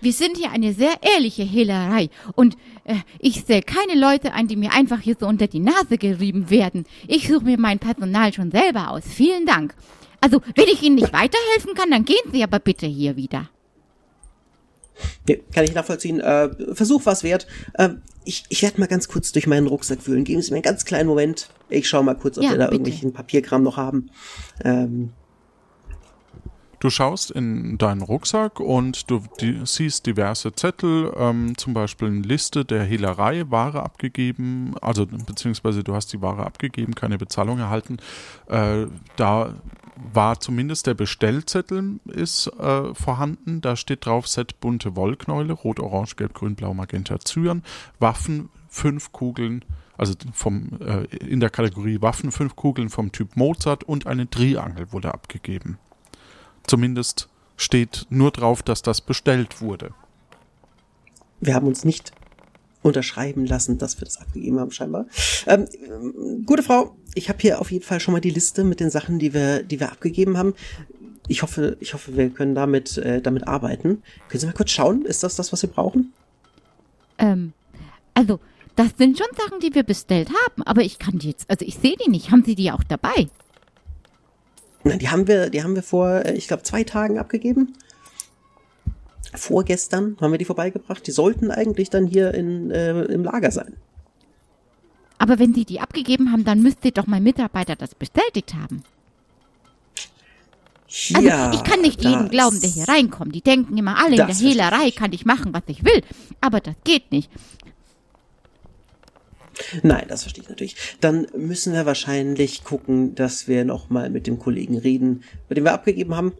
wir 0.00 0.12
sind 0.12 0.36
hier 0.36 0.50
eine 0.50 0.72
sehr 0.72 0.94
ehrliche 1.02 1.42
Hehlerei 1.42 2.10
und 2.34 2.56
äh, 2.84 2.94
ich 3.18 3.44
sehe 3.44 3.62
keine 3.62 3.98
Leute 3.98 4.32
an, 4.34 4.46
die 4.46 4.56
mir 4.56 4.72
einfach 4.72 5.00
hier 5.00 5.16
so 5.18 5.26
unter 5.26 5.46
die 5.46 5.60
Nase 5.60 5.98
gerieben 5.98 6.50
werden. 6.50 6.84
Ich 7.08 7.28
suche 7.28 7.44
mir 7.44 7.58
mein 7.58 7.78
Personal 7.78 8.32
schon 8.32 8.50
selber 8.50 8.90
aus. 8.90 9.04
Vielen 9.06 9.46
Dank. 9.46 9.74
Also, 10.20 10.40
wenn 10.54 10.66
ich 10.66 10.82
Ihnen 10.82 10.96
nicht 10.96 11.12
weiterhelfen 11.12 11.74
kann, 11.74 11.90
dann 11.90 12.04
gehen 12.04 12.16
Sie 12.32 12.42
aber 12.42 12.58
bitte 12.58 12.86
hier 12.86 13.16
wieder. 13.16 13.48
Nee, 15.28 15.42
kann 15.52 15.64
ich 15.64 15.74
nachvollziehen. 15.74 16.20
Äh, 16.20 16.48
Versuch 16.74 17.04
war 17.04 17.12
es 17.12 17.22
wert. 17.22 17.46
Äh, 17.74 17.90
ich 18.24 18.44
ich 18.48 18.62
werde 18.62 18.80
mal 18.80 18.86
ganz 18.86 19.08
kurz 19.08 19.30
durch 19.32 19.46
meinen 19.46 19.66
Rucksack 19.66 20.06
wühlen. 20.06 20.24
Geben 20.24 20.40
Sie 20.42 20.50
mir 20.50 20.56
einen 20.56 20.62
ganz 20.62 20.84
kleinen 20.84 21.08
Moment. 21.08 21.48
Ich 21.68 21.88
schaue 21.88 22.02
mal 22.02 22.14
kurz, 22.16 22.38
ob 22.38 22.44
Ja, 22.44 22.50
wir 22.50 22.58
da 22.58 22.64
bitte. 22.66 22.76
irgendwelchen 22.76 23.12
Papierkram 23.12 23.62
noch 23.62 23.76
haben. 23.76 24.10
Ähm, 24.64 25.10
Du 26.78 26.90
schaust 26.90 27.30
in 27.30 27.78
deinen 27.78 28.02
Rucksack 28.02 28.60
und 28.60 29.10
du 29.10 29.22
die, 29.40 29.60
siehst 29.64 30.06
diverse 30.06 30.52
Zettel, 30.52 31.10
ähm, 31.16 31.56
zum 31.56 31.72
Beispiel 31.72 32.08
eine 32.08 32.20
Liste 32.20 32.66
der 32.66 32.84
Hehlerei, 32.84 33.50
Ware 33.50 33.82
abgegeben, 33.82 34.74
also 34.82 35.06
beziehungsweise 35.06 35.82
du 35.82 35.94
hast 35.94 36.12
die 36.12 36.20
Ware 36.20 36.44
abgegeben, 36.44 36.94
keine 36.94 37.16
Bezahlung 37.16 37.60
erhalten. 37.60 37.96
Äh, 38.48 38.86
da 39.16 39.54
war 40.12 40.38
zumindest 40.38 40.86
der 40.86 40.92
Bestellzettel 40.92 42.00
ist 42.04 42.48
äh, 42.58 42.94
vorhanden. 42.94 43.62
Da 43.62 43.76
steht 43.76 44.04
drauf 44.04 44.28
Set 44.28 44.60
bunte 44.60 44.96
Wollknäule, 44.96 45.54
rot, 45.54 45.80
orange, 45.80 46.16
gelb, 46.16 46.34
grün, 46.34 46.56
blau, 46.56 46.74
magenta, 46.74 47.18
Cyan, 47.18 47.62
Waffen, 47.98 48.50
fünf 48.68 49.12
Kugeln, 49.12 49.64
also 49.96 50.12
vom, 50.34 50.78
äh, 50.80 51.04
in 51.16 51.40
der 51.40 51.48
Kategorie 51.48 52.02
Waffen, 52.02 52.30
fünf 52.32 52.54
Kugeln 52.54 52.90
vom 52.90 53.12
Typ 53.12 53.36
Mozart 53.36 53.84
und 53.84 54.06
eine 54.06 54.28
Triangel 54.28 54.92
wurde 54.92 55.14
abgegeben. 55.14 55.78
Zumindest 56.66 57.28
steht 57.56 58.06
nur 58.10 58.30
drauf, 58.30 58.62
dass 58.62 58.82
das 58.82 59.00
bestellt 59.00 59.60
wurde. 59.60 59.90
wir 61.40 61.54
haben 61.54 61.66
uns 61.66 61.84
nicht 61.84 62.12
unterschreiben 62.82 63.46
lassen, 63.46 63.78
dass 63.78 64.00
wir 64.00 64.04
das 64.04 64.18
abgegeben 64.18 64.60
haben, 64.60 64.70
scheinbar. 64.70 65.06
Ähm, 65.46 65.66
gute 66.46 66.62
Frau, 66.62 66.96
ich 67.14 67.28
habe 67.28 67.38
hier 67.40 67.60
auf 67.60 67.70
jeden 67.70 67.84
Fall 67.84 68.00
schon 68.00 68.12
mal 68.12 68.20
die 68.20 68.30
Liste 68.30 68.64
mit 68.64 68.80
den 68.80 68.90
Sachen, 68.90 69.18
die 69.18 69.34
wir, 69.34 69.62
die 69.62 69.80
wir 69.80 69.90
abgegeben 69.90 70.38
haben. 70.38 70.54
Ich 71.28 71.42
hoffe, 71.42 71.76
ich 71.80 71.94
hoffe, 71.94 72.16
wir 72.16 72.30
können 72.30 72.54
damit, 72.54 72.96
äh, 72.98 73.20
damit 73.20 73.48
arbeiten. 73.48 74.02
Können 74.28 74.40
Sie 74.40 74.46
mal 74.46 74.52
kurz 74.52 74.70
schauen? 74.70 75.04
Ist 75.04 75.22
das 75.24 75.34
das, 75.34 75.52
was 75.52 75.62
wir 75.62 75.70
brauchen? 75.70 76.12
Ähm, 77.18 77.52
also, 78.14 78.38
das 78.76 78.90
sind 78.96 79.18
schon 79.18 79.26
Sachen, 79.36 79.58
die 79.60 79.74
wir 79.74 79.82
bestellt 79.82 80.28
haben, 80.28 80.62
aber 80.62 80.82
ich 80.82 80.98
kann 80.98 81.18
die 81.18 81.30
jetzt, 81.30 81.50
also 81.50 81.64
ich 81.64 81.76
sehe 81.76 81.96
die 81.96 82.10
nicht. 82.10 82.30
Haben 82.30 82.44
Sie 82.44 82.54
die 82.54 82.70
auch 82.70 82.84
dabei? 82.84 83.28
Nein, 84.86 84.98
die 85.00 85.08
haben 85.08 85.26
wir, 85.26 85.50
die 85.50 85.62
haben 85.62 85.74
wir 85.74 85.82
vor, 85.82 86.24
äh, 86.24 86.34
ich 86.34 86.46
glaube, 86.48 86.62
zwei 86.62 86.84
Tagen 86.84 87.18
abgegeben. 87.18 87.74
Vorgestern 89.34 90.16
haben 90.20 90.30
wir 90.30 90.38
die 90.38 90.44
vorbeigebracht. 90.44 91.06
Die 91.06 91.10
sollten 91.10 91.50
eigentlich 91.50 91.90
dann 91.90 92.06
hier 92.06 92.32
in, 92.34 92.70
äh, 92.70 93.02
im 93.02 93.24
Lager 93.24 93.50
sein. 93.50 93.74
Aber 95.18 95.38
wenn 95.38 95.54
Sie 95.54 95.64
die 95.64 95.80
abgegeben 95.80 96.30
haben, 96.30 96.44
dann 96.44 96.62
müsste 96.62 96.92
doch 96.92 97.06
mein 97.06 97.22
Mitarbeiter 97.22 97.74
das 97.74 97.94
bestätigt 97.94 98.54
haben. 98.54 98.82
Also 101.14 101.26
Ja, 101.26 101.52
ich 101.52 101.64
kann 101.64 101.80
nicht 101.80 102.02
jedem 102.02 102.28
glauben, 102.28 102.60
der 102.60 102.70
hier 102.70 102.88
reinkommt. 102.88 103.34
Die 103.34 103.40
denken 103.42 103.76
immer, 103.76 103.98
alle 103.98 104.10
in 104.10 104.16
der 104.16 104.34
Hehlerei 104.34 104.90
kann 104.92 105.12
ich 105.12 105.26
machen, 105.26 105.52
was 105.52 105.62
ich 105.66 105.84
will. 105.84 106.02
Aber 106.40 106.60
das 106.60 106.74
geht 106.84 107.10
nicht. 107.10 107.30
Nein, 109.82 110.06
das 110.08 110.22
verstehe 110.22 110.42
ich 110.42 110.48
natürlich. 110.48 110.76
Dann 111.00 111.26
müssen 111.36 111.72
wir 111.72 111.86
wahrscheinlich 111.86 112.64
gucken, 112.64 113.14
dass 113.14 113.48
wir 113.48 113.64
nochmal 113.64 114.10
mit 114.10 114.26
dem 114.26 114.38
Kollegen 114.38 114.78
reden, 114.78 115.24
mit 115.48 115.58
dem 115.58 115.64
wir 115.64 115.72
abgegeben 115.72 116.14
haben 116.14 116.32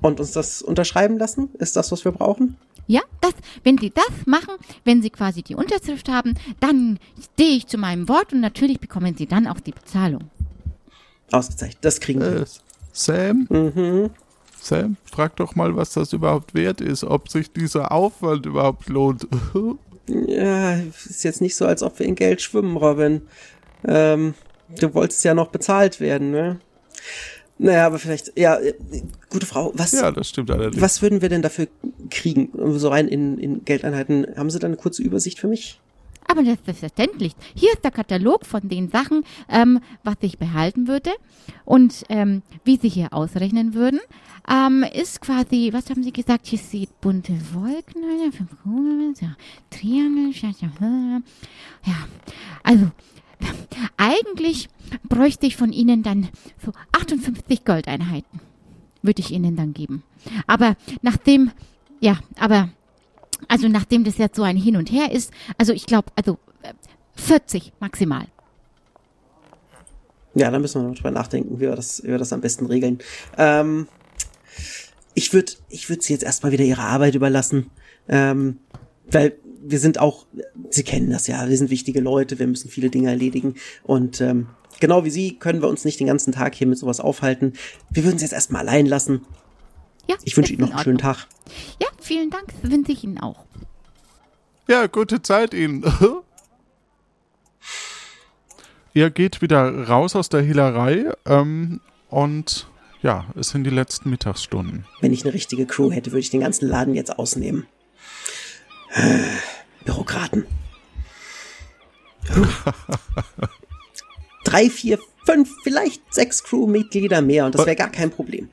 und 0.00 0.20
uns 0.20 0.32
das 0.32 0.62
unterschreiben 0.62 1.18
lassen. 1.18 1.50
Ist 1.58 1.76
das, 1.76 1.92
was 1.92 2.04
wir 2.04 2.12
brauchen? 2.12 2.56
Ja, 2.86 3.02
das, 3.20 3.34
wenn 3.62 3.78
Sie 3.78 3.90
das 3.90 4.26
machen, 4.26 4.54
wenn 4.84 5.02
Sie 5.02 5.10
quasi 5.10 5.42
die 5.42 5.54
Unterschrift 5.54 6.08
haben, 6.08 6.34
dann 6.58 6.98
stehe 7.32 7.56
ich 7.56 7.66
zu 7.66 7.78
meinem 7.78 8.08
Wort 8.08 8.32
und 8.32 8.40
natürlich 8.40 8.80
bekommen 8.80 9.16
Sie 9.16 9.26
dann 9.26 9.46
auch 9.46 9.60
die 9.60 9.72
Bezahlung. 9.72 10.30
Ausgezeichnet, 11.30 11.78
das 11.84 12.00
kriegen 12.00 12.20
wir. 12.20 12.42
Äh, 12.42 12.46
Sam? 12.92 13.46
Mhm. 13.48 14.10
Sam, 14.60 14.96
frag 15.04 15.36
doch 15.36 15.54
mal, 15.54 15.76
was 15.76 15.92
das 15.92 16.12
überhaupt 16.12 16.54
wert 16.54 16.80
ist, 16.80 17.04
ob 17.04 17.28
sich 17.28 17.52
dieser 17.52 17.92
Aufwand 17.92 18.46
überhaupt 18.46 18.88
lohnt. 18.88 19.26
Ja, 20.28 20.74
ist 20.74 21.24
jetzt 21.24 21.40
nicht 21.40 21.56
so, 21.56 21.66
als 21.66 21.82
ob 21.82 21.98
wir 21.98 22.06
in 22.06 22.14
Geld 22.14 22.42
schwimmen, 22.42 22.76
Robin. 22.76 23.22
Ähm, 23.86 24.34
du 24.78 24.94
wolltest 24.94 25.24
ja 25.24 25.34
noch 25.34 25.48
bezahlt 25.48 26.00
werden, 26.00 26.30
ne? 26.30 26.58
Naja, 27.58 27.86
aber 27.86 27.98
vielleicht, 27.98 28.32
ja, 28.38 28.58
gute 29.28 29.44
Frau, 29.44 29.72
was, 29.74 29.92
ja, 29.92 30.10
das 30.10 30.30
stimmt 30.30 30.50
allerdings. 30.50 30.80
was 30.80 31.02
würden 31.02 31.20
wir 31.20 31.28
denn 31.28 31.42
dafür 31.42 31.68
kriegen? 32.08 32.50
So 32.78 32.88
rein 32.88 33.06
in, 33.06 33.36
in 33.38 33.64
Geldeinheiten. 33.66 34.26
Haben 34.36 34.48
Sie 34.48 34.58
da 34.58 34.66
eine 34.66 34.76
kurze 34.76 35.02
Übersicht 35.02 35.38
für 35.38 35.48
mich? 35.48 35.78
Aber 36.30 36.44
das 36.44 36.54
ist 36.54 36.64
selbstverständlich. 36.64 37.32
Hier 37.56 37.72
ist 37.72 37.82
der 37.82 37.90
Katalog 37.90 38.46
von 38.46 38.68
den 38.68 38.88
Sachen, 38.88 39.24
ähm, 39.48 39.80
was 40.04 40.14
ich 40.20 40.38
behalten 40.38 40.86
würde 40.86 41.10
und 41.64 42.04
ähm, 42.08 42.42
wie 42.62 42.76
Sie 42.76 42.88
hier 42.88 43.12
ausrechnen 43.12 43.74
würden. 43.74 43.98
Ähm, 44.48 44.84
ist 44.94 45.20
quasi, 45.20 45.70
was 45.72 45.90
haben 45.90 46.04
Sie 46.04 46.12
gesagt? 46.12 46.46
Hier 46.46 46.60
sieht 46.60 47.00
bunte 47.00 47.32
Wolken, 47.52 48.04
ja, 49.20 49.36
Triangel, 49.70 50.32
ja. 51.84 51.96
Also, 52.62 52.92
eigentlich 53.96 54.68
bräuchte 55.08 55.48
ich 55.48 55.56
von 55.56 55.72
Ihnen 55.72 56.04
dann 56.04 56.28
so 56.64 56.70
58 56.92 57.64
Goldeinheiten. 57.64 58.40
Würde 59.02 59.20
ich 59.20 59.32
Ihnen 59.32 59.56
dann 59.56 59.74
geben. 59.74 60.04
Aber 60.46 60.76
nachdem, 61.02 61.50
ja, 61.98 62.20
aber 62.38 62.68
also 63.48 63.68
nachdem 63.68 64.04
das 64.04 64.18
jetzt 64.18 64.36
so 64.36 64.42
ein 64.42 64.56
Hin 64.56 64.76
und 64.76 64.90
Her 64.90 65.12
ist, 65.12 65.32
also 65.58 65.72
ich 65.72 65.86
glaube, 65.86 66.10
also 66.16 66.38
äh, 66.62 66.72
40 67.16 67.72
maximal. 67.80 68.26
Ja, 70.34 70.50
da 70.50 70.58
müssen 70.58 70.80
wir 70.80 70.88
noch 70.88 70.94
drüber 70.94 71.10
nachdenken, 71.10 71.56
wie 71.56 71.62
wir 71.62 71.74
das, 71.74 72.02
wie 72.04 72.08
wir 72.08 72.18
das 72.18 72.32
am 72.32 72.40
besten 72.40 72.66
regeln. 72.66 72.98
Ähm, 73.36 73.88
ich 75.14 75.32
würde 75.32 75.52
ich 75.68 75.88
würd 75.88 76.02
sie 76.02 76.12
jetzt 76.12 76.22
erstmal 76.22 76.52
wieder 76.52 76.64
ihrer 76.64 76.84
Arbeit 76.84 77.14
überlassen. 77.14 77.70
Ähm, 78.08 78.58
weil 79.10 79.34
wir 79.62 79.78
sind 79.78 79.98
auch, 79.98 80.26
Sie 80.70 80.84
kennen 80.84 81.10
das 81.10 81.26
ja, 81.26 81.48
wir 81.48 81.56
sind 81.56 81.70
wichtige 81.70 82.00
Leute, 82.00 82.38
wir 82.38 82.46
müssen 82.46 82.70
viele 82.70 82.90
Dinge 82.90 83.10
erledigen. 83.10 83.54
Und 83.82 84.20
ähm, 84.20 84.48
genau 84.78 85.04
wie 85.04 85.10
Sie 85.10 85.36
können 85.36 85.62
wir 85.62 85.68
uns 85.68 85.84
nicht 85.84 86.00
den 86.00 86.06
ganzen 86.06 86.32
Tag 86.32 86.54
hier 86.54 86.66
mit 86.66 86.78
sowas 86.78 87.00
aufhalten. 87.00 87.54
Wir 87.90 88.04
würden 88.04 88.18
sie 88.18 88.24
jetzt 88.24 88.32
erstmal 88.32 88.62
allein 88.66 88.86
lassen. 88.86 89.26
Ja, 90.10 90.16
Ich 90.24 90.36
wünsche 90.36 90.52
Ihnen 90.52 90.62
noch 90.62 90.72
einen 90.72 90.82
schönen. 90.82 90.98
Tag. 90.98 91.28
Ja, 91.80 91.86
vielen 92.00 92.30
Dank, 92.30 92.52
das 92.62 92.70
wünsche 92.70 92.90
ich 92.90 93.04
Ihnen 93.04 93.18
auch. 93.18 93.44
Ja, 94.66 94.88
gute 94.88 95.22
Zeit 95.22 95.54
Ihnen. 95.54 95.84
Ihr 98.92 99.10
geht 99.10 99.40
wieder 99.40 99.86
raus 99.86 100.16
aus 100.16 100.28
der 100.28 100.42
Hehlerei 100.42 101.12
ähm, 101.26 101.80
und 102.08 102.66
ja, 103.02 103.26
es 103.38 103.50
sind 103.50 103.62
die 103.62 103.70
letzten 103.70 104.10
Mittagsstunden. 104.10 104.84
Wenn 105.00 105.12
ich 105.12 105.24
eine 105.24 105.32
richtige 105.32 105.64
Crew 105.64 105.92
hätte, 105.92 106.10
würde 106.10 106.20
ich 106.20 106.30
den 106.30 106.40
ganzen 106.40 106.68
Laden 106.68 106.94
jetzt 106.96 107.16
ausnehmen. 107.16 107.68
Bürokraten. 109.84 110.44
Puh. 112.26 112.46
Drei, 114.42 114.68
vier, 114.68 114.98
fünf, 115.24 115.54
vielleicht 115.62 116.12
sechs 116.12 116.42
Crewmitglieder 116.42 117.22
mehr 117.22 117.46
und 117.46 117.54
das 117.54 117.64
wäre 117.64 117.76
gar 117.76 117.90
kein 117.90 118.10
Problem. 118.10 118.48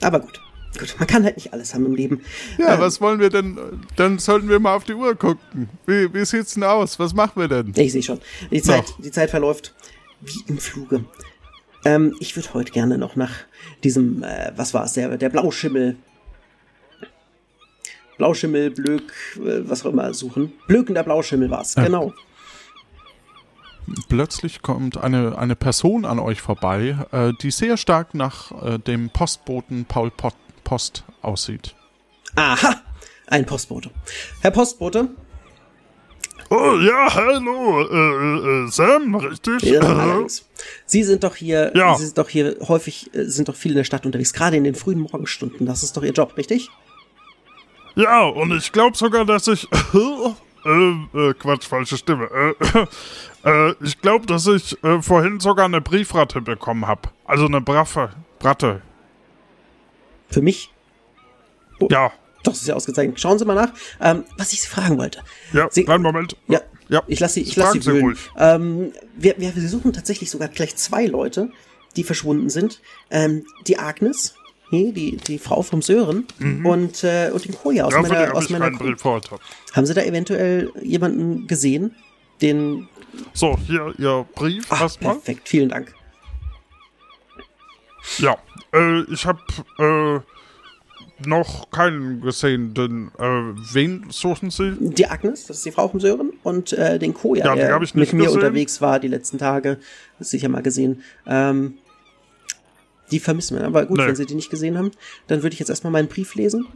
Aber 0.00 0.20
gut. 0.20 0.40
Gut, 0.78 0.94
man 0.98 1.08
kann 1.08 1.24
halt 1.24 1.36
nicht 1.36 1.52
alles 1.52 1.74
haben 1.74 1.86
im 1.86 1.94
Leben. 1.94 2.20
Ja, 2.58 2.74
Ähm, 2.74 2.80
was 2.80 3.00
wollen 3.00 3.18
wir 3.18 3.28
denn? 3.30 3.58
Dann 3.96 4.18
sollten 4.18 4.48
wir 4.48 4.60
mal 4.60 4.74
auf 4.76 4.84
die 4.84 4.94
Uhr 4.94 5.14
gucken. 5.16 5.68
Wie, 5.86 6.12
wie 6.14 6.24
sieht's 6.24 6.54
denn 6.54 6.64
aus? 6.64 6.98
Was 6.98 7.12
machen 7.12 7.40
wir 7.40 7.48
denn? 7.48 7.72
Ich 7.76 7.92
sehe 7.92 8.02
schon. 8.02 8.20
Die 8.50 8.62
Zeit, 8.62 8.88
Noch. 8.88 9.00
die 9.00 9.10
Zeit 9.10 9.30
verläuft 9.30 9.74
wie 10.20 10.44
im 10.46 10.58
Fluge. 10.58 11.04
Ähm, 11.84 12.14
ich 12.20 12.36
würde 12.36 12.52
heute 12.54 12.72
gerne 12.72 12.98
noch 12.98 13.16
nach 13.16 13.32
diesem, 13.82 14.22
äh, 14.22 14.52
was 14.56 14.74
war 14.74 14.84
es, 14.84 14.92
der, 14.92 15.16
der 15.16 15.30
Blauschimmel. 15.30 15.96
Blauschimmel, 18.18 18.70
Blöck, 18.70 19.12
äh, 19.36 19.68
was 19.68 19.84
auch 19.84 19.90
immer 19.92 20.12
suchen. 20.12 20.52
Blökender 20.66 21.02
Blauschimmel 21.02 21.50
war 21.50 21.62
es, 21.62 21.74
genau. 21.74 22.12
Plötzlich 24.08 24.62
kommt 24.62 24.98
eine, 24.98 25.36
eine 25.36 25.56
Person 25.56 26.04
an 26.04 26.18
euch 26.18 26.40
vorbei, 26.40 26.96
äh, 27.10 27.32
die 27.42 27.50
sehr 27.50 27.76
stark 27.76 28.14
nach 28.14 28.52
äh, 28.62 28.78
dem 28.78 29.10
Postboten 29.10 29.84
Paul 29.86 30.10
Pot 30.10 30.34
Post 30.70 31.02
aussieht. 31.20 31.74
Aha, 32.36 32.80
ein 33.26 33.44
Postbote. 33.44 33.90
Herr 34.40 34.52
Postbote, 34.52 35.08
Oh 36.48 36.76
ja, 36.78 37.12
hallo, 37.12 37.80
äh, 37.80 38.66
äh, 38.66 38.68
Sam, 38.68 39.16
richtig? 39.16 39.62
ja, 39.62 39.80
allerdings. 39.80 40.48
Sie 40.86 41.02
sind 41.02 41.24
doch 41.24 41.34
hier, 41.34 41.72
Ja. 41.74 41.96
Sie 41.96 42.04
sind 42.04 42.18
doch 42.18 42.28
hier 42.28 42.56
häufig, 42.68 43.12
äh, 43.12 43.24
sind 43.24 43.48
doch 43.48 43.56
viel 43.56 43.72
in 43.72 43.78
der 43.78 43.84
Stadt 43.84 44.06
unterwegs, 44.06 44.32
gerade 44.32 44.56
in 44.56 44.62
den 44.62 44.76
frühen 44.76 45.00
Morgenstunden. 45.00 45.66
Das 45.66 45.82
ist 45.82 45.96
doch 45.96 46.04
Ihr 46.04 46.12
Job, 46.12 46.36
richtig? 46.36 46.70
Ja, 47.96 48.26
und 48.26 48.52
ich 48.52 48.70
glaube 48.70 48.96
sogar, 48.96 49.24
dass 49.24 49.48
ich. 49.48 49.66
Äh, 50.62 50.68
äh, 51.30 51.32
Quatsch, 51.32 51.66
falsche 51.66 51.96
Stimme. 51.96 52.28
Äh, 52.30 52.86
äh, 53.70 53.74
ich 53.82 53.98
glaube, 54.02 54.26
dass 54.26 54.46
ich 54.46 54.76
äh, 54.84 55.00
vorhin 55.00 55.40
sogar 55.40 55.64
eine 55.64 55.80
Briefratte 55.80 56.42
bekommen 56.42 56.86
habe. 56.86 57.08
Also 57.24 57.46
eine 57.46 57.62
Braffe. 57.62 58.10
Ratte. 58.42 58.82
Für 60.30 60.42
mich 60.42 60.70
Ja, 61.90 62.12
Das 62.42 62.60
ist 62.60 62.68
ja 62.68 62.74
ausgezeichnet. 62.74 63.20
Schauen 63.20 63.38
Sie 63.38 63.44
mal 63.44 63.54
nach. 63.54 63.72
Ähm, 64.00 64.24
was 64.36 64.52
ich 64.52 64.62
Sie 64.62 64.68
fragen 64.68 64.98
wollte. 64.98 65.20
ja, 65.52 65.68
Sie, 65.70 65.84
kleinen 65.84 66.02
Moment. 66.02 66.36
Ja, 66.48 66.60
ja. 66.88 67.02
ich 67.06 67.20
lasse 67.20 67.34
Sie, 67.34 67.42
ich 67.42 67.56
lasse 67.56 67.80
Sie 67.80 67.90
ruhig. 67.90 68.18
Ähm, 68.38 68.92
wir, 69.16 69.34
wir, 69.38 69.52
suchen 69.68 69.92
tatsächlich 69.92 70.30
sogar 70.30 70.48
gleich 70.48 70.76
zwei 70.76 71.06
Leute, 71.06 71.50
die 71.96 72.04
verschwunden 72.04 72.50
sind. 72.50 72.80
Ähm, 73.10 73.44
die 73.66 73.78
Agnes, 73.78 74.34
nee, 74.70 74.92
die, 74.92 75.16
die 75.16 75.38
Frau 75.38 75.62
vom 75.62 75.82
Sören 75.82 76.26
und, 76.64 77.04
äh, 77.04 77.30
und 77.32 77.44
den 77.44 77.54
Koja 77.54 77.84
aus 77.84 77.92
Ja, 77.92 78.02
meiner, 78.02 78.34
aus 78.34 78.48
meiner. 78.50 78.70
Haben 79.72 79.86
Sie 79.86 79.94
da 79.94 80.02
eventuell 80.02 80.72
jemanden 80.82 81.46
gesehen? 81.46 81.94
Den. 82.40 82.88
So, 83.34 83.58
hier 83.66 83.92
Ihr 83.98 84.26
Brief 84.34 84.64
Ach, 84.70 84.82
erstmal. 84.82 85.14
perfekt, 85.14 85.48
vielen 85.48 85.68
Dank. 85.68 85.94
Ja, 88.18 88.38
äh, 88.72 89.00
ich 89.12 89.26
habe 89.26 89.40
äh, 89.78 90.20
noch 91.28 91.70
keinen 91.70 92.20
gesehen. 92.20 92.74
Denn, 92.74 93.10
äh, 93.18 93.22
wen 93.72 94.06
suchen 94.10 94.50
Sie? 94.50 94.76
Die 94.80 95.06
Agnes, 95.06 95.46
das 95.46 95.58
ist 95.58 95.66
die 95.66 95.72
Frau 95.72 95.88
vom 95.88 96.00
Sören, 96.00 96.32
und 96.42 96.72
äh, 96.72 96.98
den 96.98 97.14
Koja, 97.14 97.44
Ja, 97.46 97.54
der 97.54 97.78
mit 97.80 97.94
nicht 97.94 98.12
mir 98.12 98.24
gesehen. 98.24 98.36
unterwegs 98.38 98.80
war 98.80 98.98
die 99.00 99.08
letzten 99.08 99.38
Tage. 99.38 99.76
Das 100.18 100.28
ist 100.28 100.30
sicher 100.30 100.48
mal 100.48 100.62
gesehen. 100.62 101.02
Ähm, 101.26 101.74
die 103.10 103.20
vermissen 103.20 103.58
wir. 103.58 103.66
Aber 103.66 103.86
gut, 103.86 103.98
Nee. 103.98 104.06
wenn 104.06 104.16
Sie 104.16 104.26
die 104.26 104.34
nicht 104.36 104.50
gesehen 104.50 104.78
haben, 104.78 104.92
dann 105.26 105.42
würde 105.42 105.52
ich 105.54 105.58
jetzt 105.58 105.68
erstmal 105.68 105.92
meinen 105.92 106.08
Brief 106.08 106.34
lesen. 106.36 106.66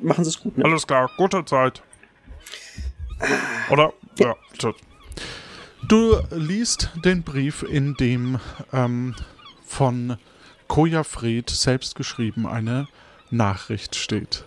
Machen 0.00 0.24
Sie 0.24 0.30
es 0.30 0.40
gut, 0.40 0.56
ne? 0.58 0.64
Alles 0.64 0.86
klar, 0.86 1.10
gute 1.16 1.44
Zeit. 1.44 1.82
Oder? 3.70 3.92
Ja, 4.18 4.34
tschüss. 4.58 4.74
Du 5.86 6.16
liest 6.30 6.90
den 7.04 7.22
Brief, 7.22 7.62
in 7.62 7.94
dem 7.94 8.38
ähm, 8.72 9.14
von 9.66 10.16
Koja 10.70 11.02
Fred 11.02 11.50
selbst 11.50 11.96
geschrieben 11.96 12.46
eine 12.46 12.86
Nachricht 13.32 13.96
steht. 13.96 14.44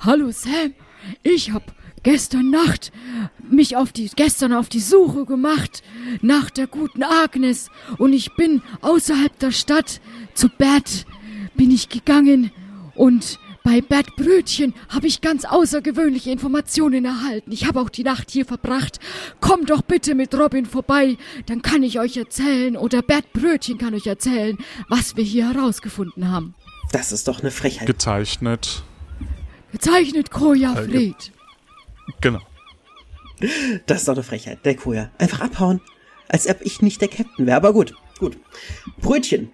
Hallo 0.00 0.32
Sam, 0.32 0.74
ich 1.22 1.52
hab 1.52 1.72
gestern 2.02 2.50
Nacht 2.50 2.90
mich 3.48 3.76
auf 3.76 3.92
die 3.92 4.10
gestern 4.16 4.52
auf 4.52 4.68
die 4.68 4.80
Suche 4.80 5.26
gemacht 5.26 5.84
nach 6.20 6.50
der 6.50 6.66
guten 6.66 7.04
Agnes. 7.04 7.70
Und 7.98 8.12
ich 8.12 8.34
bin 8.34 8.60
außerhalb 8.80 9.38
der 9.38 9.52
Stadt. 9.52 10.00
Zu 10.34 10.48
Bert 10.48 11.06
bin 11.54 11.70
ich 11.70 11.88
gegangen 11.88 12.50
und 12.96 13.38
bei 13.62 13.80
Bert 13.80 14.16
Brötchen 14.16 14.74
habe 14.88 15.06
ich 15.06 15.20
ganz 15.20 15.44
außergewöhnliche 15.44 16.30
Informationen 16.30 17.04
erhalten. 17.04 17.52
Ich 17.52 17.66
habe 17.66 17.80
auch 17.80 17.90
die 17.90 18.04
Nacht 18.04 18.30
hier 18.30 18.46
verbracht. 18.46 18.98
Kommt 19.40 19.70
doch 19.70 19.82
bitte 19.82 20.14
mit 20.14 20.34
Robin 20.34 20.66
vorbei, 20.66 21.16
dann 21.46 21.62
kann 21.62 21.82
ich 21.82 21.98
euch 21.98 22.16
erzählen 22.16 22.76
oder 22.76 23.02
Bert 23.02 23.32
Brötchen 23.32 23.78
kann 23.78 23.94
euch 23.94 24.06
erzählen, 24.06 24.56
was 24.88 25.16
wir 25.16 25.24
hier 25.24 25.52
herausgefunden 25.52 26.30
haben. 26.30 26.54
Das 26.92 27.12
ist 27.12 27.28
doch 27.28 27.40
eine 27.40 27.50
Frechheit. 27.50 27.86
Gezeichnet. 27.86 28.82
Gezeichnet 29.72 30.30
Koja 30.30 30.74
Fred. 30.74 31.32
Genau. 32.20 32.40
Das 33.86 33.98
ist 33.98 34.08
doch 34.08 34.14
eine 34.14 34.22
Frechheit. 34.22 34.64
Der 34.64 34.74
Koja. 34.74 35.10
Einfach 35.18 35.40
abhauen. 35.40 35.80
Als 36.28 36.48
ob 36.48 36.60
ich 36.62 36.82
nicht 36.82 37.00
der 37.00 37.08
Captain 37.08 37.46
wäre. 37.46 37.56
Aber 37.56 37.72
gut, 37.72 37.94
gut. 38.18 38.36
Brötchen. 39.00 39.52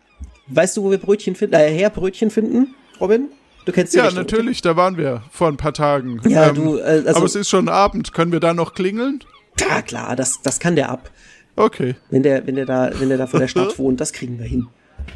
Weißt 0.49 0.77
du, 0.77 0.85
wo 0.85 0.91
wir 0.91 0.99
Brötchen 0.99 1.35
finden? 1.35 1.55
Äh, 1.55 1.71
her 1.71 1.91
Brötchen 1.91 2.31
finden, 2.31 2.75
Robin? 3.01 3.29
Du 3.67 3.73
kennst 3.73 3.93
die 3.93 3.99
Ja, 3.99 4.05
Richtung, 4.05 4.23
natürlich, 4.23 4.63
da 4.63 4.77
waren 4.77 4.97
wir 4.97 5.23
vor 5.31 5.49
ein 5.49 5.57
paar 5.57 5.75
Tagen. 5.75 6.21
Ja, 6.29 6.53
du, 6.53 6.79
äh, 6.79 6.83
also- 6.83 7.17
aber 7.17 7.27
es 7.27 7.35
ist 7.35 7.51
schon 7.51 7.69
Abend. 7.69 8.13
Können 8.15 8.33
wir 8.33 8.41
da 8.41 8.55
noch 8.55 8.75
klingeln? 8.75 9.21
Okay? 9.61 9.69
Ja, 9.69 9.83
klar, 9.83 10.17
das, 10.17 10.41
das 10.43 10.61
kann 10.61 10.77
der 10.77 10.89
ab. 10.89 11.11
Okay. 11.57 11.97
Wenn 12.11 12.23
der, 12.23 12.47
wenn 12.47 12.55
der 12.55 12.65
da, 12.67 12.91
wenn 12.99 13.09
der 13.09 13.19
da 13.19 13.27
vor 13.27 13.41
der 13.41 13.49
Stadt 13.49 13.79
wohnt, 13.79 14.01
das 14.01 14.13
kriegen 14.13 14.39
wir 14.39 14.47
hin. 14.47 14.69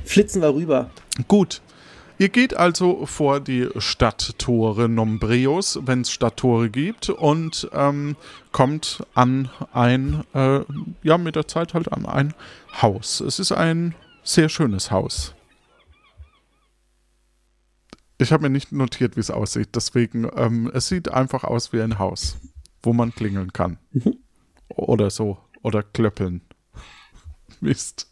Flitzen 0.05 0.42
wir 0.42 0.53
rüber. 0.55 0.90
Gut. 1.28 1.62
Ihr 2.18 2.28
geht 2.28 2.55
also 2.55 3.07
vor 3.07 3.40
die 3.40 3.68
Stadttore 3.78 4.88
Nombreos, 4.88 5.78
wenn 5.86 6.03
es 6.03 6.11
Stadttore 6.11 6.68
gibt, 6.68 7.09
und 7.09 7.70
ähm, 7.72 8.16
kommt 8.53 9.03
an 9.14 9.48
ein, 9.72 10.24
äh, 10.34 10.61
ja, 11.03 11.16
mit 11.18 11.36
der 11.36 11.46
Zeit 11.48 11.72
halt 11.72 11.92
an 11.92 12.05
ein 12.05 12.34
Haus. 12.82 13.20
Es 13.20 13.38
ist 13.38 13.53
ein 13.53 13.94
sehr 14.22 14.48
schönes 14.51 14.90
Haus. 14.90 15.34
Ich 18.20 18.32
habe 18.32 18.42
mir 18.42 18.50
nicht 18.50 18.70
notiert, 18.70 19.16
wie 19.16 19.20
es 19.20 19.30
aussieht, 19.30 19.70
deswegen, 19.74 20.28
ähm, 20.36 20.70
es 20.74 20.88
sieht 20.88 21.08
einfach 21.08 21.42
aus 21.42 21.72
wie 21.72 21.80
ein 21.80 21.98
Haus, 21.98 22.36
wo 22.82 22.92
man 22.92 23.14
klingeln 23.14 23.54
kann. 23.54 23.78
Oder 24.68 25.08
so. 25.08 25.38
Oder 25.62 25.82
klöppeln. 25.82 26.42
Mist. 27.60 28.08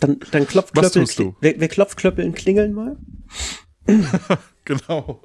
Dann, 0.00 0.18
dann 0.32 0.48
klopft 0.48 0.74
Was 0.74 0.90
Klöppeln. 0.90 1.06
tust 1.06 1.18
du? 1.20 1.36
Wer, 1.40 1.60
wer 1.60 1.68
klopft 1.68 1.98
Klöppeln 1.98 2.34
klingeln 2.34 2.74
mal? 2.74 2.96
Genau. 4.64 5.24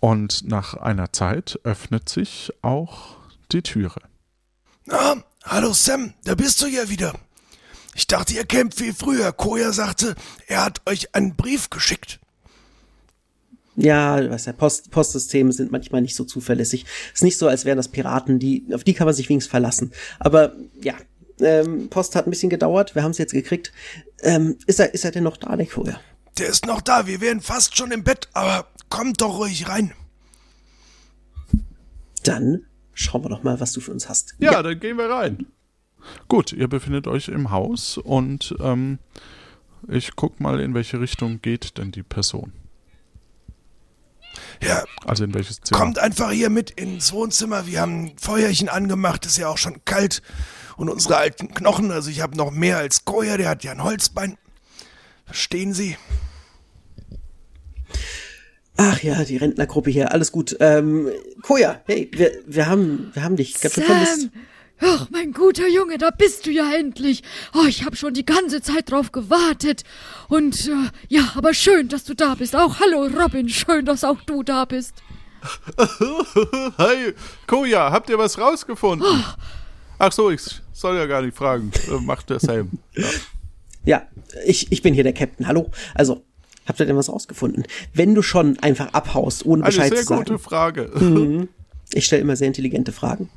Und 0.00 0.44
nach 0.48 0.74
einer 0.74 1.12
Zeit 1.12 1.60
öffnet 1.62 2.08
sich 2.08 2.52
auch 2.62 3.16
die 3.52 3.62
Türe. 3.62 4.00
Ah, 4.90 5.16
hallo 5.44 5.72
Sam, 5.72 6.14
da 6.24 6.34
bist 6.34 6.60
du 6.60 6.66
ja 6.66 6.88
wieder. 6.88 7.14
Ich 7.98 8.06
dachte, 8.06 8.32
ihr 8.32 8.44
kämpft 8.44 8.80
wie 8.80 8.92
früher. 8.92 9.32
Koya 9.32 9.72
sagte, 9.72 10.14
er 10.46 10.64
hat 10.64 10.88
euch 10.88 11.16
einen 11.16 11.34
Brief 11.34 11.68
geschickt. 11.68 12.20
Ja, 13.74 14.30
weißt 14.30 14.46
ja, 14.46 14.52
Post, 14.52 14.92
Postsysteme 14.92 15.52
sind 15.52 15.72
manchmal 15.72 16.00
nicht 16.00 16.14
so 16.14 16.22
zuverlässig. 16.22 16.86
Ist 17.12 17.24
nicht 17.24 17.36
so, 17.36 17.48
als 17.48 17.64
wären 17.64 17.76
das 17.76 17.88
Piraten, 17.88 18.38
die, 18.38 18.64
auf 18.72 18.84
die 18.84 18.94
kann 18.94 19.06
man 19.06 19.14
sich 19.16 19.28
wenigstens 19.28 19.50
verlassen. 19.50 19.90
Aber 20.20 20.54
ja, 20.80 20.94
ähm, 21.40 21.88
Post 21.88 22.14
hat 22.14 22.28
ein 22.28 22.30
bisschen 22.30 22.50
gedauert, 22.50 22.94
wir 22.94 23.02
haben 23.02 23.10
es 23.10 23.18
jetzt 23.18 23.32
gekriegt. 23.32 23.72
Ähm, 24.22 24.58
ist 24.68 24.78
er, 24.78 24.94
ist 24.94 25.04
er 25.04 25.10
denn 25.10 25.24
noch 25.24 25.36
da, 25.36 25.56
der 25.56 25.66
Kurier? 25.66 26.00
Der 26.38 26.46
ist 26.46 26.66
noch 26.66 26.80
da, 26.80 27.08
wir 27.08 27.20
wären 27.20 27.40
fast 27.40 27.76
schon 27.76 27.90
im 27.90 28.04
Bett, 28.04 28.28
aber 28.32 28.68
kommt 28.90 29.20
doch 29.22 29.40
ruhig 29.40 29.68
rein. 29.68 29.92
Dann 32.22 32.64
schauen 32.94 33.24
wir 33.24 33.28
doch 33.28 33.42
mal, 33.42 33.58
was 33.58 33.72
du 33.72 33.80
für 33.80 33.90
uns 33.90 34.08
hast. 34.08 34.36
Ja, 34.38 34.62
dann 34.62 34.78
gehen 34.78 34.98
wir 34.98 35.10
rein. 35.10 35.46
Gut, 36.28 36.52
ihr 36.52 36.68
befindet 36.68 37.06
euch 37.06 37.28
im 37.28 37.50
Haus 37.50 37.98
und 37.98 38.54
ähm, 38.60 38.98
ich 39.88 40.16
guck 40.16 40.40
mal, 40.40 40.60
in 40.60 40.74
welche 40.74 41.00
Richtung 41.00 41.40
geht 41.40 41.78
denn 41.78 41.90
die 41.92 42.02
Person. 42.02 42.52
Ja, 44.62 44.84
Also 45.04 45.24
in 45.24 45.34
welches 45.34 45.60
Zimmer. 45.60 45.80
kommt 45.80 45.98
einfach 45.98 46.30
hier 46.30 46.50
mit 46.50 46.70
ins 46.72 47.12
Wohnzimmer. 47.12 47.66
Wir 47.66 47.80
haben 47.80 48.04
ein 48.06 48.12
Feuerchen 48.18 48.68
angemacht, 48.68 49.26
ist 49.26 49.38
ja 49.38 49.48
auch 49.48 49.58
schon 49.58 49.84
kalt. 49.84 50.22
Und 50.76 50.88
unsere 50.88 51.16
alten 51.16 51.48
Knochen, 51.54 51.90
also 51.90 52.08
ich 52.10 52.20
habe 52.20 52.36
noch 52.36 52.50
mehr 52.50 52.78
als 52.78 53.04
Koya, 53.04 53.36
der 53.36 53.48
hat 53.48 53.64
ja 53.64 53.72
ein 53.72 53.82
Holzbein. 53.82 54.36
Verstehen 55.26 55.72
Sie? 55.74 55.96
Ach 58.76 59.02
ja, 59.02 59.24
die 59.24 59.36
Rentnergruppe 59.36 59.90
hier, 59.90 60.12
alles 60.12 60.30
gut. 60.30 60.56
Ähm, 60.60 61.08
Koja, 61.42 61.80
hey, 61.86 62.08
wir, 62.12 62.30
wir 62.46 62.66
haben, 62.68 63.10
wir 63.12 63.24
haben 63.24 63.34
dich 63.36 63.60
ganz 63.60 63.74
schön 63.74 63.84
vermisst. 63.84 64.28
Ach, 64.80 65.08
mein 65.10 65.32
guter 65.32 65.68
Junge, 65.68 65.98
da 65.98 66.10
bist 66.10 66.46
du 66.46 66.50
ja 66.50 66.72
endlich. 66.72 67.22
Oh, 67.54 67.66
ich 67.66 67.84
habe 67.84 67.96
schon 67.96 68.14
die 68.14 68.24
ganze 68.24 68.62
Zeit 68.62 68.90
drauf 68.90 69.12
gewartet. 69.12 69.82
Und 70.28 70.68
äh, 70.68 70.90
ja, 71.08 71.32
aber 71.34 71.52
schön, 71.54 71.88
dass 71.88 72.04
du 72.04 72.14
da 72.14 72.34
bist. 72.34 72.54
Auch 72.54 72.78
hallo 72.80 73.06
Robin, 73.06 73.48
schön, 73.48 73.84
dass 73.84 74.04
auch 74.04 74.20
du 74.22 74.42
da 74.42 74.64
bist. 74.64 74.94
Hey, 76.76 77.14
Koja, 77.46 77.92
habt 77.92 78.10
ihr 78.10 78.18
was 78.18 78.38
rausgefunden? 78.38 79.06
Ach 79.98 80.12
so, 80.12 80.30
ich 80.30 80.40
soll 80.72 80.96
ja 80.96 81.06
gar 81.06 81.22
nicht 81.22 81.36
fragen. 81.36 81.70
Äh, 81.88 82.00
Macht 82.00 82.30
der 82.30 82.40
Sam. 82.40 82.70
Ja. 82.94 83.04
Ja, 83.84 84.02
ich, 84.44 84.70
ich 84.70 84.82
bin 84.82 84.94
hier 84.94 85.04
der 85.04 85.12
Captain. 85.14 85.46
Hallo. 85.46 85.70
Also, 85.94 86.22
habt 86.66 86.78
ihr 86.78 86.86
denn 86.86 86.96
was 86.96 87.08
rausgefunden? 87.08 87.64
Wenn 87.94 88.14
du 88.14 88.22
schon 88.22 88.58
einfach 88.58 88.92
abhaust, 88.92 89.46
ohne 89.46 89.62
Eine 89.62 89.70
Bescheid 89.72 89.94
sehr 89.94 90.04
zu 90.04 90.14
gute 90.14 90.32
sagen. 90.32 90.38
Frage. 90.38 91.48
Ich 91.94 92.04
stelle 92.04 92.20
immer 92.20 92.36
sehr 92.36 92.48
intelligente 92.48 92.92
Fragen. 92.92 93.30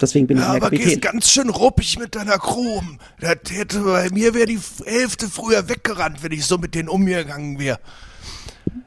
Deswegen 0.00 0.26
bin 0.26 0.38
ich 0.38 0.42
Ja, 0.42 0.54
der 0.54 0.62
aber 0.62 0.70
gehst 0.70 1.02
ganz 1.02 1.30
schön 1.30 1.50
ruppig 1.50 1.98
mit 1.98 2.14
deiner 2.14 2.38
um. 2.38 2.98
Das 3.20 3.36
hätte 3.50 3.80
bei 3.80 4.08
mir 4.10 4.34
wäre 4.34 4.46
die 4.46 4.60
Hälfte 4.84 5.28
früher 5.28 5.68
weggerannt, 5.68 6.22
wenn 6.22 6.32
ich 6.32 6.46
so 6.46 6.58
mit 6.58 6.74
denen 6.74 6.88
umgegangen 6.88 7.58
wäre. 7.58 7.78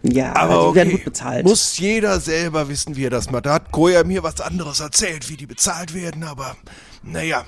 Ja, 0.01 0.35
Aber 0.35 0.69
die 0.69 0.75
werden 0.75 0.87
okay, 0.89 0.97
gut 0.97 1.05
bezahlt. 1.05 1.45
muss 1.45 1.77
jeder 1.77 2.19
selber 2.19 2.67
wissen, 2.69 2.95
wie 2.95 3.05
er 3.05 3.09
das 3.09 3.31
macht. 3.31 3.45
Da 3.45 3.53
hat 3.53 3.71
Koya 3.71 4.03
mir 4.03 4.23
was 4.23 4.41
anderes 4.41 4.79
erzählt, 4.79 5.29
wie 5.29 5.37
die 5.37 5.45
bezahlt 5.45 5.93
werden, 5.93 6.23
aber 6.23 6.55
naja. 7.03 7.45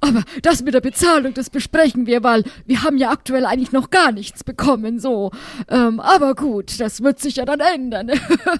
Aber 0.00 0.22
das 0.42 0.62
mit 0.62 0.74
der 0.74 0.80
Bezahlung, 0.80 1.32
das 1.32 1.48
besprechen 1.48 2.06
wir, 2.06 2.22
weil 2.22 2.44
wir 2.66 2.82
haben 2.82 2.98
ja 2.98 3.10
aktuell 3.10 3.46
eigentlich 3.46 3.72
noch 3.72 3.90
gar 3.90 4.12
nichts 4.12 4.44
bekommen, 4.44 5.00
so. 5.00 5.30
Ähm, 5.68 6.00
aber 6.00 6.34
gut, 6.34 6.78
das 6.78 7.02
wird 7.02 7.18
sich 7.18 7.36
ja 7.36 7.44
dann 7.44 7.60
ändern. 7.60 8.10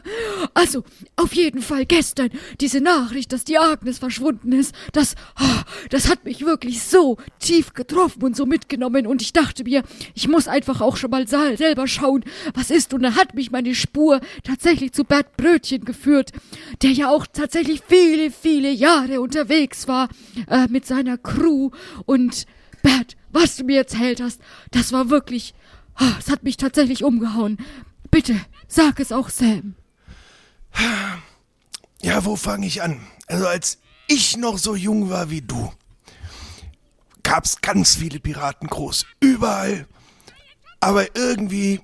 also, 0.54 0.82
auf 1.14 1.34
jeden 1.34 1.60
Fall 1.60 1.84
gestern 1.84 2.30
diese 2.60 2.80
Nachricht, 2.80 3.32
dass 3.32 3.44
die 3.44 3.58
Agnes 3.58 3.98
verschwunden 3.98 4.52
ist, 4.52 4.74
das, 4.92 5.14
oh, 5.38 5.60
das 5.90 6.08
hat 6.08 6.24
mich 6.24 6.44
wirklich 6.44 6.82
so 6.82 7.18
tief 7.38 7.74
getroffen 7.74 8.24
und 8.24 8.34
so 8.34 8.46
mitgenommen 8.46 9.06
und 9.06 9.20
ich 9.20 9.32
dachte 9.32 9.62
mir, 9.64 9.82
ich 10.14 10.28
muss 10.28 10.48
einfach 10.48 10.80
auch 10.80 10.96
schon 10.96 11.10
mal 11.10 11.28
selber 11.28 11.86
schauen, 11.86 12.24
was 12.54 12.70
ist 12.70 12.94
und 12.94 13.02
dann 13.02 13.14
hat 13.14 13.34
mich 13.34 13.50
meine 13.50 13.74
Spur 13.74 14.20
tatsächlich 14.42 14.92
zu 14.92 15.04
Bert 15.04 15.36
Brötchen 15.36 15.84
geführt, 15.84 16.32
der 16.82 16.90
ja 16.90 17.10
auch 17.10 17.26
tatsächlich 17.30 17.82
viele, 17.86 18.30
viele 18.30 18.70
Jahre 18.70 19.20
unterwegs 19.20 19.86
war 19.86 20.08
äh, 20.48 20.65
mit 20.70 20.86
seiner 20.86 21.18
Crew 21.18 21.70
und 22.04 22.46
Bert, 22.82 23.16
was 23.30 23.56
du 23.56 23.64
mir 23.64 23.78
erzählt 23.78 24.20
hast, 24.20 24.40
das 24.70 24.92
war 24.92 25.10
wirklich, 25.10 25.54
ah, 25.94 26.12
es 26.18 26.30
hat 26.30 26.42
mich 26.42 26.56
tatsächlich 26.56 27.04
umgehauen. 27.04 27.58
Bitte, 28.10 28.40
sag 28.68 29.00
es 29.00 29.12
auch 29.12 29.28
Sam. 29.28 29.74
Ja, 32.02 32.24
wo 32.24 32.36
fange 32.36 32.66
ich 32.66 32.82
an? 32.82 33.00
Also 33.26 33.46
als 33.46 33.78
ich 34.06 34.36
noch 34.36 34.58
so 34.58 34.76
jung 34.76 35.10
war 35.10 35.30
wie 35.30 35.42
du, 35.42 35.72
gab's 37.22 37.60
ganz 37.60 37.96
viele 37.96 38.20
Piratencrews. 38.20 39.06
Überall. 39.20 39.86
Aber 40.80 41.16
irgendwie. 41.16 41.80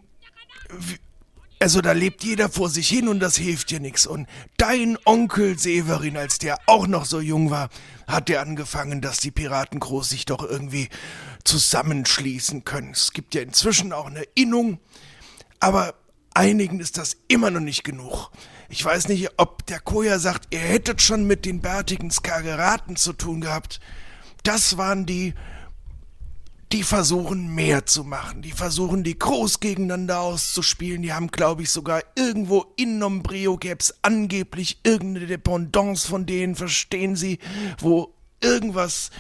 Also 1.63 1.81
da 1.81 1.93
lebt 1.93 2.25
jeder 2.25 2.49
vor 2.49 2.69
sich 2.69 2.89
hin 2.89 3.07
und 3.07 3.21
das 3.21 3.37
hilft 3.37 3.71
dir 3.71 3.79
nix. 3.79 4.05
Und 4.05 4.27
dein 4.57 4.99
Onkel 5.05 5.57
Severin, 5.57 6.17
als 6.17 6.39
der 6.39 6.59
auch 6.67 6.89
noch 6.89 7.05
so 7.05 7.21
jung 7.21 7.53
war, 7.53 7.69
hat 8.09 8.29
der 8.29 8.41
angefangen, 8.41 9.01
dass 9.01 9.21
die 9.21 9.31
Piratencrews 9.31 10.09
sich 10.09 10.25
doch 10.25 10.43
irgendwie 10.43 10.89
zusammenschließen 11.45 12.65
können. 12.65 12.91
Es 12.91 13.13
gibt 13.13 13.37
ja 13.37 13.43
inzwischen 13.43 13.93
auch 13.93 14.07
eine 14.07 14.25
Innung. 14.35 14.81
Aber 15.61 15.95
einigen 16.35 16.81
ist 16.81 16.99
das 16.99 17.17
immer 17.29 17.53
noch 17.53 17.61
nicht 17.61 17.85
genug. 17.85 18.33
Ich 18.69 18.85
weiß 18.85 19.07
nicht, 19.07 19.31
ob 19.37 19.65
der 19.67 19.79
Koja 19.79 20.19
sagt, 20.19 20.53
ihr 20.53 20.59
hättet 20.59 21.01
schon 21.01 21.29
mit 21.29 21.45
den 21.45 21.61
bärtigen 21.61 22.11
Skageraten 22.11 22.97
zu 22.97 23.13
tun 23.13 23.41
gehabt. 23.41 23.79
Das 24.43 24.79
waren 24.79 25.07
die, 25.07 25.35
die 26.73 26.83
versuchen 26.83 27.55
mehr 27.55 27.85
zu 27.85 28.03
machen. 28.03 28.41
Die 28.41 28.53
versuchen 28.53 29.05
die 29.05 29.19
Crews 29.19 29.61
gegeneinander 29.61 30.21
auszuspielen. 30.21 31.03
Die 31.03 31.13
haben, 31.13 31.29
glaube 31.29 31.63
ich, 31.63 31.71
sogar 31.71 32.03
irgendwo 32.17 32.73
in 32.77 32.99
Nombreo 32.99 33.59
gäb's 33.59 33.95
angeblich 34.01 34.81
irgendeine 34.83 35.27
Dependance 35.27 36.09
von 36.09 36.25
denen, 36.25 36.57
verstehen 36.57 37.15
Sie, 37.15 37.39
wo 37.79 38.15
irgendwas 38.41 39.11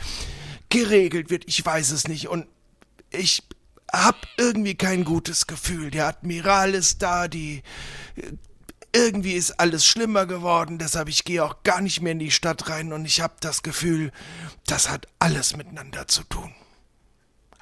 geregelt 0.70 1.28
wird. 1.28 1.44
Ich 1.46 1.64
weiß 1.64 1.90
es 1.90 2.08
nicht. 2.08 2.28
Und 2.28 2.46
ich 3.10 3.42
hab 3.92 4.26
irgendwie 4.38 4.74
kein 4.74 5.04
gutes 5.04 5.46
Gefühl. 5.46 5.90
Der 5.90 6.06
Admiral 6.06 6.74
ist 6.74 7.02
da, 7.02 7.28
die 7.28 7.62
irgendwie 8.94 9.32
ist 9.32 9.52
alles 9.52 9.86
schlimmer 9.86 10.26
geworden, 10.26 10.78
deshalb 10.78 11.08
ich 11.08 11.24
gehe 11.24 11.42
auch 11.42 11.62
gar 11.62 11.80
nicht 11.80 12.02
mehr 12.02 12.12
in 12.12 12.18
die 12.18 12.30
Stadt 12.30 12.68
rein 12.68 12.92
und 12.92 13.06
ich 13.06 13.22
hab 13.22 13.40
das 13.40 13.62
Gefühl, 13.62 14.12
das 14.66 14.90
hat 14.90 15.06
alles 15.18 15.56
miteinander 15.56 16.08
zu 16.08 16.22
tun. 16.24 16.54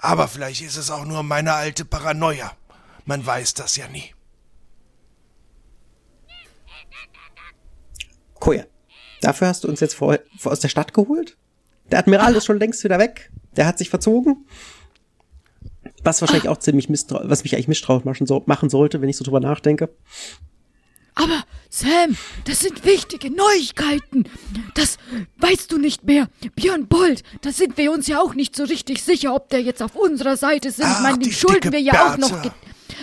Aber 0.01 0.29
vielleicht 0.29 0.63
ist 0.63 0.77
es 0.77 0.91
auch 0.91 1.05
nur 1.05 1.23
meine 1.23 1.53
alte 1.53 1.85
Paranoia. 1.85 2.53
Man 3.05 3.25
weiß 3.25 3.55
das 3.55 3.77
ja 3.77 3.87
nie. 3.89 4.15
Koja, 8.35 8.65
dafür 9.21 9.49
hast 9.49 9.65
du 9.65 9.69
uns 9.69 9.81
jetzt 9.81 9.95
vor, 9.95 10.19
vor 10.39 10.53
aus 10.53 10.61
der 10.61 10.69
Stadt 10.69 10.95
geholt? 10.95 11.37
Der 11.91 11.99
Admiral 11.99 12.35
ist 12.35 12.47
schon 12.47 12.59
längst 12.59 12.83
wieder 12.83 12.99
weg. 12.99 13.31
Der 13.57 13.67
hat 13.67 13.77
sich 13.77 13.91
verzogen. 13.91 14.47
Was 16.03 16.23
wahrscheinlich 16.23 16.49
auch 16.49 16.59
ziemlich 16.59 16.89
misstrauisch, 16.89 17.29
was 17.29 17.43
mich 17.43 17.55
eigentlich 17.55 17.69
misstrauisch 17.69 18.05
machen, 18.05 18.27
so, 18.27 18.43
machen 18.47 18.71
sollte, 18.71 19.03
wenn 19.03 19.09
ich 19.11 19.19
so 19.19 19.25
drüber 19.25 19.41
nachdenke. 19.41 19.91
Aber 21.15 21.45
Sam, 21.69 22.17
das 22.45 22.61
sind 22.61 22.85
wichtige 22.85 23.31
Neuigkeiten. 23.31 24.25
Das 24.75 24.99
weißt 25.39 25.71
du 25.73 25.79
nicht 25.79 26.05
mehr. 26.05 26.29
Björn 26.57 26.87
Bold, 26.87 27.23
da 27.43 27.53
sind 27.53 27.77
wir 27.77 27.93
uns 27.93 28.07
ja 28.07 28.21
auch 28.21 28.35
nicht 28.35 28.57
so 28.57 28.65
richtig 28.65 29.03
sicher, 29.03 29.35
ob 29.35 29.49
der 29.51 29.63
jetzt 29.63 29.83
auf 29.83 29.95
unserer 29.95 30.37
Seite 30.37 30.71
sind. 30.71 30.87
Ach, 30.87 30.97
ich 30.97 31.03
meine, 31.03 31.19
die 31.19 31.31
dem 31.31 31.33
schulden 31.33 31.73
wir 31.73 31.81
ja 31.81 32.13
auch 32.13 32.17
noch. 32.17 32.31
Bertha. 32.31 32.55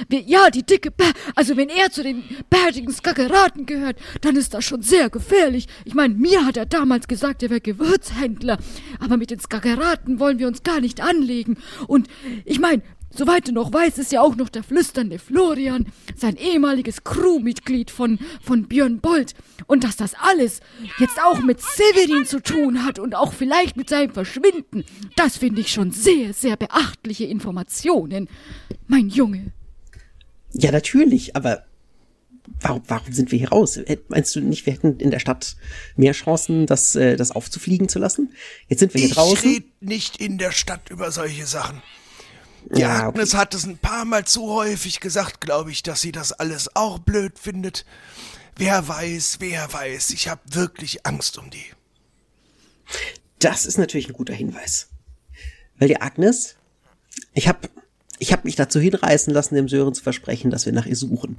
Wir, 0.10 0.22
ja, 0.22 0.50
die 0.50 0.64
dicke 0.64 0.92
Bär, 0.92 1.12
also 1.36 1.58
wenn 1.58 1.70
er 1.70 1.90
zu 1.92 2.04
den 2.04 2.24
bärtigen 2.50 2.92
Skakeraten 2.92 3.66
gehört, 3.66 3.98
dann 4.22 4.36
ist 4.36 4.54
das 4.54 4.66
schon 4.66 4.82
sehr 4.82 5.10
gefährlich. 5.10 5.68
Ich 5.86 5.94
meine, 5.94 6.14
mir 6.14 6.46
hat 6.46 6.58
er 6.58 6.66
damals 6.66 7.08
gesagt, 7.08 7.44
er 7.44 7.50
wäre 7.50 7.62
Gewürzhändler, 7.62 8.58
aber 9.00 9.18
mit 9.18 9.32
den 9.32 9.40
Skakeraten 9.40 10.20
wollen 10.20 10.40
wir 10.40 10.48
uns 10.48 10.64
gar 10.64 10.82
nicht 10.82 11.02
anlegen. 11.02 11.58
Und 11.88 12.08
ich 12.46 12.60
meine, 12.60 12.84
soweit 13.18 13.48
du 13.48 13.52
noch 13.52 13.74
weißt, 13.74 13.98
ist 13.98 14.12
ja 14.12 14.22
auch 14.22 14.36
noch 14.36 14.50
der 14.50 14.64
flüsternde 14.64 15.20
Florian, 15.20 15.88
sein 16.16 16.36
ehemaliges 16.38 17.04
Crewmitglied 17.04 17.92
von, 17.92 18.20
von 18.42 18.68
Björn 18.68 19.00
Bold. 19.00 19.34
Und 19.66 19.84
dass 19.84 19.98
das 19.98 20.14
alles 20.20 20.60
jetzt 21.00 21.20
auch 21.22 21.42
mit 21.42 21.60
Severin 21.62 22.26
zu 22.26 22.42
tun 22.42 22.86
hat 22.86 23.00
und 23.00 23.16
auch 23.16 23.34
vielleicht 23.34 23.76
mit 23.78 23.90
seinem 23.90 24.14
Verschwinden, 24.14 24.86
das 25.16 25.38
finde 25.38 25.62
ich 25.62 25.72
schon 25.72 25.92
sehr, 25.92 26.34
sehr 26.34 26.56
beachtliche 26.58 27.26
Informationen. 27.26 28.30
Mein 28.88 29.10
Junge. 29.10 29.52
Ja, 30.54 30.72
natürlich, 30.72 31.36
aber 31.36 31.64
warum, 32.62 32.82
warum 32.88 33.12
sind 33.12 33.32
wir 33.32 33.40
hier 33.40 33.50
raus? 33.50 33.78
Hätt- 33.78 34.06
Meinst 34.10 34.36
du 34.36 34.40
nicht, 34.42 34.66
wir 34.66 34.74
hätten 34.74 34.98
in 35.00 35.12
der 35.12 35.20
Stadt 35.20 35.58
mehr 35.96 36.14
Chancen, 36.14 36.66
das, 36.66 36.96
äh, 36.96 37.18
das 37.18 37.32
aufzufliegen 37.32 37.90
zu 37.90 38.00
lassen? 38.00 38.32
Jetzt 38.70 38.80
sind 38.80 38.94
wir 38.94 39.00
hier 39.02 39.10
Ich 39.10 39.16
draußen. 39.16 39.50
rede 39.50 39.66
nicht 39.82 40.18
in 40.18 40.38
der 40.38 40.52
Stadt 40.52 40.90
über 40.90 41.12
solche 41.12 41.46
Sachen. 41.46 41.82
Die 42.76 42.82
Ja, 42.82 43.08
okay. 43.08 43.20
Agnes 43.20 43.34
hat 43.34 43.54
es 43.54 43.66
ein 43.66 43.78
paar 43.78 44.06
Mal 44.06 44.26
zu 44.26 44.50
häufig 44.52 45.00
gesagt, 45.00 45.42
glaube 45.42 45.72
ich, 45.72 45.84
dass 45.84 46.02
sie 46.02 46.12
das 46.12 46.32
alles 46.34 46.76
auch 46.76 47.00
blöd 47.00 47.40
findet. 47.40 47.86
Wer 48.56 48.88
weiß, 48.88 49.38
wer 49.40 49.72
weiß. 49.72 50.12
Ich 50.12 50.28
habe 50.28 50.42
wirklich 50.46 51.06
Angst 51.06 51.38
um 51.38 51.50
die. 51.50 51.64
Das 53.40 53.66
ist 53.66 53.78
natürlich 53.78 54.08
ein 54.10 54.14
guter 54.14 54.34
Hinweis. 54.34 54.88
Weil 55.78 55.88
die 55.90 56.02
Agnes, 56.02 56.56
ich 57.34 57.48
habe 57.48 57.70
ich 58.20 58.34
hab 58.34 58.46
mich 58.46 58.56
dazu 58.56 58.80
hinreißen 58.80 59.32
lassen, 59.32 59.54
dem 59.54 59.70
Sören 59.70 59.94
zu 59.94 60.02
versprechen, 60.02 60.50
dass 60.50 60.66
wir 60.66 60.74
nach 60.74 60.88
ihr 60.88 60.96
suchen. 60.96 61.38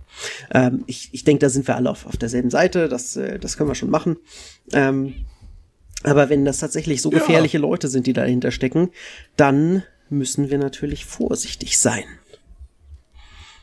Ähm, 0.53 0.85
ich 0.87 1.09
ich 1.13 1.25
denke, 1.25 1.41
da 1.41 1.49
sind 1.51 1.67
wir 1.67 1.75
alle 1.75 1.91
auf, 1.91 2.07
auf 2.07 2.17
derselben 2.17 2.51
Seite, 2.51 2.89
das, 2.89 3.17
äh, 3.17 3.41
das 3.41 3.57
können 3.57 3.69
wir 3.69 3.75
schon 3.75 3.91
machen. 3.91 4.17
Ähm, 4.73 5.27
aber 6.05 6.29
wenn 6.29 6.45
das 6.45 6.59
tatsächlich 6.61 7.03
so 7.03 7.11
Ja. 7.11 7.19
gefährliche 7.19 7.59
Leute 7.59 7.89
sind, 7.89 8.07
die 8.07 8.13
dahinter 8.13 8.53
stecken, 8.53 8.91
dann 9.37 9.83
müssen 10.11 10.51
wir 10.51 10.59
natürlich 10.59 11.05
vorsichtig 11.05 11.79
sein. 11.79 12.05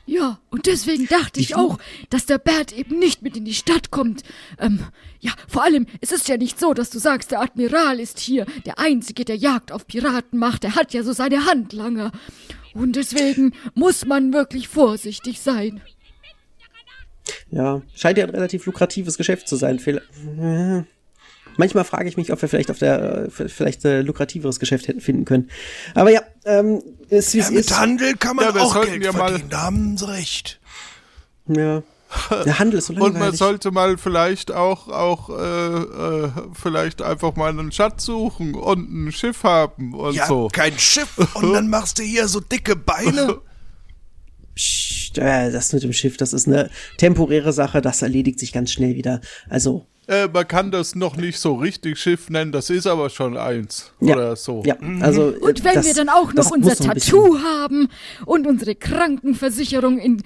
Ja, 0.08 0.40
und 0.52 0.68
deswegen 0.68 1.08
dachte 1.08 1.40
ich 1.40 1.56
auch, 1.56 1.80
dass 2.12 2.28
der 2.28 2.38
Bert 2.38 2.72
eben 2.72 3.00
nicht 3.00 3.24
mit 3.24 3.36
in 3.36 3.46
die 3.46 3.56
Stadt 3.56 3.90
kommt. 3.90 4.22
Ähm, 4.60 4.80
ja, 5.20 5.32
vor 5.48 5.64
allem, 5.64 5.88
es 6.00 6.12
ist 6.12 6.28
ja 6.28 6.38
nicht 6.38 6.60
so, 6.60 6.76
dass 6.76 6.92
du 6.92 7.00
sagst, 7.00 7.32
der 7.32 7.42
Admiral 7.42 8.00
ist 8.00 8.20
hier, 8.20 8.46
der 8.68 8.78
Einzige, 8.78 9.26
der 9.26 9.36
Jagd 9.36 9.72
auf 9.72 9.88
Piraten 9.88 10.38
macht. 10.38 10.64
Er 10.64 10.76
hat 10.76 10.94
ja 10.94 11.02
so 11.02 11.12
seine 11.12 11.48
Handlanger. 11.48 12.12
Und 12.76 12.96
deswegen 12.96 13.54
muss 13.74 14.06
man 14.06 14.32
wirklich 14.32 14.68
vorsichtig 14.68 15.42
sein. 15.42 15.82
Ja, 17.50 17.82
scheint 17.96 18.20
ja 18.20 18.26
ein 18.26 18.30
relativ 18.30 18.66
lukratives 18.68 19.18
Geschäft 19.18 19.48
zu 19.48 19.56
sein. 19.56 19.80
Äh, 19.80 20.84
Manchmal 21.58 21.84
frage 21.86 22.08
ich 22.10 22.18
mich, 22.18 22.32
ob 22.34 22.42
wir 22.42 22.50
vielleicht 22.50 22.72
auf 22.72 22.80
der 22.80 23.26
äh, 23.26 23.30
vielleicht 23.50 23.86
äh, 23.86 24.02
lukrativeres 24.02 24.60
Geschäft 24.60 24.88
hätten 24.88 25.02
finden 25.02 25.26
können. 25.26 25.50
Aber 25.94 26.12
ja, 26.12 26.22
ähm, 26.46 26.82
ist 27.10 27.34
wie 27.34 27.40
Ja, 27.40 27.44
es 27.46 27.52
mit 27.52 27.60
ist. 27.62 27.80
Handel 27.80 28.16
kann 28.16 28.36
man 28.36 28.46
Ja, 28.46 28.56
wir 28.56 28.62
auch 28.64 28.82
Geld 28.84 29.04
ja 29.04 29.12
mal- 29.14 29.30
verdienen. 29.30 29.50
Da 29.50 29.62
haben 29.64 29.98
sie 29.98 30.08
recht. 30.10 30.60
Ja. 31.48 31.84
Der 32.46 32.60
Handel 32.60 32.78
ist 32.80 32.86
so 32.86 32.94
Und 32.94 33.00
man 33.00 33.12
langweilig. 33.14 33.38
sollte 33.40 33.72
mal 33.72 33.98
vielleicht 33.98 34.52
auch, 34.52 34.88
auch 34.88 35.30
äh, 35.30 36.24
äh, 36.24 36.30
vielleicht 36.54 37.02
einfach 37.02 37.36
mal 37.36 37.50
einen 37.50 37.72
Schatz 37.74 38.06
suchen 38.06 38.54
und 38.56 38.90
ein 39.08 39.12
Schiff 39.12 39.44
haben 39.44 39.94
und 39.94 40.14
Ja, 40.16 40.26
so. 40.28 40.48
kein 40.52 40.78
Schiff. 40.80 41.18
Und 41.36 41.52
dann 41.54 41.68
machst 41.68 42.00
du 42.00 42.04
hier 42.04 42.28
so 42.30 42.40
dicke 42.40 42.76
Beine. 42.76 43.40
Psst, 44.56 45.18
äh, 45.18 45.52
das 45.52 45.74
mit 45.74 45.84
dem 45.84 45.92
Schiff, 45.92 46.16
das 46.16 46.32
ist 46.32 46.48
eine 46.48 46.70
temporäre 46.98 47.52
Sache, 47.52 47.82
das 47.82 48.02
erledigt 48.02 48.40
sich 48.40 48.54
ganz 48.54 48.72
schnell 48.72 48.96
wieder. 48.96 49.20
Also, 49.50 49.86
Äh, 50.08 50.28
man 50.28 50.48
kann 50.48 50.70
das 50.70 50.94
noch 50.94 51.16
nicht 51.18 51.40
so 51.40 51.56
richtig 51.56 51.98
Schiff 51.98 52.30
nennen, 52.30 52.52
das 52.52 52.70
ist 52.70 52.86
aber 52.86 53.10
schon 53.10 53.38
eins. 53.38 53.92
ja. 54.02 54.14
Oder 54.16 54.36
so. 54.36 54.62
Ja, 54.66 54.76
also. 55.02 55.32
äh, 55.32 55.38
Und 55.38 55.64
wenn 55.64 55.74
das, 55.76 55.86
wir 55.88 55.94
dann 55.96 56.10
auch 56.10 56.32
noch 56.34 56.52
unser 56.52 56.76
Tattoo 56.76 57.40
haben 57.40 57.88
und 58.26 58.46
unsere 58.46 58.76
Krankenversicherung 58.76 59.98
in, 59.98 60.22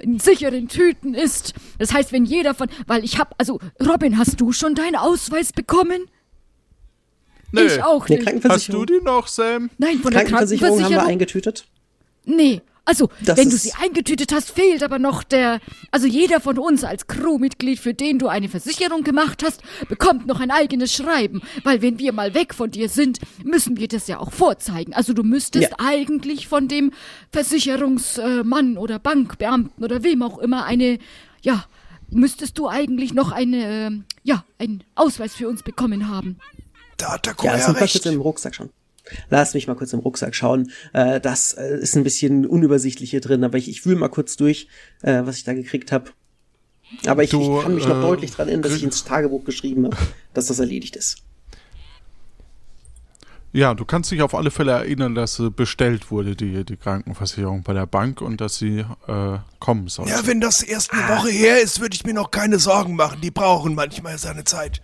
in 0.00 0.18
sicheren 0.18 0.68
Tüten 0.68 1.14
ist, 1.14 1.54
das 1.78 1.94
heißt, 1.94 2.12
wenn 2.12 2.24
jeder 2.26 2.52
von, 2.54 2.68
weil 2.86 3.04
ich 3.04 3.18
hab, 3.18 3.34
also 3.38 3.58
Robin, 3.86 4.18
hast 4.18 4.38
du 4.40 4.52
schon 4.52 4.74
deinen 4.74 4.96
Ausweis 4.96 5.52
bekommen? 5.52 6.06
Nee. 7.52 7.62
Ich 7.62 7.82
auch 7.82 8.08
Nee, 8.08 8.16
nicht. 8.16 8.26
Hast 8.26 8.34
du 8.34 8.40
Krankenversicherung, 8.40 8.86
die 8.86 9.00
noch, 9.04 9.26
Sam? 9.28 9.70
Nein, 9.78 9.98
von 10.00 10.10
der 10.12 10.24
Krankenversicherung 10.24 10.70
haben 10.82 10.90
wir 10.90 10.96
Krankenversicherung. 10.98 11.08
eingetütet. 11.10 11.66
Nee, 12.24 12.60
also 12.84 13.08
Das 13.24 13.36
wenn 13.38 13.48
du 13.48 13.56
sie 13.56 13.72
eingetütet 13.80 14.32
hast, 14.32 14.50
fehlt 14.50 14.82
aber 14.82 14.98
noch 14.98 15.22
der, 15.22 15.60
also 15.92 16.06
jeder 16.06 16.40
von 16.40 16.58
uns 16.58 16.82
als 16.84 17.06
Crewmitglied, 17.06 17.78
für 17.78 17.94
den 17.94 18.18
du 18.18 18.26
eine 18.28 18.48
Versicherung 18.48 19.04
gemacht 19.04 19.42
hast, 19.44 19.62
bekommt 19.88 20.26
noch 20.26 20.40
ein 20.40 20.50
eigenes 20.50 20.92
Schreiben, 20.92 21.42
weil 21.64 21.80
wenn 21.80 21.98
wir 21.98 22.12
mal 22.12 22.34
weg 22.34 22.54
von 22.54 22.70
dir 22.70 22.88
sind, 22.88 23.18
müssen 23.44 23.76
wir 23.76 23.86
das 23.88 24.08
ja 24.08 24.18
auch 24.18 24.32
vorzeigen. 24.32 24.94
Also 24.94 25.12
du 25.12 25.22
müsstest 25.22 25.70
Ja. 25.70 25.76
eigentlich 25.78 26.48
von 26.48 26.66
dem 26.68 26.92
Versicherungsmann 27.30 28.76
oder 28.78 28.98
Bankbeamten 28.98 29.84
oder 29.84 30.02
wem 30.02 30.22
auch 30.22 30.38
immer 30.38 30.64
eine, 30.64 30.98
ja, 31.42 31.64
müsstest 32.10 32.58
du 32.58 32.68
eigentlich 32.68 33.14
noch 33.14 33.32
eine, 33.32 34.04
ja, 34.22 34.44
einen 34.58 34.84
Ausweis 34.94 35.34
für 35.34 35.48
uns 35.48 35.62
bekommen 35.62 36.08
haben. 36.08 36.38
Da 36.96 37.12
hat 37.14 37.26
der 37.26 37.32
Ja, 37.32 37.36
Koya 37.36 37.72
das 37.72 37.80
recht. 37.80 38.06
im 38.06 38.20
Rucksack 38.20 38.54
schon. 38.54 38.70
Lass 39.30 39.54
mich 39.54 39.66
mal 39.66 39.74
kurz 39.74 39.92
im 39.92 40.00
Rucksack 40.00 40.34
schauen. 40.34 40.70
Äh, 40.92 41.20
das 41.20 41.52
äh, 41.54 41.76
ist 41.78 41.96
ein 41.96 42.04
bisschen 42.04 42.46
unübersichtlich 42.46 43.10
hier 43.10 43.20
drin, 43.20 43.44
aber 43.44 43.58
ich, 43.58 43.68
ich 43.68 43.84
wühle 43.84 43.96
mal 43.96 44.08
kurz 44.08 44.36
durch, 44.36 44.68
äh, 45.02 45.22
was 45.24 45.36
ich 45.36 45.44
da 45.44 45.54
gekriegt 45.54 45.92
habe. 45.92 46.10
Aber 47.06 47.22
ich, 47.22 47.30
Du, 47.30 47.58
ich 47.58 47.62
kann 47.62 47.74
mich 47.74 47.86
noch 47.86 47.98
äh, 47.98 48.02
deutlich 48.02 48.32
dran 48.32 48.48
erinnern, 48.48 48.62
dass 48.62 48.74
ich 48.74 48.84
ins 48.84 49.04
Tagebuch 49.04 49.44
geschrieben 49.44 49.86
habe, 49.86 49.96
dass 50.34 50.46
das 50.46 50.58
erledigt 50.58 50.96
ist. 50.96 51.18
Ja, 53.54 53.74
du 53.74 53.84
kannst 53.84 54.10
dich 54.10 54.22
auf 54.22 54.34
alle 54.34 54.50
Fälle 54.50 54.72
erinnern, 54.72 55.14
dass 55.14 55.36
sie 55.36 55.50
bestellt 55.50 56.10
wurde, 56.10 56.34
die, 56.34 56.64
die 56.64 56.76
Krankenversicherung 56.76 57.62
bei 57.62 57.74
der 57.74 57.86
Bank 57.86 58.22
und 58.22 58.40
dass 58.40 58.56
sie 58.56 58.78
äh, 59.06 59.38
kommen 59.58 59.88
soll. 59.88 60.08
Ja, 60.08 60.26
wenn 60.26 60.40
das 60.40 60.62
erst 60.62 60.92
eine 60.92 61.06
Woche 61.08 61.28
her 61.28 61.60
ist, 61.60 61.80
würde 61.80 61.94
ich 61.94 62.04
mir 62.04 62.14
noch 62.14 62.30
keine 62.30 62.58
Sorgen 62.58 62.96
machen. 62.96 63.20
Die 63.20 63.30
brauchen 63.30 63.74
manchmal 63.74 64.16
seine 64.16 64.44
Zeit. 64.44 64.80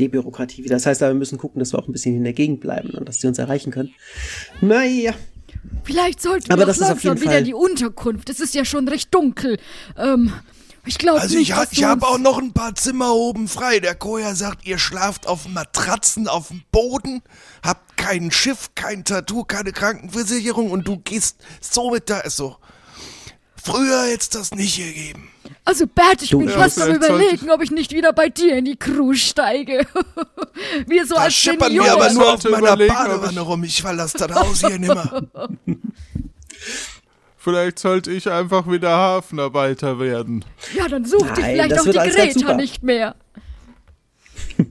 Debürokratie 0.00 0.64
wieder. 0.64 0.74
Das 0.76 0.86
heißt, 0.86 1.02
aber 1.02 1.12
wir 1.12 1.18
müssen 1.18 1.38
gucken, 1.38 1.58
dass 1.58 1.72
wir 1.72 1.78
auch 1.78 1.86
ein 1.88 1.92
bisschen 1.92 2.16
in 2.16 2.24
der 2.24 2.32
Gegend 2.32 2.60
bleiben 2.60 2.90
und 2.90 3.08
dass 3.08 3.20
sie 3.20 3.26
uns 3.28 3.38
erreichen 3.38 3.70
können. 3.70 3.92
Naja, 4.60 5.12
Vielleicht 5.84 6.22
sollten 6.22 6.50
Aber 6.52 6.62
wir 6.62 6.66
das 6.66 6.78
auch 6.80 6.86
ist 6.86 6.92
auf 6.92 7.02
langsam 7.04 7.10
jeden 7.14 7.20
wieder 7.22 7.30
Fall- 7.32 7.38
in 7.40 7.44
die 7.44 7.54
Unterkunft. 7.54 8.30
Es 8.30 8.40
ist 8.40 8.54
ja 8.54 8.64
schon 8.64 8.86
recht 8.88 9.12
dunkel. 9.14 9.58
Ähm, 9.98 10.32
ich 10.86 10.96
glaube 10.96 11.20
Also 11.20 11.36
nicht, 11.36 11.50
ich, 11.50 11.56
ha 11.56 11.64
ich 11.70 11.84
habe 11.84 12.06
auch 12.06 12.18
noch 12.18 12.38
ein 12.38 12.52
paar 12.52 12.74
Zimmer 12.76 13.12
oben 13.14 13.48
frei. 13.48 13.80
Der 13.80 13.94
Koya 13.94 14.34
sagt, 14.34 14.66
ihr 14.66 14.78
schlaft 14.78 15.26
auf 15.26 15.48
Matratzen 15.48 16.28
auf 16.28 16.48
dem 16.48 16.62
Boden, 16.70 17.22
habt 17.62 17.96
kein 17.96 18.30
Schiff, 18.30 18.70
kein 18.74 19.04
Tattoo, 19.04 19.44
keine 19.44 19.72
Krankenversicherung 19.72 20.70
und 20.70 20.86
du 20.88 20.98
gehst 20.98 21.36
so 21.60 21.90
mit 21.90 22.08
da. 22.08 22.22
So. 22.30 22.56
Früher 23.62 24.04
hätte 24.04 24.20
es 24.20 24.30
das 24.30 24.52
nicht 24.54 24.76
gegeben. 24.78 25.28
Also 25.70 25.86
Bert, 25.86 26.20
ich 26.20 26.30
Du, 26.30 26.40
bin 26.40 26.48
ja, 26.48 26.56
fast 26.56 26.82
am 26.82 26.88
vielleicht 26.88 27.08
überlegen, 27.08 27.50
ob 27.52 27.62
ich 27.62 27.70
nicht 27.70 27.92
wieder 27.92 28.12
bei 28.12 28.28
dir 28.28 28.56
in 28.56 28.64
die 28.64 28.74
Crew 28.74 29.14
steige. 29.14 29.86
wir 30.88 31.06
so 31.06 31.14
Da 31.14 31.20
als 31.20 31.34
schippern 31.34 31.72
wir 31.72 31.92
aber 31.92 32.12
nur 32.12 32.34
auf 32.34 32.42
meiner 32.42 32.76
Badewanne 32.76 33.40
rum. 33.40 33.62
Ich 33.62 33.80
verlasse 33.80 34.18
das 34.18 34.34
Haus 34.34 34.66
hier 34.66 34.80
nimmer. 34.80 35.28
Vielleicht 37.38 37.78
sollte 37.78 38.10
ich 38.10 38.28
einfach 38.28 38.68
wieder 38.68 38.90
Hafenarbeiter 38.90 40.00
werden. 40.00 40.44
Ja, 40.76 40.88
dann 40.88 41.04
such 41.04 41.30
dich 41.34 41.44
Nein, 41.44 41.54
vielleicht 41.54 41.70
das 41.70 41.78
auch 41.78 41.84
die 41.84 42.10
Greta 42.10 42.54
nicht 42.54 42.82
mehr. 42.82 43.14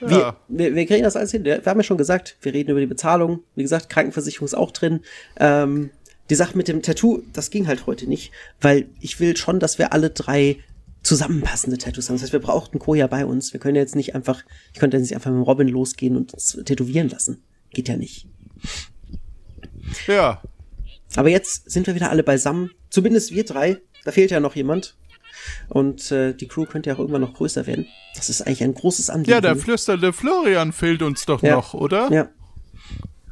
wir, 0.00 0.18
Ja. 0.18 0.36
wir, 0.48 0.74
wir 0.74 0.86
kriegen 0.86 1.02
das 1.02 1.16
alles 1.16 1.30
hin. 1.30 1.44
Wir 1.44 1.62
haben 1.64 1.80
ja 1.80 1.84
schon 1.84 1.96
gesagt, 1.96 2.36
wir 2.42 2.52
reden 2.52 2.72
über 2.72 2.80
die 2.80 2.86
Bezahlung. 2.86 3.42
Wie 3.54 3.62
gesagt, 3.62 3.88
Krankenversicherung 3.88 4.44
ist 4.44 4.54
auch 4.54 4.70
drin. 4.70 5.00
Ähm, 5.38 5.88
die 6.30 6.34
Sache 6.36 6.56
mit 6.56 6.68
dem 6.68 6.80
Tattoo, 6.82 7.22
das 7.32 7.50
ging 7.50 7.66
halt 7.66 7.86
heute 7.86 8.06
nicht, 8.06 8.32
weil 8.60 8.88
ich 9.00 9.20
will 9.20 9.36
schon, 9.36 9.60
dass 9.60 9.78
wir 9.78 9.92
alle 9.92 10.10
drei 10.10 10.58
zusammenpassende 11.02 11.78
Tattoos 11.78 12.08
haben. 12.08 12.16
Das 12.16 12.22
heißt, 12.22 12.32
wir 12.32 12.40
brauchten 12.40 12.78
Koja 12.78 13.06
bei 13.06 13.24
uns. 13.26 13.52
Wir 13.52 13.60
können 13.60 13.74
ja 13.76 13.82
jetzt 13.82 13.96
nicht 13.96 14.14
einfach, 14.14 14.42
ich 14.72 14.78
könnte 14.80 14.96
jetzt 14.96 15.04
nicht 15.08 15.14
einfach 15.16 15.30
mit 15.30 15.46
Robin 15.46 15.66
losgehen 15.68 16.16
und 16.16 16.32
uns 16.34 16.58
tätowieren 16.64 17.08
lassen. 17.08 17.42
Geht 17.72 17.88
ja 17.88 17.96
nicht. 17.96 18.26
Ja, 20.06 20.42
Aber 21.16 21.28
jetzt 21.30 21.70
sind 21.70 21.86
wir 21.86 21.94
wieder 21.94 22.10
alle 22.10 22.22
beisammen. 22.22 22.70
Zumindest 22.90 23.32
wir 23.32 23.44
drei. 23.44 23.78
Da 24.04 24.12
fehlt 24.12 24.30
ja 24.30 24.40
noch 24.40 24.54
jemand. 24.56 24.96
Und 25.68 26.10
äh, 26.12 26.34
die 26.34 26.46
Crew 26.48 26.66
könnte 26.66 26.90
ja 26.90 26.94
auch 26.96 27.00
irgendwann 27.00 27.22
noch 27.22 27.34
größer 27.34 27.66
werden. 27.66 27.86
Das 28.14 28.28
ist 28.28 28.42
eigentlich 28.42 28.62
ein 28.62 28.74
großes 28.74 29.10
Anliegen. 29.10 29.30
ja, 29.32 29.40
der 29.40 29.56
flüsternde 29.56 30.12
Florian 30.12 30.72
fehlt 30.72 31.02
uns 31.02 31.24
doch 31.26 31.42
Ja. 31.42 31.56
noch, 31.56 31.74
oder? 31.74 32.12
Ja. 32.12 32.28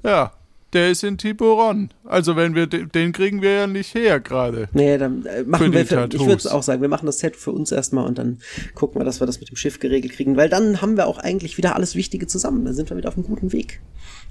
Ja. 0.03 0.33
Der 0.75 0.91
ist 0.91 1.03
in 1.03 1.17
Tiburon. 1.17 1.91
Also 2.05 2.37
wenn 2.37 2.55
wir 2.55 2.67
de- 2.67 2.85
den 2.87 3.13
kriegen 3.13 3.41
wir 3.41 3.53
ja 3.53 3.67
nicht 3.67 3.95
her 3.95 4.21
gerade. 4.21 4.69
Nee, 4.75 4.99
dann 4.99 5.25
äh, 5.25 5.43
machen 5.45 5.73
wir, 5.73 5.87
für, 5.87 6.09
ich 6.13 6.27
würde 6.27 6.53
auch 6.53 6.63
sagen, 6.63 6.83
wir 6.83 6.91
machen 6.91 7.07
das 7.07 7.19
Set 7.21 7.37
für 7.37 7.53
uns 7.53 7.73
erstmal 7.73 8.07
und 8.07 8.19
dann 8.19 8.39
gucken 8.75 9.01
wir, 9.01 9.05
dass 9.07 9.21
wir 9.21 9.27
das 9.27 9.41
mit 9.41 9.49
dem 9.49 9.57
Schiff 9.57 9.81
geregelt 9.81 10.13
kriegen, 10.13 10.37
weil 10.37 10.51
dann 10.51 10.83
haben 10.83 10.97
wir 10.99 11.07
auch 11.07 11.17
eigentlich 11.19 11.57
wieder 11.57 11.75
alles 11.75 11.95
Wichtige 11.95 12.27
zusammen. 12.27 12.65
Dann 12.67 12.75
sind 12.75 12.91
wir 12.91 12.97
wieder 12.99 13.09
auf 13.09 13.17
einem 13.17 13.25
guten 13.27 13.53
Weg. 13.53 13.81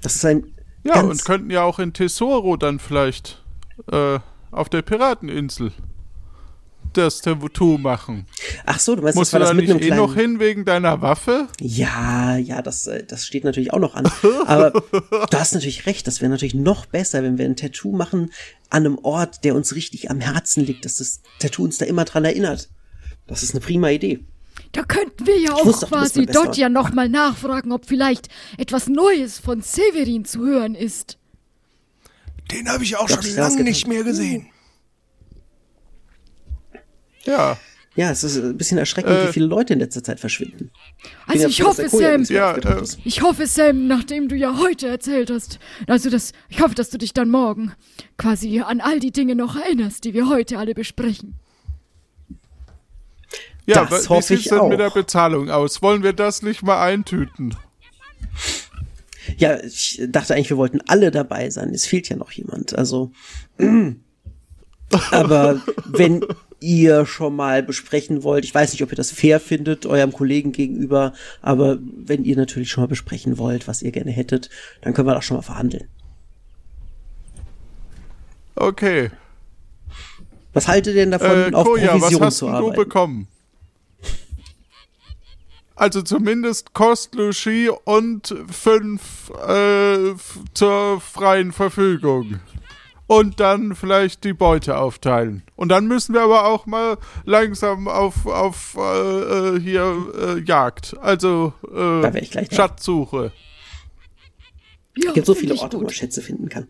Das 0.00 0.14
ist 0.14 0.24
ein 0.24 0.44
Ja, 0.84 1.00
und 1.00 1.24
könnten 1.24 1.50
ja 1.50 1.62
auch 1.64 1.80
in 1.80 1.92
Tesoro 1.92 2.56
dann 2.56 2.78
vielleicht 2.78 3.42
äh, 3.90 4.20
auf 4.52 4.68
der 4.68 4.82
Pirateninsel 4.82 5.72
das 6.98 7.20
Tattoo 7.20 7.78
machen. 7.78 8.26
Ach 8.66 8.78
so, 8.78 8.94
du 8.96 9.02
meinst, 9.02 9.16
Musst 9.16 9.32
das 9.32 9.40
war 9.40 9.40
du 9.40 9.44
das 9.44 9.50
da 9.50 9.54
mit 9.54 9.64
nicht 9.64 9.70
einem 9.70 9.82
eh 9.82 9.86
kleinen 9.86 10.02
noch 10.02 10.14
hin 10.14 10.40
wegen 10.40 10.64
deiner 10.64 11.00
Waffe? 11.00 11.48
Ja, 11.60 12.36
ja, 12.36 12.62
das, 12.62 12.86
äh, 12.86 13.04
das 13.04 13.24
steht 13.24 13.44
natürlich 13.44 13.72
auch 13.72 13.78
noch 13.78 13.94
an. 13.94 14.10
Aber 14.46 14.70
du 14.90 15.38
hast 15.38 15.54
natürlich 15.54 15.86
recht, 15.86 16.06
das 16.06 16.20
wäre 16.20 16.30
natürlich 16.30 16.54
noch 16.54 16.86
besser, 16.86 17.22
wenn 17.22 17.38
wir 17.38 17.44
ein 17.44 17.56
Tattoo 17.56 17.92
machen 17.92 18.32
an 18.70 18.84
einem 18.84 18.98
Ort, 18.98 19.44
der 19.44 19.54
uns 19.54 19.74
richtig 19.74 20.10
am 20.10 20.20
Herzen 20.20 20.64
liegt, 20.64 20.84
dass 20.84 20.96
das 20.96 21.22
Tattoo 21.38 21.64
uns 21.64 21.78
da 21.78 21.86
immer 21.86 22.04
dran 22.04 22.24
erinnert. 22.24 22.68
Das 23.26 23.42
ist 23.42 23.52
eine 23.52 23.60
prima 23.60 23.90
Idee. 23.90 24.20
Da 24.72 24.82
könnten 24.82 25.26
wir 25.26 25.38
ja 25.38 25.52
auch 25.54 25.80
quasi 25.88 26.26
dort 26.26 26.56
ja 26.56 26.68
nochmal 26.68 27.08
nachfragen, 27.08 27.72
ob 27.72 27.86
vielleicht 27.86 28.28
etwas 28.58 28.88
Neues 28.88 29.38
von 29.38 29.62
Severin 29.62 30.24
zu 30.24 30.44
hören 30.44 30.74
ist. 30.74 31.18
Den 32.50 32.68
habe 32.68 32.84
ich 32.84 32.96
auch 32.96 33.06
Glaub 33.06 33.24
schon 33.24 33.36
lange 33.36 33.62
nicht 33.64 33.86
mehr 33.86 34.04
gesehen. 34.04 34.48
Ja. 37.28 37.56
Ja, 37.96 38.10
es 38.12 38.22
ist 38.22 38.36
ein 38.36 38.56
bisschen 38.56 38.78
erschreckend, 38.78 39.12
Äh. 39.12 39.28
wie 39.28 39.32
viele 39.32 39.46
Leute 39.46 39.72
in 39.72 39.80
letzter 39.80 40.04
Zeit 40.04 40.20
verschwinden. 40.20 40.70
Also 41.26 41.48
ich 41.48 41.56
dass 41.56 41.66
hoffe, 41.66 41.88
Sam, 41.88 42.22
Ja, 42.24 42.54
äh, 42.54 42.82
ich 43.04 43.22
hoffe, 43.22 43.46
Sam, 43.46 43.88
nachdem 43.88 44.28
du 44.28 44.36
ja 44.36 44.56
heute 44.56 44.86
erzählt 44.86 45.30
hast, 45.30 45.58
also 45.88 46.08
das, 46.08 46.32
ich 46.48 46.60
hoffe, 46.60 46.76
dass 46.76 46.90
du 46.90 46.98
dich 46.98 47.12
dann 47.12 47.28
morgen 47.28 47.72
quasi 48.16 48.60
an 48.60 48.80
all 48.80 49.00
die 49.00 49.10
Dinge 49.10 49.34
noch 49.34 49.56
erinnerst, 49.56 50.04
die 50.04 50.14
wir 50.14 50.28
heute 50.28 50.58
alle 50.58 50.74
besprechen. 50.74 51.34
Ja, 53.66 53.84
Das 53.84 53.90
wa- 53.90 54.04
wie 54.04 54.08
hoffe 54.10 54.22
sieht's 54.28 54.42
ich 54.44 54.48
denn 54.50 54.68
mit 54.68 54.74
auch. 54.74 54.76
der 54.78 54.90
Bezahlung 54.90 55.50
aus? 55.50 55.82
Wollen 55.82 56.02
wir 56.04 56.12
das 56.12 56.42
nicht 56.42 56.62
mal 56.62 56.80
eintüten? 56.80 57.56
Ja, 59.38 59.58
ich 59.62 60.00
dachte 60.08 60.34
eigentlich, 60.34 60.50
wir 60.50 60.56
wollten 60.56 60.80
alle 60.86 61.10
dabei 61.10 61.50
sein. 61.50 61.70
Es 61.74 61.84
fehlt 61.86 62.08
ja 62.08 62.16
noch 62.16 62.30
jemand. 62.30 62.74
Also, 62.78 63.10
aber 65.10 65.60
wenn 65.86 66.24
ihr 66.60 67.06
schon 67.06 67.36
mal 67.36 67.62
besprechen 67.62 68.22
wollt, 68.24 68.44
ich 68.44 68.54
weiß 68.54 68.72
nicht, 68.72 68.82
ob 68.82 68.90
ihr 68.92 68.96
das 68.96 69.10
fair 69.12 69.38
findet, 69.40 69.86
eurem 69.86 70.12
Kollegen 70.12 70.52
gegenüber, 70.52 71.12
aber 71.40 71.78
wenn 71.80 72.24
ihr 72.24 72.36
natürlich 72.36 72.70
schon 72.70 72.82
mal 72.82 72.88
besprechen 72.88 73.38
wollt, 73.38 73.68
was 73.68 73.82
ihr 73.82 73.92
gerne 73.92 74.10
hättet, 74.10 74.50
dann 74.80 74.92
können 74.94 75.06
wir 75.08 75.14
das 75.14 75.24
schon 75.24 75.36
mal 75.36 75.42
verhandeln. 75.42 75.88
Okay. 78.56 79.10
Was 80.52 80.66
haltet 80.66 80.94
ihr 80.94 81.02
denn 81.02 81.12
davon, 81.12 81.52
Äh, 81.52 81.54
auf 81.54 81.66
Koja, 81.66 81.92
was 81.94 82.00
Provision 82.00 82.22
hast 82.24 82.36
zu 82.38 82.46
denn 82.46 82.54
du 82.54 82.58
arbeiten? 82.58 82.76
bekommen? 82.76 83.28
Also 85.76 86.02
zumindest 86.02 86.74
Kost, 86.74 87.14
Logis 87.14 87.70
und 87.84 88.34
fünf 88.50 89.30
äh, 89.46 90.14
zur 90.52 91.00
freien 91.00 91.52
Verfügung. 91.52 92.40
Und 93.08 93.40
dann 93.40 93.74
vielleicht 93.74 94.22
die 94.22 94.34
Beute 94.34 94.76
aufteilen. 94.76 95.42
Und 95.56 95.70
dann 95.70 95.88
müssen 95.88 96.14
wir 96.14 96.20
aber 96.20 96.46
auch 96.46 96.66
mal 96.66 96.98
langsam 97.24 97.88
auf, 97.88 98.26
auf 98.26 98.76
äh, 98.78 99.56
äh, 99.56 99.60
hier 99.60 99.96
äh, 100.16 100.40
Jagd. 100.40 100.94
Also 101.00 101.54
äh, 101.66 102.02
Da 102.02 102.14
wär 102.14 102.22
ich 102.22 102.30
gleich 102.30 102.50
da. 102.50 102.56
Schatzsuche. 102.56 103.32
Ja, 104.96 105.08
Es 105.08 105.14
gibt 105.14 105.26
so 105.26 105.34
viele 105.34 105.56
Orte, 105.56 105.78
wo 105.78 105.82
man 105.82 105.90
Schätze 105.90 106.20
finden 106.20 106.48
kann. 106.48 106.68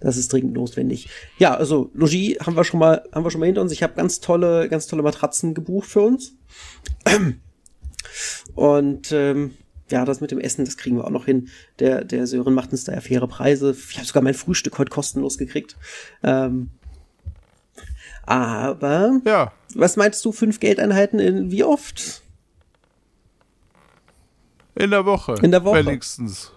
Das 0.00 0.18
ist 0.18 0.32
dringend 0.32 0.52
notwendig. 0.52 1.08
Ja, 1.38 1.54
also 1.54 1.90
Logis 1.94 2.38
haben 2.40 2.54
wir 2.54 2.64
schon 2.64 2.78
mal, 2.78 3.02
haben 3.12 3.24
wir 3.24 3.30
schon 3.30 3.40
mal 3.40 3.46
hinter 3.46 3.62
uns. 3.62 3.72
Ich 3.72 3.82
habe 3.82 3.94
ganz 3.94 4.20
tolle, 4.20 4.68
ganz 4.68 4.86
tolle 4.86 5.02
Matratzen 5.02 5.54
gebucht 5.54 5.88
für 5.88 6.02
uns. 6.02 6.34
Und 8.54 9.12
ähm, 9.12 9.54
ja, 9.90 10.04
das 10.04 10.20
mit 10.20 10.30
dem 10.30 10.40
Essen, 10.40 10.64
das 10.64 10.76
kriegen 10.76 10.96
wir 10.96 11.04
auch 11.04 11.10
noch 11.10 11.26
hin. 11.26 11.48
Der, 11.78 12.04
der 12.04 12.26
Sören 12.26 12.54
macht 12.54 12.72
uns 12.72 12.84
da 12.84 12.92
ja 12.92 13.00
faire 13.00 13.28
Preise. 13.28 13.76
Ich 13.90 13.96
habe 13.96 14.06
sogar 14.06 14.22
mein 14.22 14.34
Frühstück 14.34 14.78
heute 14.78 14.90
kostenlos 14.90 15.38
gekriegt. 15.38 15.76
Ähm, 16.22 16.70
aber 18.24 19.20
Ja. 19.24 19.52
was 19.74 19.96
meinst 19.96 20.24
du, 20.24 20.32
fünf 20.32 20.58
Geldeinheiten 20.60 21.20
in 21.20 21.50
wie 21.50 21.62
oft? 21.62 22.22
In 24.74 24.90
der 24.90 25.06
Woche. 25.06 25.36
In 25.42 25.52
der 25.52 25.64
Woche. 25.64 25.78
Wenigstens. 25.86 26.52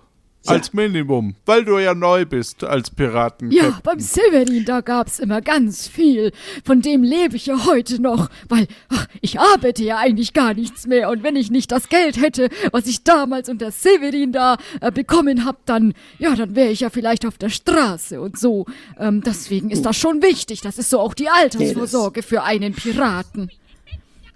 Ja. 0.50 0.56
Als 0.56 0.74
Minimum. 0.74 1.36
Weil 1.45 1.66
du 1.66 1.78
ja 1.78 1.93
neu 1.93 2.26
bist 2.26 2.64
als 2.64 2.89
Piraten. 2.89 3.52
Ja, 3.52 3.80
beim 3.84 4.00
Severin, 4.00 4.66
da 4.66 4.82
gab's 4.82 5.20
immer 5.20 5.41
ganz 5.41 5.88
viel. 5.88 6.32
Von 6.66 6.82
dem 6.82 7.04
lebe 7.04 7.36
ich 7.36 7.45
ja 7.45 7.66
heute 7.66 8.02
noch, 8.02 8.30
weil 8.47 8.68
ach, 8.89 9.08
ich 9.22 9.39
arbeite 9.39 9.84
ja 9.84 9.97
eigentlich 9.97 10.34
gar 10.34 10.54
nichts 10.54 10.88
mehr. 10.88 11.10
Und 11.10 11.24
wenn 11.24 11.36
ich 11.36 11.52
nicht 11.52 11.72
das 11.72 11.89
Geld 11.89 12.22
hätte, 12.22 12.50
was 12.72 12.88
ich 12.88 13.04
damals 13.04 13.50
unter 13.50 13.72
Severin 13.72 14.32
da 14.32 14.58
äh, 14.82 14.91
bekommen 14.91 15.45
hab, 15.45 15.66
dann, 15.66 15.93
ja, 16.18 16.36
dann 16.36 16.56
wäre 16.56 16.70
ich 16.70 16.82
ja 16.82 16.89
vielleicht 16.89 17.26
auf 17.26 17.38
der 17.38 17.50
Straße 17.50 18.20
und 18.20 18.38
so. 18.38 18.66
Ähm, 18.97 19.22
deswegen 19.26 19.70
ist 19.70 19.86
das 19.86 19.97
schon 19.97 20.22
wichtig. 20.22 20.62
Das 20.62 20.78
ist 20.78 20.89
so 20.89 21.00
auch 21.00 21.14
die 21.14 21.30
Altersvorsorge 21.30 22.24
für 22.24 22.43
einen 22.43 22.74
Piraten. 22.74 23.52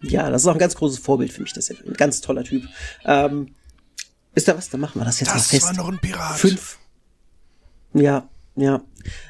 Ja, 0.02 0.30
das 0.30 0.44
ist 0.44 0.48
auch 0.48 0.54
ein 0.54 0.60
ganz 0.60 0.76
großes 0.76 1.00
Vorbild 1.00 1.32
für 1.32 1.42
mich. 1.42 1.54
Das 1.54 1.70
ist 1.70 1.86
ein 1.86 1.94
ganz 1.94 2.22
toller 2.22 2.44
Typ. 2.44 2.64
Ähm, 3.06 3.56
ist 4.36 4.48
da 4.48 4.58
was? 4.58 4.70
Dann 4.70 4.82
machen 4.82 5.00
wir 5.00 5.06
das 5.06 5.20
jetzt 5.20 5.30
mal 5.30 5.36
Das 5.36 5.48
fest. 5.48 5.66
war 5.66 5.74
noch 5.74 5.90
ein 5.92 6.00
Pirat. 6.00 6.38
Fünf. 6.38 6.78
Ja, 7.94 8.30
ja. 8.56 8.82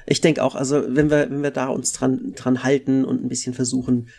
Ich 0.06 0.22
denke 0.22 0.44
auch, 0.44 0.56
also 0.56 0.84
wenn 0.88 1.10
wir, 1.10 1.30
wenn 1.30 1.44
wir 1.44 1.52
da 1.52 1.68
uns 1.68 1.92
dran, 1.94 2.34
dran 2.36 2.64
halten 2.64 3.04
und 3.06 3.24
ein 3.24 3.30
bisschen 3.30 3.54
versuchen, 3.54 4.10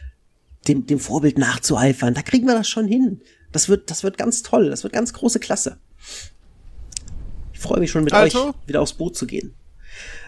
dem, 0.69 0.87
dem 0.87 0.99
Vorbild 0.99 1.39
nachzueifern, 1.39 2.15
da 2.15 2.23
kriegen 2.23 2.47
wir 2.47 2.55
das 2.55 2.69
schon 2.69 2.87
hin. 2.87 3.21
Das 3.53 3.69
wird, 3.69 3.91
das 3.91 4.03
wird 4.03 4.19
ganz 4.19 4.43
toll. 4.43 4.71
Das 4.71 4.83
wird 4.83 4.93
ganz 4.93 5.13
große 5.13 5.39
Klasse. 5.39 5.79
Ich 7.53 7.61
freue 7.61 7.81
mich 7.81 7.91
schon 7.91 8.05
mit 8.05 8.13
Also? 8.13 8.49
euch 8.49 8.55
wieder 8.67 8.81
aufs 8.81 8.95
Boot 8.95 9.17
zu 9.17 9.27
gehen. 9.27 9.55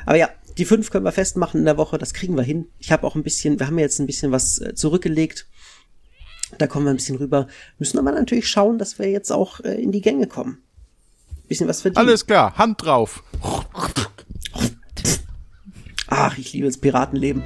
Aber 0.05 0.17
ja, 0.17 0.31
die 0.59 0.65
fünf 0.65 0.91
können 0.91 1.05
wir 1.05 1.13
festmachen 1.13 1.61
in 1.61 1.67
der 1.67 1.77
Woche. 1.77 1.99
Das 1.99 2.15
kriegen 2.15 2.37
wir 2.37 2.43
hin. 2.45 2.67
Ich 2.79 2.93
habe 2.93 3.07
auch 3.07 3.15
ein 3.17 3.23
bisschen, 3.23 3.59
wir 3.59 3.67
haben 3.67 3.79
ja 3.79 3.85
jetzt 3.85 3.99
ein 3.99 4.07
bisschen 4.07 4.33
was 4.33 4.59
äh, 4.61 4.75
zurückgelegt. 4.75 5.47
Da 6.59 6.67
kommen 6.67 6.87
wir 6.87 6.91
ein 6.91 6.97
bisschen 6.97 7.17
rüber. 7.17 7.47
Müssen 7.79 7.99
aber 7.99 8.13
natürlich 8.13 8.49
schauen, 8.49 8.79
dass 8.79 8.99
wir 8.99 9.11
jetzt 9.11 9.31
auch 9.31 9.61
äh, 9.61 9.81
in 9.81 9.93
die 9.93 10.01
Gänge 10.01 10.27
kommen. 10.27 10.63
Bisschen 11.49 11.69
was 11.69 11.83
verdienen. 11.83 12.07
Alles 12.07 12.27
klar, 12.27 12.57
Hand 12.57 12.83
drauf. 12.83 13.23
Ach, 16.09 16.39
ich 16.39 16.53
liebe 16.53 16.67
das 16.67 16.79
Piratenleben. 16.79 17.43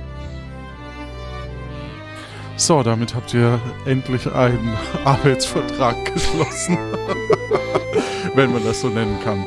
So, 2.56 2.82
damit 2.82 3.14
habt 3.14 3.32
ihr 3.32 3.60
endlich 3.86 4.26
einen 4.30 4.76
Arbeitsvertrag 5.04 6.14
geschlossen. 6.14 6.76
Wenn 8.34 8.52
man 8.52 8.62
das 8.64 8.82
so 8.82 8.88
nennen 8.88 9.18
kann. 9.24 9.44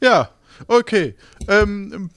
Ja, 0.00 0.30
okay. 0.68 1.16
Ähm, 1.48 2.10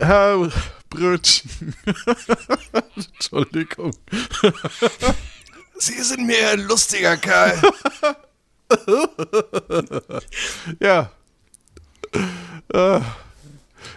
Herr 0.00 0.50
Brötchen. 0.90 1.74
Entschuldigung. 2.96 3.92
Sie 5.78 6.02
sind 6.02 6.26
mir 6.26 6.50
ein 6.50 6.60
lustiger 6.60 7.16
Kerl. 7.16 7.60
Ja. 10.80 11.10
Äh, 12.72 13.00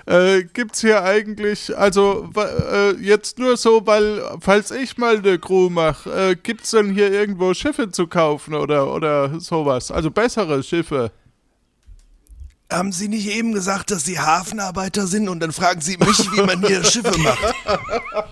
äh, 0.06 0.44
gibt's 0.44 0.82
hier 0.82 1.04
eigentlich, 1.04 1.78
also 1.78 2.30
äh, 2.36 2.92
jetzt 3.02 3.40
nur 3.40 3.58
so, 3.58 3.86
weil, 3.86 4.24
falls 4.40 4.72
ich 4.72 4.98
mal 4.98 5.18
eine 5.18 5.40
Crew 5.40 5.70
mache, 5.70 6.10
äh, 6.32 6.36
gibt's 6.36 6.72
denn 6.72 6.94
hier 6.94 7.12
irgendwo 7.12 7.54
Schiffe 7.54 7.92
zu 7.92 8.08
kaufen 8.08 8.54
oder, 8.54 8.94
oder 8.94 9.40
sowas? 9.40 9.92
Also 9.92 10.12
bessere 10.12 10.64
Schiffe. 10.64 11.12
Haben 12.72 12.94
Sie 12.94 13.10
nicht 13.10 13.28
eben 13.28 13.52
gesagt, 13.52 13.92
dass 13.92 14.06
Sie 14.06 14.20
Hafenarbeiter 14.20 15.06
sind 15.06 15.28
und 15.28 15.42
dann 15.42 15.52
fragen 15.52 15.82
Sie 15.82 15.98
mich, 15.98 16.32
wie 16.32 16.42
man 16.42 16.66
hier 16.66 16.84
Schiffe 16.84 17.18
macht? 17.20 17.56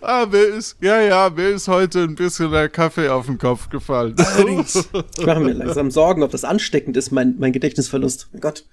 Ah, 0.00 0.26
mir 0.26 0.42
ist, 0.42 0.76
ja, 0.80 1.00
ja, 1.00 1.30
mir 1.30 1.48
ist 1.48 1.66
heute 1.66 2.04
ein 2.04 2.14
bisschen 2.14 2.52
der 2.52 2.68
Kaffee 2.68 3.08
auf 3.08 3.26
den 3.26 3.38
Kopf 3.38 3.68
gefallen. 3.68 4.14
Allerdings. 4.16 4.74
Ich 5.18 5.26
mache 5.26 5.40
mir 5.40 5.52
langsam 5.52 5.90
Sorgen, 5.90 6.22
ob 6.22 6.30
das 6.30 6.44
ansteckend 6.44 6.96
ist, 6.96 7.10
mein, 7.10 7.36
mein 7.38 7.52
Gedächtnisverlust. 7.52 8.28
Mein 8.32 8.40
Gott. 8.40 8.64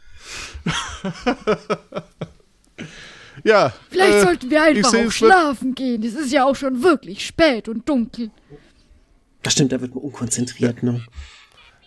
Ja. 3.46 3.72
Vielleicht 3.90 4.16
äh, 4.16 4.22
sollten 4.22 4.50
wir 4.50 4.62
einfach 4.62 4.94
auch 4.94 5.12
schlafen 5.12 5.74
gehen. 5.74 6.04
Es 6.04 6.14
ist 6.14 6.34
ja 6.34 6.44
auch 6.44 6.58
schon 6.58 6.84
wirklich 6.84 7.26
spät 7.26 7.70
und 7.70 7.88
dunkel. 7.88 8.32
Das 9.44 9.54
stimmt, 9.54 9.72
da 9.72 9.80
wird 9.80 9.96
man 9.96 10.04
unkonzentriert, 10.04 10.84
ne? 10.84 11.06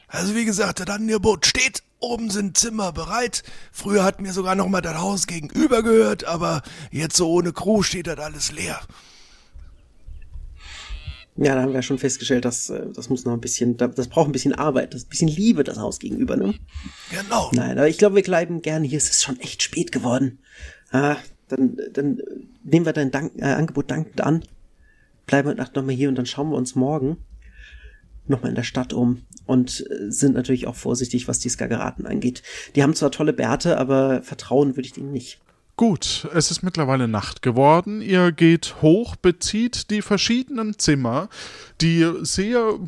Also 0.09 0.35
wie 0.35 0.47
gesagt, 0.47 0.81
das 0.81 0.89
Angebot 0.89 1.45
steht. 1.45 1.83
Oben 2.03 2.31
sind 2.31 2.59
Zimmer 2.59 2.93
bereit. 2.93 3.45
Früher 3.71 4.03
hat 4.03 4.21
mir 4.21 4.33
sogar 4.33 4.57
noch 4.57 4.69
mal 4.69 4.81
das 4.81 4.99
Haus 4.99 5.27
gegenüber 5.27 5.83
gehört, 5.83 6.25
aber 6.25 6.63
jetzt 6.91 7.17
so 7.17 7.31
ohne 7.31 7.53
Crew 7.53 7.83
steht 7.83 8.09
das 8.09 8.19
alles 8.19 8.51
leer. 8.51 8.81
Ja, 11.37 11.55
da 11.55 11.63
haben 11.63 11.73
wir 11.73 11.81
schon 11.81 11.99
festgestellt, 11.99 12.45
dass 12.45 12.69
äh, 12.69 12.87
das 12.93 13.09
muss 13.09 13.25
noch 13.25 13.33
ein 13.33 13.41
bisschen, 13.41 13.77
das 13.79 14.09
braucht 14.09 14.29
ein 14.29 14.33
bisschen 14.33 14.55
Arbeit, 14.55 14.93
das 14.93 15.05
ein 15.05 15.09
bisschen 15.09 15.29
Liebe, 15.29 15.65
das 15.65 15.79
Haus 15.79 15.99
gegenüber, 15.99 16.37
ne? 16.37 16.55
Genau. 17.11 17.51
Nein, 17.55 17.79
aber 17.79 17.89
ich 17.89 17.97
glaube, 17.97 18.17
wir 18.17 18.23
bleiben 18.23 18.61
gerne 18.61 18.87
hier. 18.87 18.99
Es 18.99 19.09
ist 19.09 19.23
schon 19.23 19.41
echt 19.41 19.63
spät 19.63 19.93
geworden. 19.93 20.41
Ah, 20.91 21.17
dann, 21.49 21.79
dann 21.93 22.19
nehmen 22.65 22.85
wir 22.85 22.93
dein 22.93 23.11
Dank, 23.11 23.33
äh, 23.37 23.45
Angebot 23.45 23.91
dankend 23.91 24.21
an. 24.21 24.45
Bleiben 25.27 25.49
heute 25.49 25.59
Nacht 25.59 25.77
nochmal 25.77 25.95
hier 25.95 26.09
und 26.09 26.17
dann 26.17 26.27
schauen 26.27 26.51
wir 26.51 26.57
uns 26.57 26.75
morgen 26.75 27.17
nochmal 28.27 28.51
in 28.51 28.55
der 28.57 28.63
Stadt 28.63 28.93
um 28.93 29.23
und 29.47 29.85
äh, 29.91 30.11
sind 30.11 30.35
natürlich 30.35 30.67
auch 30.67 30.77
vorsichtig, 30.77 31.29
was 31.29 31.39
die 31.39 31.49
Skageraten 31.49 32.07
angeht. 32.07 32.43
Die 32.75 32.83
haben 32.83 32.95
zwar 32.95 33.11
tolle 33.11 33.33
Bärte, 33.33 33.79
aber 33.79 34.23
vertrauen 34.23 34.77
würde 34.77 34.89
ich 34.89 34.97
ihnen 34.97 35.13
nicht. 35.13 35.41
Gut, 35.77 36.29
es 36.35 36.51
ist 36.51 36.63
mittlerweile 36.63 37.09
Nacht 37.09 37.43
geworden. 37.43 38.03
Ihr 38.03 38.31
geht 38.31 38.83
hoch, 38.83 39.17
bezieht 39.17 39.91
die 39.91 40.03
verschiedenen 40.03 40.79
Zimmer, 40.79 41.29
die 41.81 42.07
sehr 42.21 42.79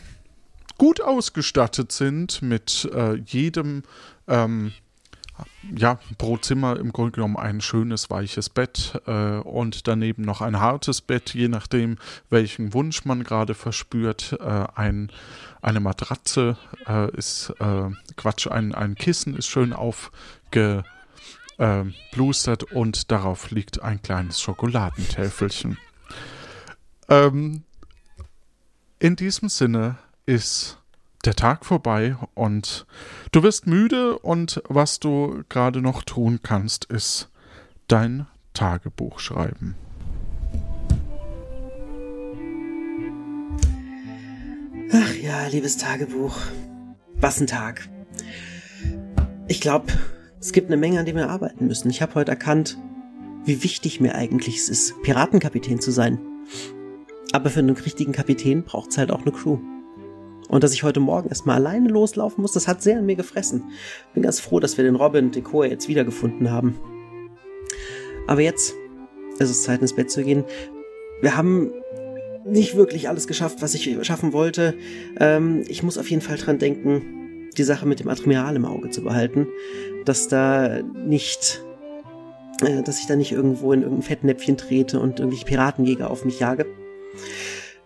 gut 0.77 1.01
ausgestattet 1.01 1.93
sind 1.93 2.43
mit 2.43 2.89
äh, 2.95 3.15
jedem 3.15 3.85
ähm, 4.29 4.73
ja, 5.77 5.99
pro 6.19 6.37
Zimmer 6.37 6.79
im 6.79 6.93
Grunde 6.93 7.13
genommen 7.13 7.37
ein 7.37 7.61
schönes, 7.61 8.11
weiches 8.11 8.49
Bett 8.49 9.01
äh, 9.07 9.39
und 9.39 9.89
daneben 9.89 10.23
noch 10.23 10.41
ein 10.41 10.61
hartes 10.61 11.01
Bett, 11.01 11.35
je 11.35 11.49
nachdem, 11.49 11.99
welchen 12.31 12.73
Wunsch 12.75 13.05
man 13.05 13.25
gerade 13.25 13.55
verspürt. 13.55 14.37
Äh, 14.41 14.67
ein, 14.75 15.11
eine 15.63 15.81
Matratze 15.81 16.57
äh, 16.87 17.11
ist, 17.17 17.53
äh, 17.59 17.91
Quatsch, 18.17 18.47
ein, 18.47 18.75
ein 18.75 18.95
Kissen 18.95 19.37
ist 19.37 19.49
schön 19.49 19.73
aufgeblustert 19.73 20.85
und 22.73 23.11
darauf 23.11 23.51
liegt 23.51 23.83
ein 23.83 24.01
kleines 24.03 24.41
Schokoladentäfelchen. 24.41 25.79
Ähm, 27.09 27.65
in 28.99 29.17
diesem 29.17 29.49
Sinne 29.49 29.97
ist 30.27 30.79
der 31.27 31.35
Tag 31.35 31.65
vorbei 31.65 32.17
und 32.35 32.87
du 33.33 33.43
wirst 33.43 33.67
müde 33.67 34.19
und 34.19 34.63
was 34.69 35.01
du 35.01 35.43
gerade 35.49 35.81
noch 35.81 36.03
tun 36.03 36.41
kannst, 36.43 36.85
ist 36.85 37.31
dein 37.89 38.27
Tagebuch 38.53 39.19
schreiben. 39.19 39.77
Ach 44.93 45.15
ja, 45.17 45.47
liebes 45.49 45.77
Tagebuch. 45.77 46.37
Was 47.17 47.41
ein 47.41 47.47
Tag. 47.47 47.89
Ich 49.49 49.61
glaube, 49.61 49.87
es 50.41 50.53
gibt 50.53 50.69
eine 50.69 50.77
Menge, 50.77 51.01
an 51.01 51.07
dem 51.07 51.17
wir 51.17 51.31
arbeiten 51.31 51.67
müssen. 51.67 51.91
Ich 51.91 52.03
habe 52.03 52.15
heute 52.15 52.31
erkannt, 52.31 52.79
wie 53.45 53.63
wichtig 53.63 54.01
mir 54.01 54.15
eigentlich 54.15 54.57
es 54.57 54.69
ist, 54.69 54.95
Piratenkapitän 55.03 55.81
zu 55.81 55.91
sein. 55.91 56.19
Aber 57.33 57.51
für 57.51 57.61
einen 57.61 57.77
richtigen 57.77 58.13
Kapitän 58.13 58.63
braucht 58.63 58.91
es 58.91 58.99
halt 58.99 59.11
auch 59.11 59.23
eine 59.23 59.33
Crew. 59.33 59.59
Und 60.49 60.63
dass 60.63 60.73
ich 60.73 60.83
heute 60.83 61.01
Morgen 61.01 61.29
erstmal 61.29 61.57
alleine 61.57 61.89
loslaufen 61.89 62.43
muss, 62.43 62.53
das 62.53 62.69
hat 62.69 62.83
sehr 62.83 62.99
an 62.99 63.07
mir 63.07 63.17
gefressen. 63.17 63.65
Bin 64.13 64.23
ganz 64.23 64.41
froh, 64.41 64.61
dass 64.61 64.77
wir 64.77 64.85
den 64.85 64.95
Robin 64.95 65.31
Koa 65.43 65.67
jetzt 65.67 65.89
wiedergefunden 65.89 66.51
haben. 66.51 66.79
Aber 68.27 68.41
jetzt 68.41 68.75
ist 69.39 69.51
es 69.51 69.63
Zeit 69.63 69.81
ins 69.81 69.95
Bett 69.95 70.11
zu 70.11 70.23
gehen. 70.23 70.45
Wir 71.21 71.37
haben 71.37 71.73
nicht 72.45 72.77
wirklich 72.77 73.09
alles 73.09 73.27
geschafft, 73.27 73.63
was 73.63 73.75
ich 73.75 73.99
schaffen 74.03 74.33
wollte. 74.33 74.75
Ähm, 75.19 75.65
ich 75.67 75.83
muss 75.83 75.99
auf 75.99 76.11
jeden 76.11 76.23
Fall 76.23 76.37
dran 76.37 76.59
denken, 76.59 77.51
die 77.57 77.65
Sache 77.65 77.87
mit 77.87 78.01
dem 78.01 78.09
Admiral 78.09 78.57
im 78.57 78.65
Auge 78.65 78.91
zu 78.91 79.03
behalten, 79.03 79.47
dass 80.05 80.29
da 80.29 80.83
nicht, 80.83 81.63
äh, 82.63 82.83
dass 82.83 83.01
ich 83.01 83.07
da 83.07 83.17
nicht 83.17 83.33
irgendwo 83.33 83.73
in 83.73 83.83
irgendein 83.83 84.03
Fettnäpfchen 84.03 84.57
trete 84.57 85.01
und 85.01 85.21
irgendwelche 85.21 85.47
Piratenjäger 85.47 86.11
auf 86.11 86.25
mich 86.25 86.41
jage. 86.41 86.67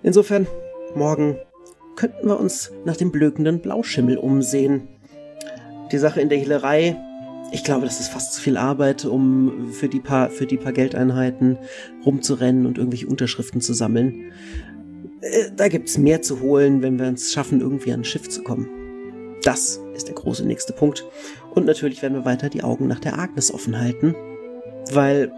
Insofern, 0.02 0.46
morgen 0.94 1.36
könnten 1.99 2.28
wir 2.28 2.38
uns 2.38 2.70
nach 2.84 2.96
dem 2.96 3.11
blökenden 3.11 3.59
Blauschimmel 3.59 4.18
umsehen. 4.18 4.86
Die 5.90 5.99
Sache 5.99 6.20
in 6.20 6.28
der 6.28 6.38
Hehlerei, 6.38 6.96
ich 7.51 7.64
glaube, 7.64 7.86
das 7.86 7.99
ist 7.99 8.11
fast 8.11 8.34
zu 8.34 8.40
viel 8.40 8.57
Arbeit, 8.57 9.05
um 9.05 9.72
für 9.72 9.88
die 9.88 9.99
paar, 9.99 10.30
für 10.30 10.46
die 10.46 10.59
paar 10.59 10.70
Geldeinheiten 10.70 11.59
rumzurennen 12.07 12.66
und 12.66 12.78
irgendwelche 12.78 13.09
Unterschriften 13.09 13.61
zu 13.61 13.74
sammeln. 13.74 14.30
Äh, 15.22 15.51
da 15.57 15.66
gibt's 15.66 15.99
mehr 15.99 16.22
zu 16.22 16.40
holen, 16.40 16.82
wenn 16.82 17.01
wir 17.01 17.07
es 17.07 17.32
schaffen, 17.32 17.61
irgendwie 17.61 17.92
an 17.92 18.01
ein 18.01 18.05
Schiff 18.05 18.28
zu 18.28 18.44
kommen. 18.44 18.68
Das 19.42 19.80
ist 19.96 20.07
der 20.07 20.14
große 20.14 20.46
nächste 20.46 20.72
Punkt. 20.72 21.05
Und 21.53 21.66
natürlich 21.66 22.01
werden 22.01 22.14
wir 22.14 22.24
weiter 22.24 22.49
die 22.49 22.62
Augen 22.62 22.86
nach 22.86 23.01
der 23.01 23.18
Agnes 23.18 23.53
offen 23.53 23.76
halten, 23.76 24.14
weil, 24.92 25.32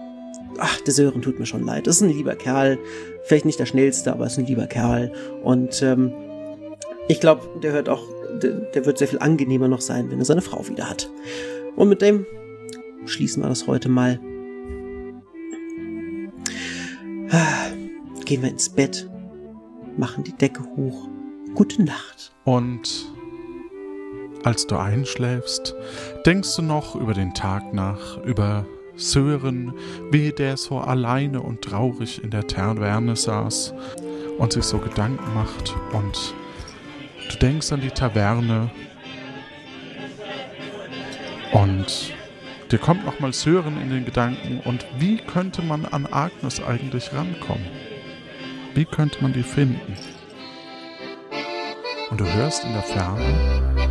ach, 0.58 0.78
der 0.82 0.92
Sören 0.92 1.22
tut 1.22 1.38
mir 1.38 1.46
schon 1.46 1.64
leid. 1.64 1.86
Das 1.86 1.96
ist 1.96 2.02
ein 2.02 2.11
lieber 2.11 2.34
Kerl, 2.34 2.78
vielleicht 3.22 3.46
nicht 3.46 3.58
der 3.58 3.66
schnellste, 3.66 4.12
aber 4.12 4.26
ist 4.26 4.38
ein 4.38 4.44
lieber 4.44 4.66
Kerl. 4.66 5.11
Und 5.42 5.80
ähm, 5.82 6.12
ich 7.11 7.18
glaube, 7.18 7.42
der 7.61 7.72
hört 7.72 7.88
auch, 7.88 8.04
der, 8.40 8.52
der 8.52 8.86
wird 8.86 8.98
sehr 8.98 9.08
viel 9.08 9.18
angenehmer 9.18 9.66
noch 9.66 9.80
sein, 9.80 10.11
wenn 10.11 10.20
er 10.20 10.24
seine 10.24 10.42
Frau 10.42 10.66
wieder 10.68 10.88
hat. 10.88 11.11
Und 11.74 11.88
mit 11.88 12.02
dem 12.02 12.24
schließen 13.04 13.42
wir 13.42 13.48
das 13.48 13.66
heute 13.66 13.88
mal. 13.88 14.20
Gehen 18.24 18.42
wir 18.42 18.48
ins 18.48 18.68
Bett, 18.68 19.11
machen 19.96 20.22
die 20.22 20.36
Decke 20.36 20.62
hoch. 20.76 21.08
Gute 21.56 21.82
Nacht. 21.82 22.32
Und 22.44 23.12
als 24.44 24.68
du 24.68 24.76
einschläfst, 24.76 25.74
denkst 26.24 26.54
du 26.54 26.62
noch 26.62 26.94
über 26.94 27.12
den 27.12 27.34
Tag 27.34 27.74
nach, 27.74 28.18
über 28.24 28.66
Sören, 28.94 29.74
wie 30.12 30.30
der 30.30 30.56
so 30.56 30.78
alleine 30.78 31.42
und 31.42 31.62
traurig 31.62 32.22
in 32.22 32.30
der 32.30 32.46
Taverne 32.46 33.16
saß 33.16 33.74
und 34.38 34.52
sich 34.52 34.64
so 34.64 34.78
Gedanken 34.78 35.34
macht 35.34 35.74
und 35.92 36.34
Du 37.30 37.36
denkst 37.36 37.72
an 37.72 37.80
die 37.80 37.90
Taverne 37.90 38.70
und 41.52 42.12
dir 42.72 42.78
kommt 42.78 43.06
nochmal 43.06 43.32
Sören 43.32 43.80
in 43.80 43.90
den 43.90 44.04
Gedanken 44.04 44.60
und 44.64 44.84
wie 44.98 45.18
könnte 45.18 45.62
man 45.62 45.84
an 45.84 46.06
Agnes 46.06 46.60
eigentlich 46.60 47.12
rankommen? 47.12 47.66
Wie 48.74 48.84
könnte 48.84 49.22
man 49.22 49.32
die 49.32 49.44
finden? 49.44 49.96
Und 52.10 52.20
du 52.20 52.24
hörst 52.24 52.64
in 52.64 52.72
der 52.72 52.82
Ferne 52.82 53.89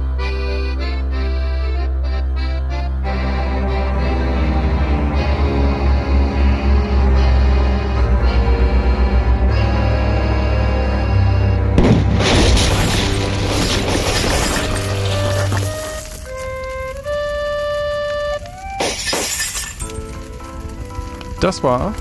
Das 21.41 21.63
war 21.63 21.93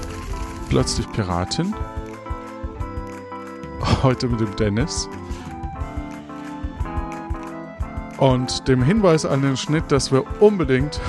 plötzlich 0.68 1.10
Piratin. 1.12 1.72
Heute 4.02 4.26
mit 4.26 4.40
dem 4.40 4.56
Dennis. 4.56 5.08
Und 8.16 8.66
dem 8.66 8.82
Hinweis 8.82 9.24
an 9.24 9.42
den 9.42 9.56
Schnitt, 9.56 9.92
dass 9.92 10.10
wir 10.10 10.24
unbedingt 10.40 11.00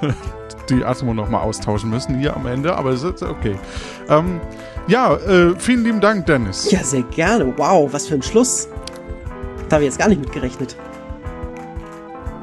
die 0.70 0.82
Atmo 0.82 1.12
nochmal 1.12 1.42
austauschen 1.42 1.90
müssen 1.90 2.18
hier 2.18 2.34
am 2.34 2.46
Ende, 2.46 2.74
aber 2.74 2.90
es 2.90 3.02
ist 3.02 3.22
okay. 3.22 3.58
Ähm, 4.08 4.40
ja, 4.86 5.14
äh, 5.16 5.54
vielen 5.58 5.84
lieben 5.84 6.00
Dank, 6.00 6.24
Dennis. 6.24 6.70
Ja, 6.70 6.82
sehr 6.82 7.02
gerne. 7.02 7.52
Wow, 7.58 7.92
was 7.92 8.06
für 8.06 8.14
ein 8.14 8.22
Schluss. 8.22 8.68
Da 9.68 9.76
habe 9.76 9.84
ich 9.84 9.90
jetzt 9.90 9.98
gar 9.98 10.08
nicht 10.08 10.22
mit 10.22 10.32
gerechnet. 10.32 10.76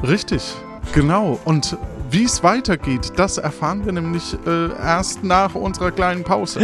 Richtig, 0.03 0.55
genau. 0.93 1.39
Und 1.45 1.77
wie 2.12 2.24
es 2.24 2.43
weitergeht, 2.43 3.14
das 3.16 3.38
erfahren 3.38 3.86
wir 3.86 3.93
nämlich 3.93 4.38
äh, 4.45 4.70
erst 4.78 5.24
nach 5.24 5.55
unserer 5.55 5.91
kleinen 5.91 6.24
Pause. 6.24 6.62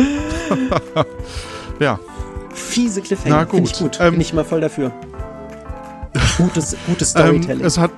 ja. 1.80 2.00
Fiese 2.54 3.02
Cliffhanger. 3.02 3.36
Na 3.36 3.44
gut. 3.46 3.72
Ich 3.72 3.80
gut. 3.80 3.98
Ähm, 4.02 4.12
Bin 4.12 4.22
ich 4.22 4.34
mal 4.34 4.44
voll 4.44 4.62
dafür. 4.62 4.92
Gutes, 6.38 6.76
gutes 6.86 7.16
ähm, 7.16 7.22
Storytelling. 7.22 7.60
Ähm, 7.62 7.66
es, 7.66 7.78
hat, 7.78 7.92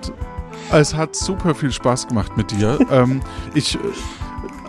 es 0.71 0.93
hat 0.93 1.15
super 1.15 1.55
viel 1.55 1.71
Spaß 1.71 2.07
gemacht 2.07 2.35
mit 2.37 2.51
dir. 2.51 2.77
ähm, 2.91 3.21
ich 3.53 3.77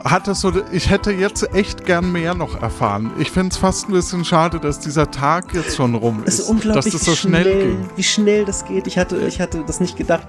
äh, 0.04 0.08
hatte 0.08 0.34
so, 0.34 0.52
ich 0.72 0.90
hätte 0.90 1.12
jetzt 1.12 1.54
echt 1.54 1.84
gern 1.84 2.12
mehr 2.12 2.34
noch 2.34 2.60
erfahren. 2.60 3.10
Ich 3.18 3.30
finde 3.30 3.50
es 3.50 3.56
fast 3.56 3.88
ein 3.88 3.92
bisschen 3.92 4.24
schade, 4.24 4.58
dass 4.58 4.80
dieser 4.80 5.10
Tag 5.10 5.54
jetzt 5.54 5.76
schon 5.76 5.94
rum 5.94 6.22
ist. 6.24 6.34
Es 6.34 6.40
ist 6.40 6.50
unglaublich, 6.50 6.84
dass 6.84 6.92
das 6.92 7.04
so 7.04 7.14
schnell, 7.14 7.42
schnell 7.42 7.66
ging. 7.66 7.90
Wie 7.96 8.02
schnell 8.02 8.44
das 8.44 8.64
geht. 8.64 8.86
Ich 8.86 8.98
hatte, 8.98 9.18
ich 9.26 9.40
hatte 9.40 9.64
das 9.66 9.80
nicht 9.80 9.96
gedacht, 9.96 10.28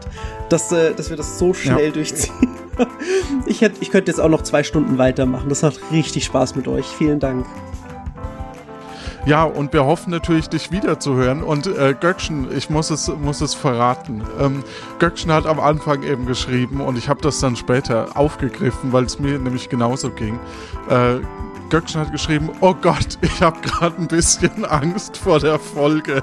dass, 0.49 0.71
äh, 0.71 0.93
dass 0.93 1.09
wir 1.09 1.17
das 1.17 1.39
so 1.39 1.53
schnell 1.53 1.87
ja. 1.87 1.91
durchziehen. 1.91 2.49
ich, 3.45 3.61
hätte, 3.61 3.77
ich 3.81 3.91
könnte 3.91 4.11
jetzt 4.11 4.19
auch 4.19 4.29
noch 4.29 4.43
zwei 4.43 4.63
Stunden 4.63 4.97
weitermachen. 4.97 5.49
Das 5.49 5.61
macht 5.61 5.79
richtig 5.91 6.25
Spaß 6.25 6.55
mit 6.55 6.67
euch. 6.67 6.85
Vielen 6.85 7.19
Dank. 7.19 7.45
Ja, 9.25 9.43
und 9.43 9.71
wir 9.71 9.85
hoffen 9.85 10.09
natürlich, 10.09 10.49
dich 10.49 10.71
wiederzuhören. 10.71 11.43
Und 11.43 11.67
äh, 11.67 11.93
Göckchen, 11.99 12.47
ich 12.55 12.69
muss 12.69 12.89
es, 12.89 13.07
muss 13.07 13.41
es 13.41 13.53
verraten. 13.53 14.23
Ähm, 14.39 14.63
Göckchen 14.99 15.31
hat 15.31 15.45
am 15.45 15.59
Anfang 15.59 16.03
eben 16.03 16.25
geschrieben 16.25 16.81
und 16.81 16.97
ich 16.97 17.07
habe 17.07 17.21
das 17.21 17.39
dann 17.39 17.55
später 17.55 18.17
aufgegriffen, 18.17 18.91
weil 18.91 19.03
es 19.03 19.19
mir 19.19 19.37
nämlich 19.37 19.69
genauso 19.69 20.09
ging. 20.09 20.39
Äh, 20.89 21.19
Göckchen 21.69 22.01
hat 22.01 22.11
geschrieben, 22.11 22.49
oh 22.59 22.73
Gott, 22.73 23.17
ich 23.21 23.41
habe 23.41 23.61
gerade 23.61 23.95
ein 23.97 24.07
bisschen 24.07 24.65
Angst 24.65 25.17
vor 25.17 25.39
der 25.39 25.57
Folge. 25.57 26.21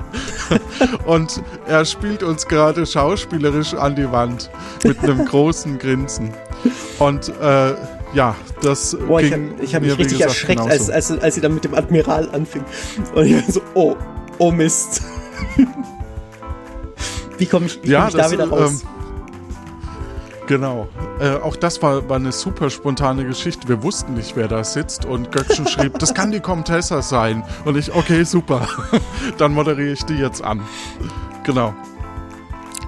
Und 1.06 1.42
er 1.66 1.86
spielt 1.86 2.22
uns 2.22 2.46
gerade 2.46 2.84
schauspielerisch 2.84 3.72
an 3.72 3.96
die 3.96 4.12
Wand 4.12 4.50
mit 4.84 4.98
einem 4.98 5.24
großen 5.24 5.78
Grinsen. 5.78 6.34
Und 6.98 7.30
äh, 7.40 7.74
ja, 8.14 8.34
das 8.62 8.96
Boah, 9.06 9.20
ich 9.20 9.30
ging 9.30 9.50
habe 9.52 9.64
ich 9.64 9.74
hab 9.74 9.82
mir, 9.82 9.88
mich 9.88 9.98
richtig 9.98 10.18
gesagt, 10.18 10.34
erschreckt, 10.34 10.60
genauso. 10.62 10.92
als, 10.92 11.10
als, 11.10 11.22
als 11.22 11.34
sie 11.34 11.40
dann 11.40 11.54
mit 11.54 11.64
dem 11.64 11.74
Admiral 11.74 12.28
anfing. 12.30 12.64
Und 13.14 13.26
ich 13.26 13.34
war 13.34 13.52
so, 13.52 13.60
oh, 13.74 13.96
oh 14.38 14.50
Mist. 14.50 15.02
Wie 17.38 17.46
komme 17.46 17.66
ich, 17.66 17.80
wie 17.82 17.90
Ja, 17.90 18.00
komm 18.00 18.08
ich 18.08 18.14
da 18.16 18.30
wieder 18.30 18.48
raus? 18.48 18.82
ähm, 18.82 18.88
Genau. 20.48 20.88
Äh, 21.20 21.34
auch 21.34 21.56
das 21.56 21.82
war, 21.82 22.08
war 22.08 22.16
eine 22.16 22.32
super 22.32 22.70
spontane 22.70 23.26
Geschichte. 23.26 23.68
Wir 23.68 23.82
wussten 23.82 24.14
nicht, 24.14 24.34
wer 24.34 24.48
da 24.48 24.64
sitzt 24.64 25.04
und 25.04 25.30
Göckchen 25.30 25.66
schrieb, 25.68 25.98
das 25.98 26.14
kann 26.14 26.32
die 26.32 26.40
Comtessa 26.40 27.02
sein. 27.02 27.44
Und 27.66 27.76
ich, 27.76 27.94
okay, 27.94 28.24
super. 28.24 28.66
Dann 29.38 29.52
moderiere 29.52 29.92
ich 29.92 30.04
die 30.04 30.14
jetzt 30.14 30.42
an. 30.42 30.62
Genau. 31.44 31.74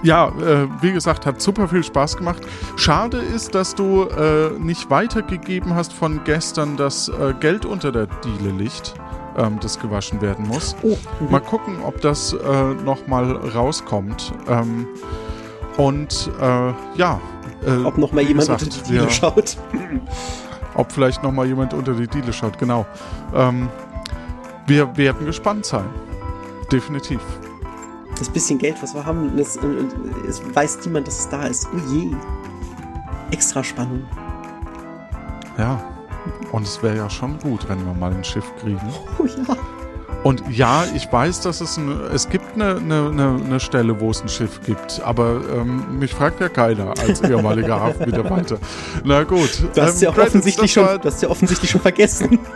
Ja, 0.02 0.28
äh, 0.28 0.66
wie 0.80 0.92
gesagt, 0.92 1.26
hat 1.26 1.40
super 1.42 1.68
viel 1.68 1.84
Spaß 1.84 2.16
gemacht. 2.16 2.42
Schade 2.76 3.18
ist, 3.18 3.54
dass 3.54 3.74
du 3.74 4.04
äh, 4.04 4.50
nicht 4.58 4.88
weitergegeben 4.90 5.74
hast 5.74 5.92
von 5.92 6.22
gestern, 6.24 6.76
dass 6.76 7.08
äh, 7.08 7.34
Geld 7.38 7.66
unter 7.66 7.92
der 7.92 8.06
Diele 8.06 8.50
liegt, 8.50 8.94
ähm, 9.36 9.58
das 9.60 9.78
gewaschen 9.78 10.20
werden 10.22 10.48
muss. 10.48 10.74
oh, 10.82 10.96
mhm. 11.20 11.30
Mal 11.30 11.40
gucken, 11.40 11.76
ob 11.84 12.00
das 12.00 12.32
äh, 12.32 12.64
nochmal 12.84 13.32
rauskommt. 13.54 14.32
Ähm, 14.48 14.86
und 15.76 16.30
äh, 16.40 16.72
ja. 16.96 17.20
Äh, 17.66 17.84
ob 17.84 17.98
noch 17.98 18.12
mal 18.12 18.22
wie 18.24 18.28
jemand 18.28 18.48
gesagt, 18.48 18.62
unter 18.62 18.76
die 18.78 18.82
Diele 18.88 19.02
wir- 19.04 19.10
schaut. 19.10 19.56
Ob 20.74 20.92
vielleicht 20.92 21.22
nochmal 21.24 21.46
jemand 21.46 21.74
unter 21.74 21.92
die 21.94 22.06
Diele 22.06 22.32
schaut, 22.32 22.56
genau. 22.56 22.86
Ähm, 23.34 23.68
wir 24.68 24.96
werden 24.96 25.26
gespannt 25.26 25.66
sein. 25.66 25.84
Definitiv. 26.70 27.20
Das 28.20 28.28
bisschen 28.28 28.58
Geld, 28.58 28.76
was 28.82 28.94
wir 28.94 29.04
haben, 29.04 29.34
das, 29.38 29.56
äh, 29.56 29.60
es 30.28 30.42
weiß 30.54 30.80
niemand, 30.84 31.06
dass 31.06 31.20
es 31.20 31.28
da 31.30 31.46
ist. 31.46 31.66
Oh 31.74 31.78
je. 31.90 32.10
Extra 33.30 33.64
Spannung. 33.64 34.04
Ja. 35.56 35.82
Und 36.52 36.64
es 36.64 36.82
wäre 36.82 36.98
ja 36.98 37.08
schon 37.08 37.38
gut, 37.38 37.66
wenn 37.68 37.82
wir 37.86 37.94
mal 37.94 38.12
ein 38.12 38.22
Schiff 38.22 38.44
kriegen. 38.60 38.78
Oh 39.18 39.24
ja. 39.24 39.56
Und 40.22 40.44
ja, 40.50 40.84
ich 40.94 41.10
weiß, 41.10 41.40
dass 41.40 41.62
es 41.62 41.78
ein, 41.78 41.98
es 42.12 42.28
gibt 42.28 42.44
eine, 42.54 42.76
eine, 42.76 43.08
eine, 43.08 43.40
eine 43.42 43.58
Stelle, 43.58 43.98
wo 43.98 44.10
es 44.10 44.20
ein 44.20 44.28
Schiff 44.28 44.60
gibt, 44.66 45.00
aber 45.02 45.40
ähm, 45.56 45.98
mich 45.98 46.12
fragt 46.12 46.42
ja 46.42 46.50
keiner 46.50 46.92
als 47.00 47.22
ehemaliger 47.22 47.80
Hafenmitarbeiter. 47.80 48.58
Na 49.02 49.24
gut. 49.24 49.62
Du 49.72 49.80
hast 49.80 50.02
ähm, 50.02 50.12
ja 50.12 50.22
offensichtlich 50.22 50.74
das 50.74 50.90
schon, 50.90 51.02
hast 51.02 51.22
ja 51.22 51.30
offensichtlich 51.30 51.70
schon 51.70 51.80
vergessen. 51.80 52.38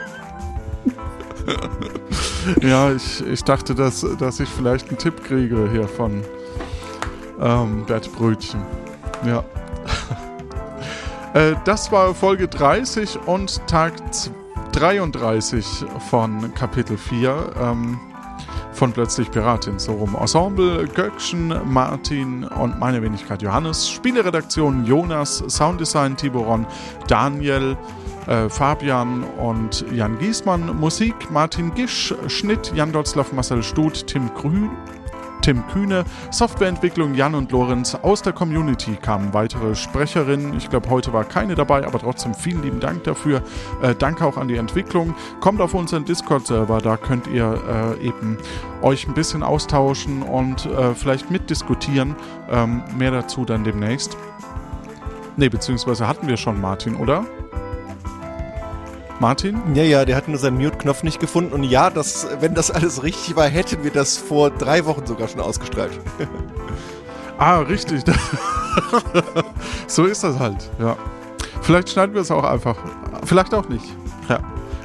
Ja, 2.60 2.92
ich, 2.92 3.24
ich 3.26 3.42
dachte, 3.44 3.74
dass, 3.74 4.06
dass 4.18 4.40
ich 4.40 4.48
vielleicht 4.48 4.88
einen 4.88 4.98
Tipp 4.98 5.24
kriege 5.24 5.68
hier 5.70 5.88
von 5.88 6.22
ähm, 7.40 7.84
Bert 7.86 8.10
Brötchen. 8.12 8.60
Ja. 9.26 9.44
äh, 11.34 11.54
das 11.64 11.90
war 11.92 12.14
Folge 12.14 12.48
30 12.48 13.18
und 13.26 13.66
Tag 13.66 14.14
z- 14.14 14.32
33 14.72 15.84
von 16.10 16.52
Kapitel 16.54 16.96
4 16.98 17.52
ähm, 17.60 17.98
von 18.74 18.92
Plötzlich 18.92 19.30
Piratin. 19.30 19.78
So 19.78 19.92
rum. 19.92 20.16
Ensemble 20.20 20.86
Göckchen, 20.88 21.54
Martin 21.64 22.44
und 22.44 22.78
meine 22.78 23.00
Wenigkeit 23.00 23.40
Johannes. 23.42 23.88
Spieleredaktion 23.88 24.84
Jonas, 24.84 25.42
Sounddesign 25.48 26.16
Tiboron, 26.16 26.66
Daniel, 27.06 27.76
äh, 28.26 28.48
Fabian 28.48 29.24
und 29.38 29.84
Jan 29.92 30.18
Giesmann, 30.18 30.78
Musik 30.78 31.30
Martin 31.30 31.74
Gisch, 31.74 32.14
Schnitt 32.26 32.72
Jan 32.74 32.92
Dotzlaff, 32.92 33.32
Marcel 33.32 33.62
Stut, 33.62 34.06
Tim 34.06 34.30
Grün, 34.34 34.70
Tim 35.44 35.66
Kühne, 35.66 36.04
Softwareentwicklung 36.30 37.14
Jan 37.14 37.34
und 37.34 37.52
Lorenz. 37.52 37.94
Aus 37.94 38.22
der 38.22 38.32
Community 38.32 38.96
kamen 38.96 39.34
weitere 39.34 39.74
Sprecherinnen. 39.74 40.56
Ich 40.56 40.70
glaube, 40.70 40.88
heute 40.88 41.12
war 41.12 41.24
keine 41.24 41.54
dabei, 41.54 41.86
aber 41.86 41.98
trotzdem 41.98 42.32
vielen 42.32 42.62
lieben 42.62 42.80
Dank 42.80 43.04
dafür. 43.04 43.42
Äh, 43.82 43.94
danke 43.94 44.24
auch 44.24 44.38
an 44.38 44.48
die 44.48 44.56
Entwicklung. 44.56 45.14
Kommt 45.40 45.60
auf 45.60 45.74
unseren 45.74 46.06
Discord-Server, 46.06 46.78
da 46.78 46.96
könnt 46.96 47.26
ihr 47.26 47.60
äh, 48.00 48.06
eben 48.06 48.38
euch 48.80 49.06
ein 49.06 49.12
bisschen 49.12 49.42
austauschen 49.42 50.22
und 50.22 50.64
äh, 50.64 50.94
vielleicht 50.94 51.30
mitdiskutieren. 51.30 52.16
Ähm, 52.50 52.82
mehr 52.96 53.10
dazu 53.10 53.44
dann 53.44 53.64
demnächst. 53.64 54.16
Ne, 55.36 55.50
beziehungsweise 55.50 56.08
hatten 56.08 56.26
wir 56.26 56.38
schon 56.38 56.58
Martin, 56.58 56.96
oder? 56.96 57.26
Martin? 59.20 59.60
Ja, 59.74 59.82
ja, 59.82 60.04
der 60.04 60.16
hat 60.16 60.28
nur 60.28 60.38
seinen 60.38 60.58
Mute-Knopf 60.58 61.02
nicht 61.02 61.20
gefunden. 61.20 61.52
Und 61.52 61.64
ja, 61.64 61.90
das, 61.90 62.26
wenn 62.40 62.54
das 62.54 62.70
alles 62.70 63.02
richtig 63.02 63.36
war, 63.36 63.46
hätten 63.46 63.84
wir 63.84 63.90
das 63.90 64.16
vor 64.16 64.50
drei 64.50 64.84
Wochen 64.84 65.06
sogar 65.06 65.28
schon 65.28 65.40
ausgestrahlt. 65.40 65.98
Ah, 67.36 67.58
richtig. 67.58 68.04
so 69.88 70.04
ist 70.04 70.22
das 70.22 70.38
halt, 70.38 70.70
ja. 70.78 70.96
Vielleicht 71.62 71.90
schneiden 71.90 72.14
wir 72.14 72.20
es 72.22 72.30
auch 72.30 72.44
einfach. 72.44 72.76
Vielleicht 73.24 73.52
auch 73.54 73.68
nicht. 73.68 73.84
Ja. 74.28 74.38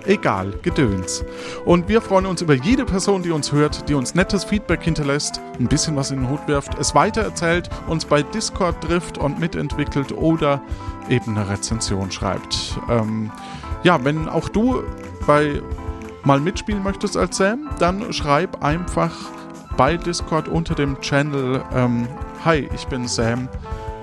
Egal, 0.05 0.53
Gedöns. 0.63 1.23
Und 1.65 1.87
wir 1.87 2.01
freuen 2.01 2.25
uns 2.25 2.41
über 2.41 2.55
jede 2.55 2.85
Person, 2.85 3.21
die 3.21 3.29
uns 3.29 3.51
hört, 3.51 3.87
die 3.87 3.93
uns 3.93 4.15
nettes 4.15 4.43
Feedback 4.43 4.81
hinterlässt, 4.81 5.39
ein 5.59 5.67
bisschen 5.67 5.95
was 5.95 6.09
in 6.09 6.21
den 6.21 6.29
Hut 6.29 6.47
wirft, 6.47 6.79
es 6.79 6.95
weitererzählt, 6.95 7.69
uns 7.87 8.05
bei 8.05 8.23
Discord 8.23 8.81
trifft 8.83 9.19
und 9.19 9.39
mitentwickelt 9.39 10.11
oder 10.11 10.61
eben 11.09 11.37
eine 11.37 11.47
Rezension 11.47 12.09
schreibt. 12.11 12.79
Ähm, 12.89 13.29
ja, 13.83 14.03
wenn 14.03 14.27
auch 14.27 14.49
du 14.49 14.83
bei 15.25 15.61
mal 16.23 16.39
mitspielen 16.39 16.83
möchtest 16.83 17.17
als 17.17 17.37
Sam, 17.37 17.69
dann 17.79 18.13
schreib 18.13 18.63
einfach 18.63 19.15
bei 19.77 19.97
Discord 19.97 20.47
unter 20.47 20.75
dem 20.75 21.01
Channel 21.01 21.63
ähm, 21.73 22.07
Hi, 22.43 22.69
ich 22.73 22.87
bin 22.87 23.07
Sam, 23.07 23.47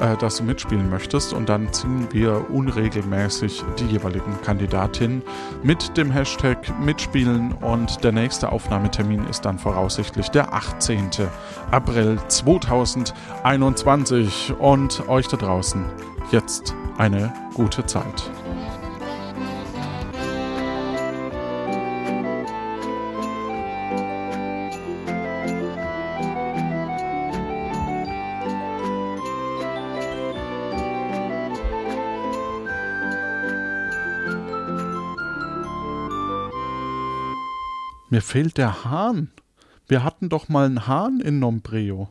äh, 0.00 0.16
dass 0.16 0.36
du 0.36 0.44
mitspielen 0.44 0.88
möchtest 0.90 1.32
und 1.32 1.48
dann 1.48 1.72
ziehen 1.72 2.06
wir 2.10 2.50
unregelmäßig 2.50 3.64
die 3.78 3.86
jeweiligen 3.86 4.40
Kandidatinnen 4.42 5.22
mit 5.62 5.96
dem 5.96 6.10
Hashtag 6.10 6.58
mitspielen 6.80 7.52
und 7.52 8.04
der 8.04 8.12
nächste 8.12 8.52
Aufnahmetermin 8.52 9.26
ist 9.26 9.44
dann 9.44 9.58
voraussichtlich 9.58 10.28
der 10.30 10.52
18. 10.52 11.10
April 11.70 12.18
2021 12.28 14.54
und 14.58 15.08
euch 15.08 15.28
da 15.28 15.36
draußen 15.36 15.84
jetzt 16.30 16.74
eine 16.98 17.32
gute 17.54 17.86
Zeit. 17.86 18.30
Mir 38.09 38.22
fehlt 38.22 38.57
der 38.57 38.84
Hahn. 38.84 39.32
Wir 39.88 40.04
hatten 40.04 40.28
doch 40.28 40.48
mal 40.48 40.66
einen 40.66 40.86
Hahn 40.86 41.20
in 41.20 41.40
Nombreo. 41.40 42.09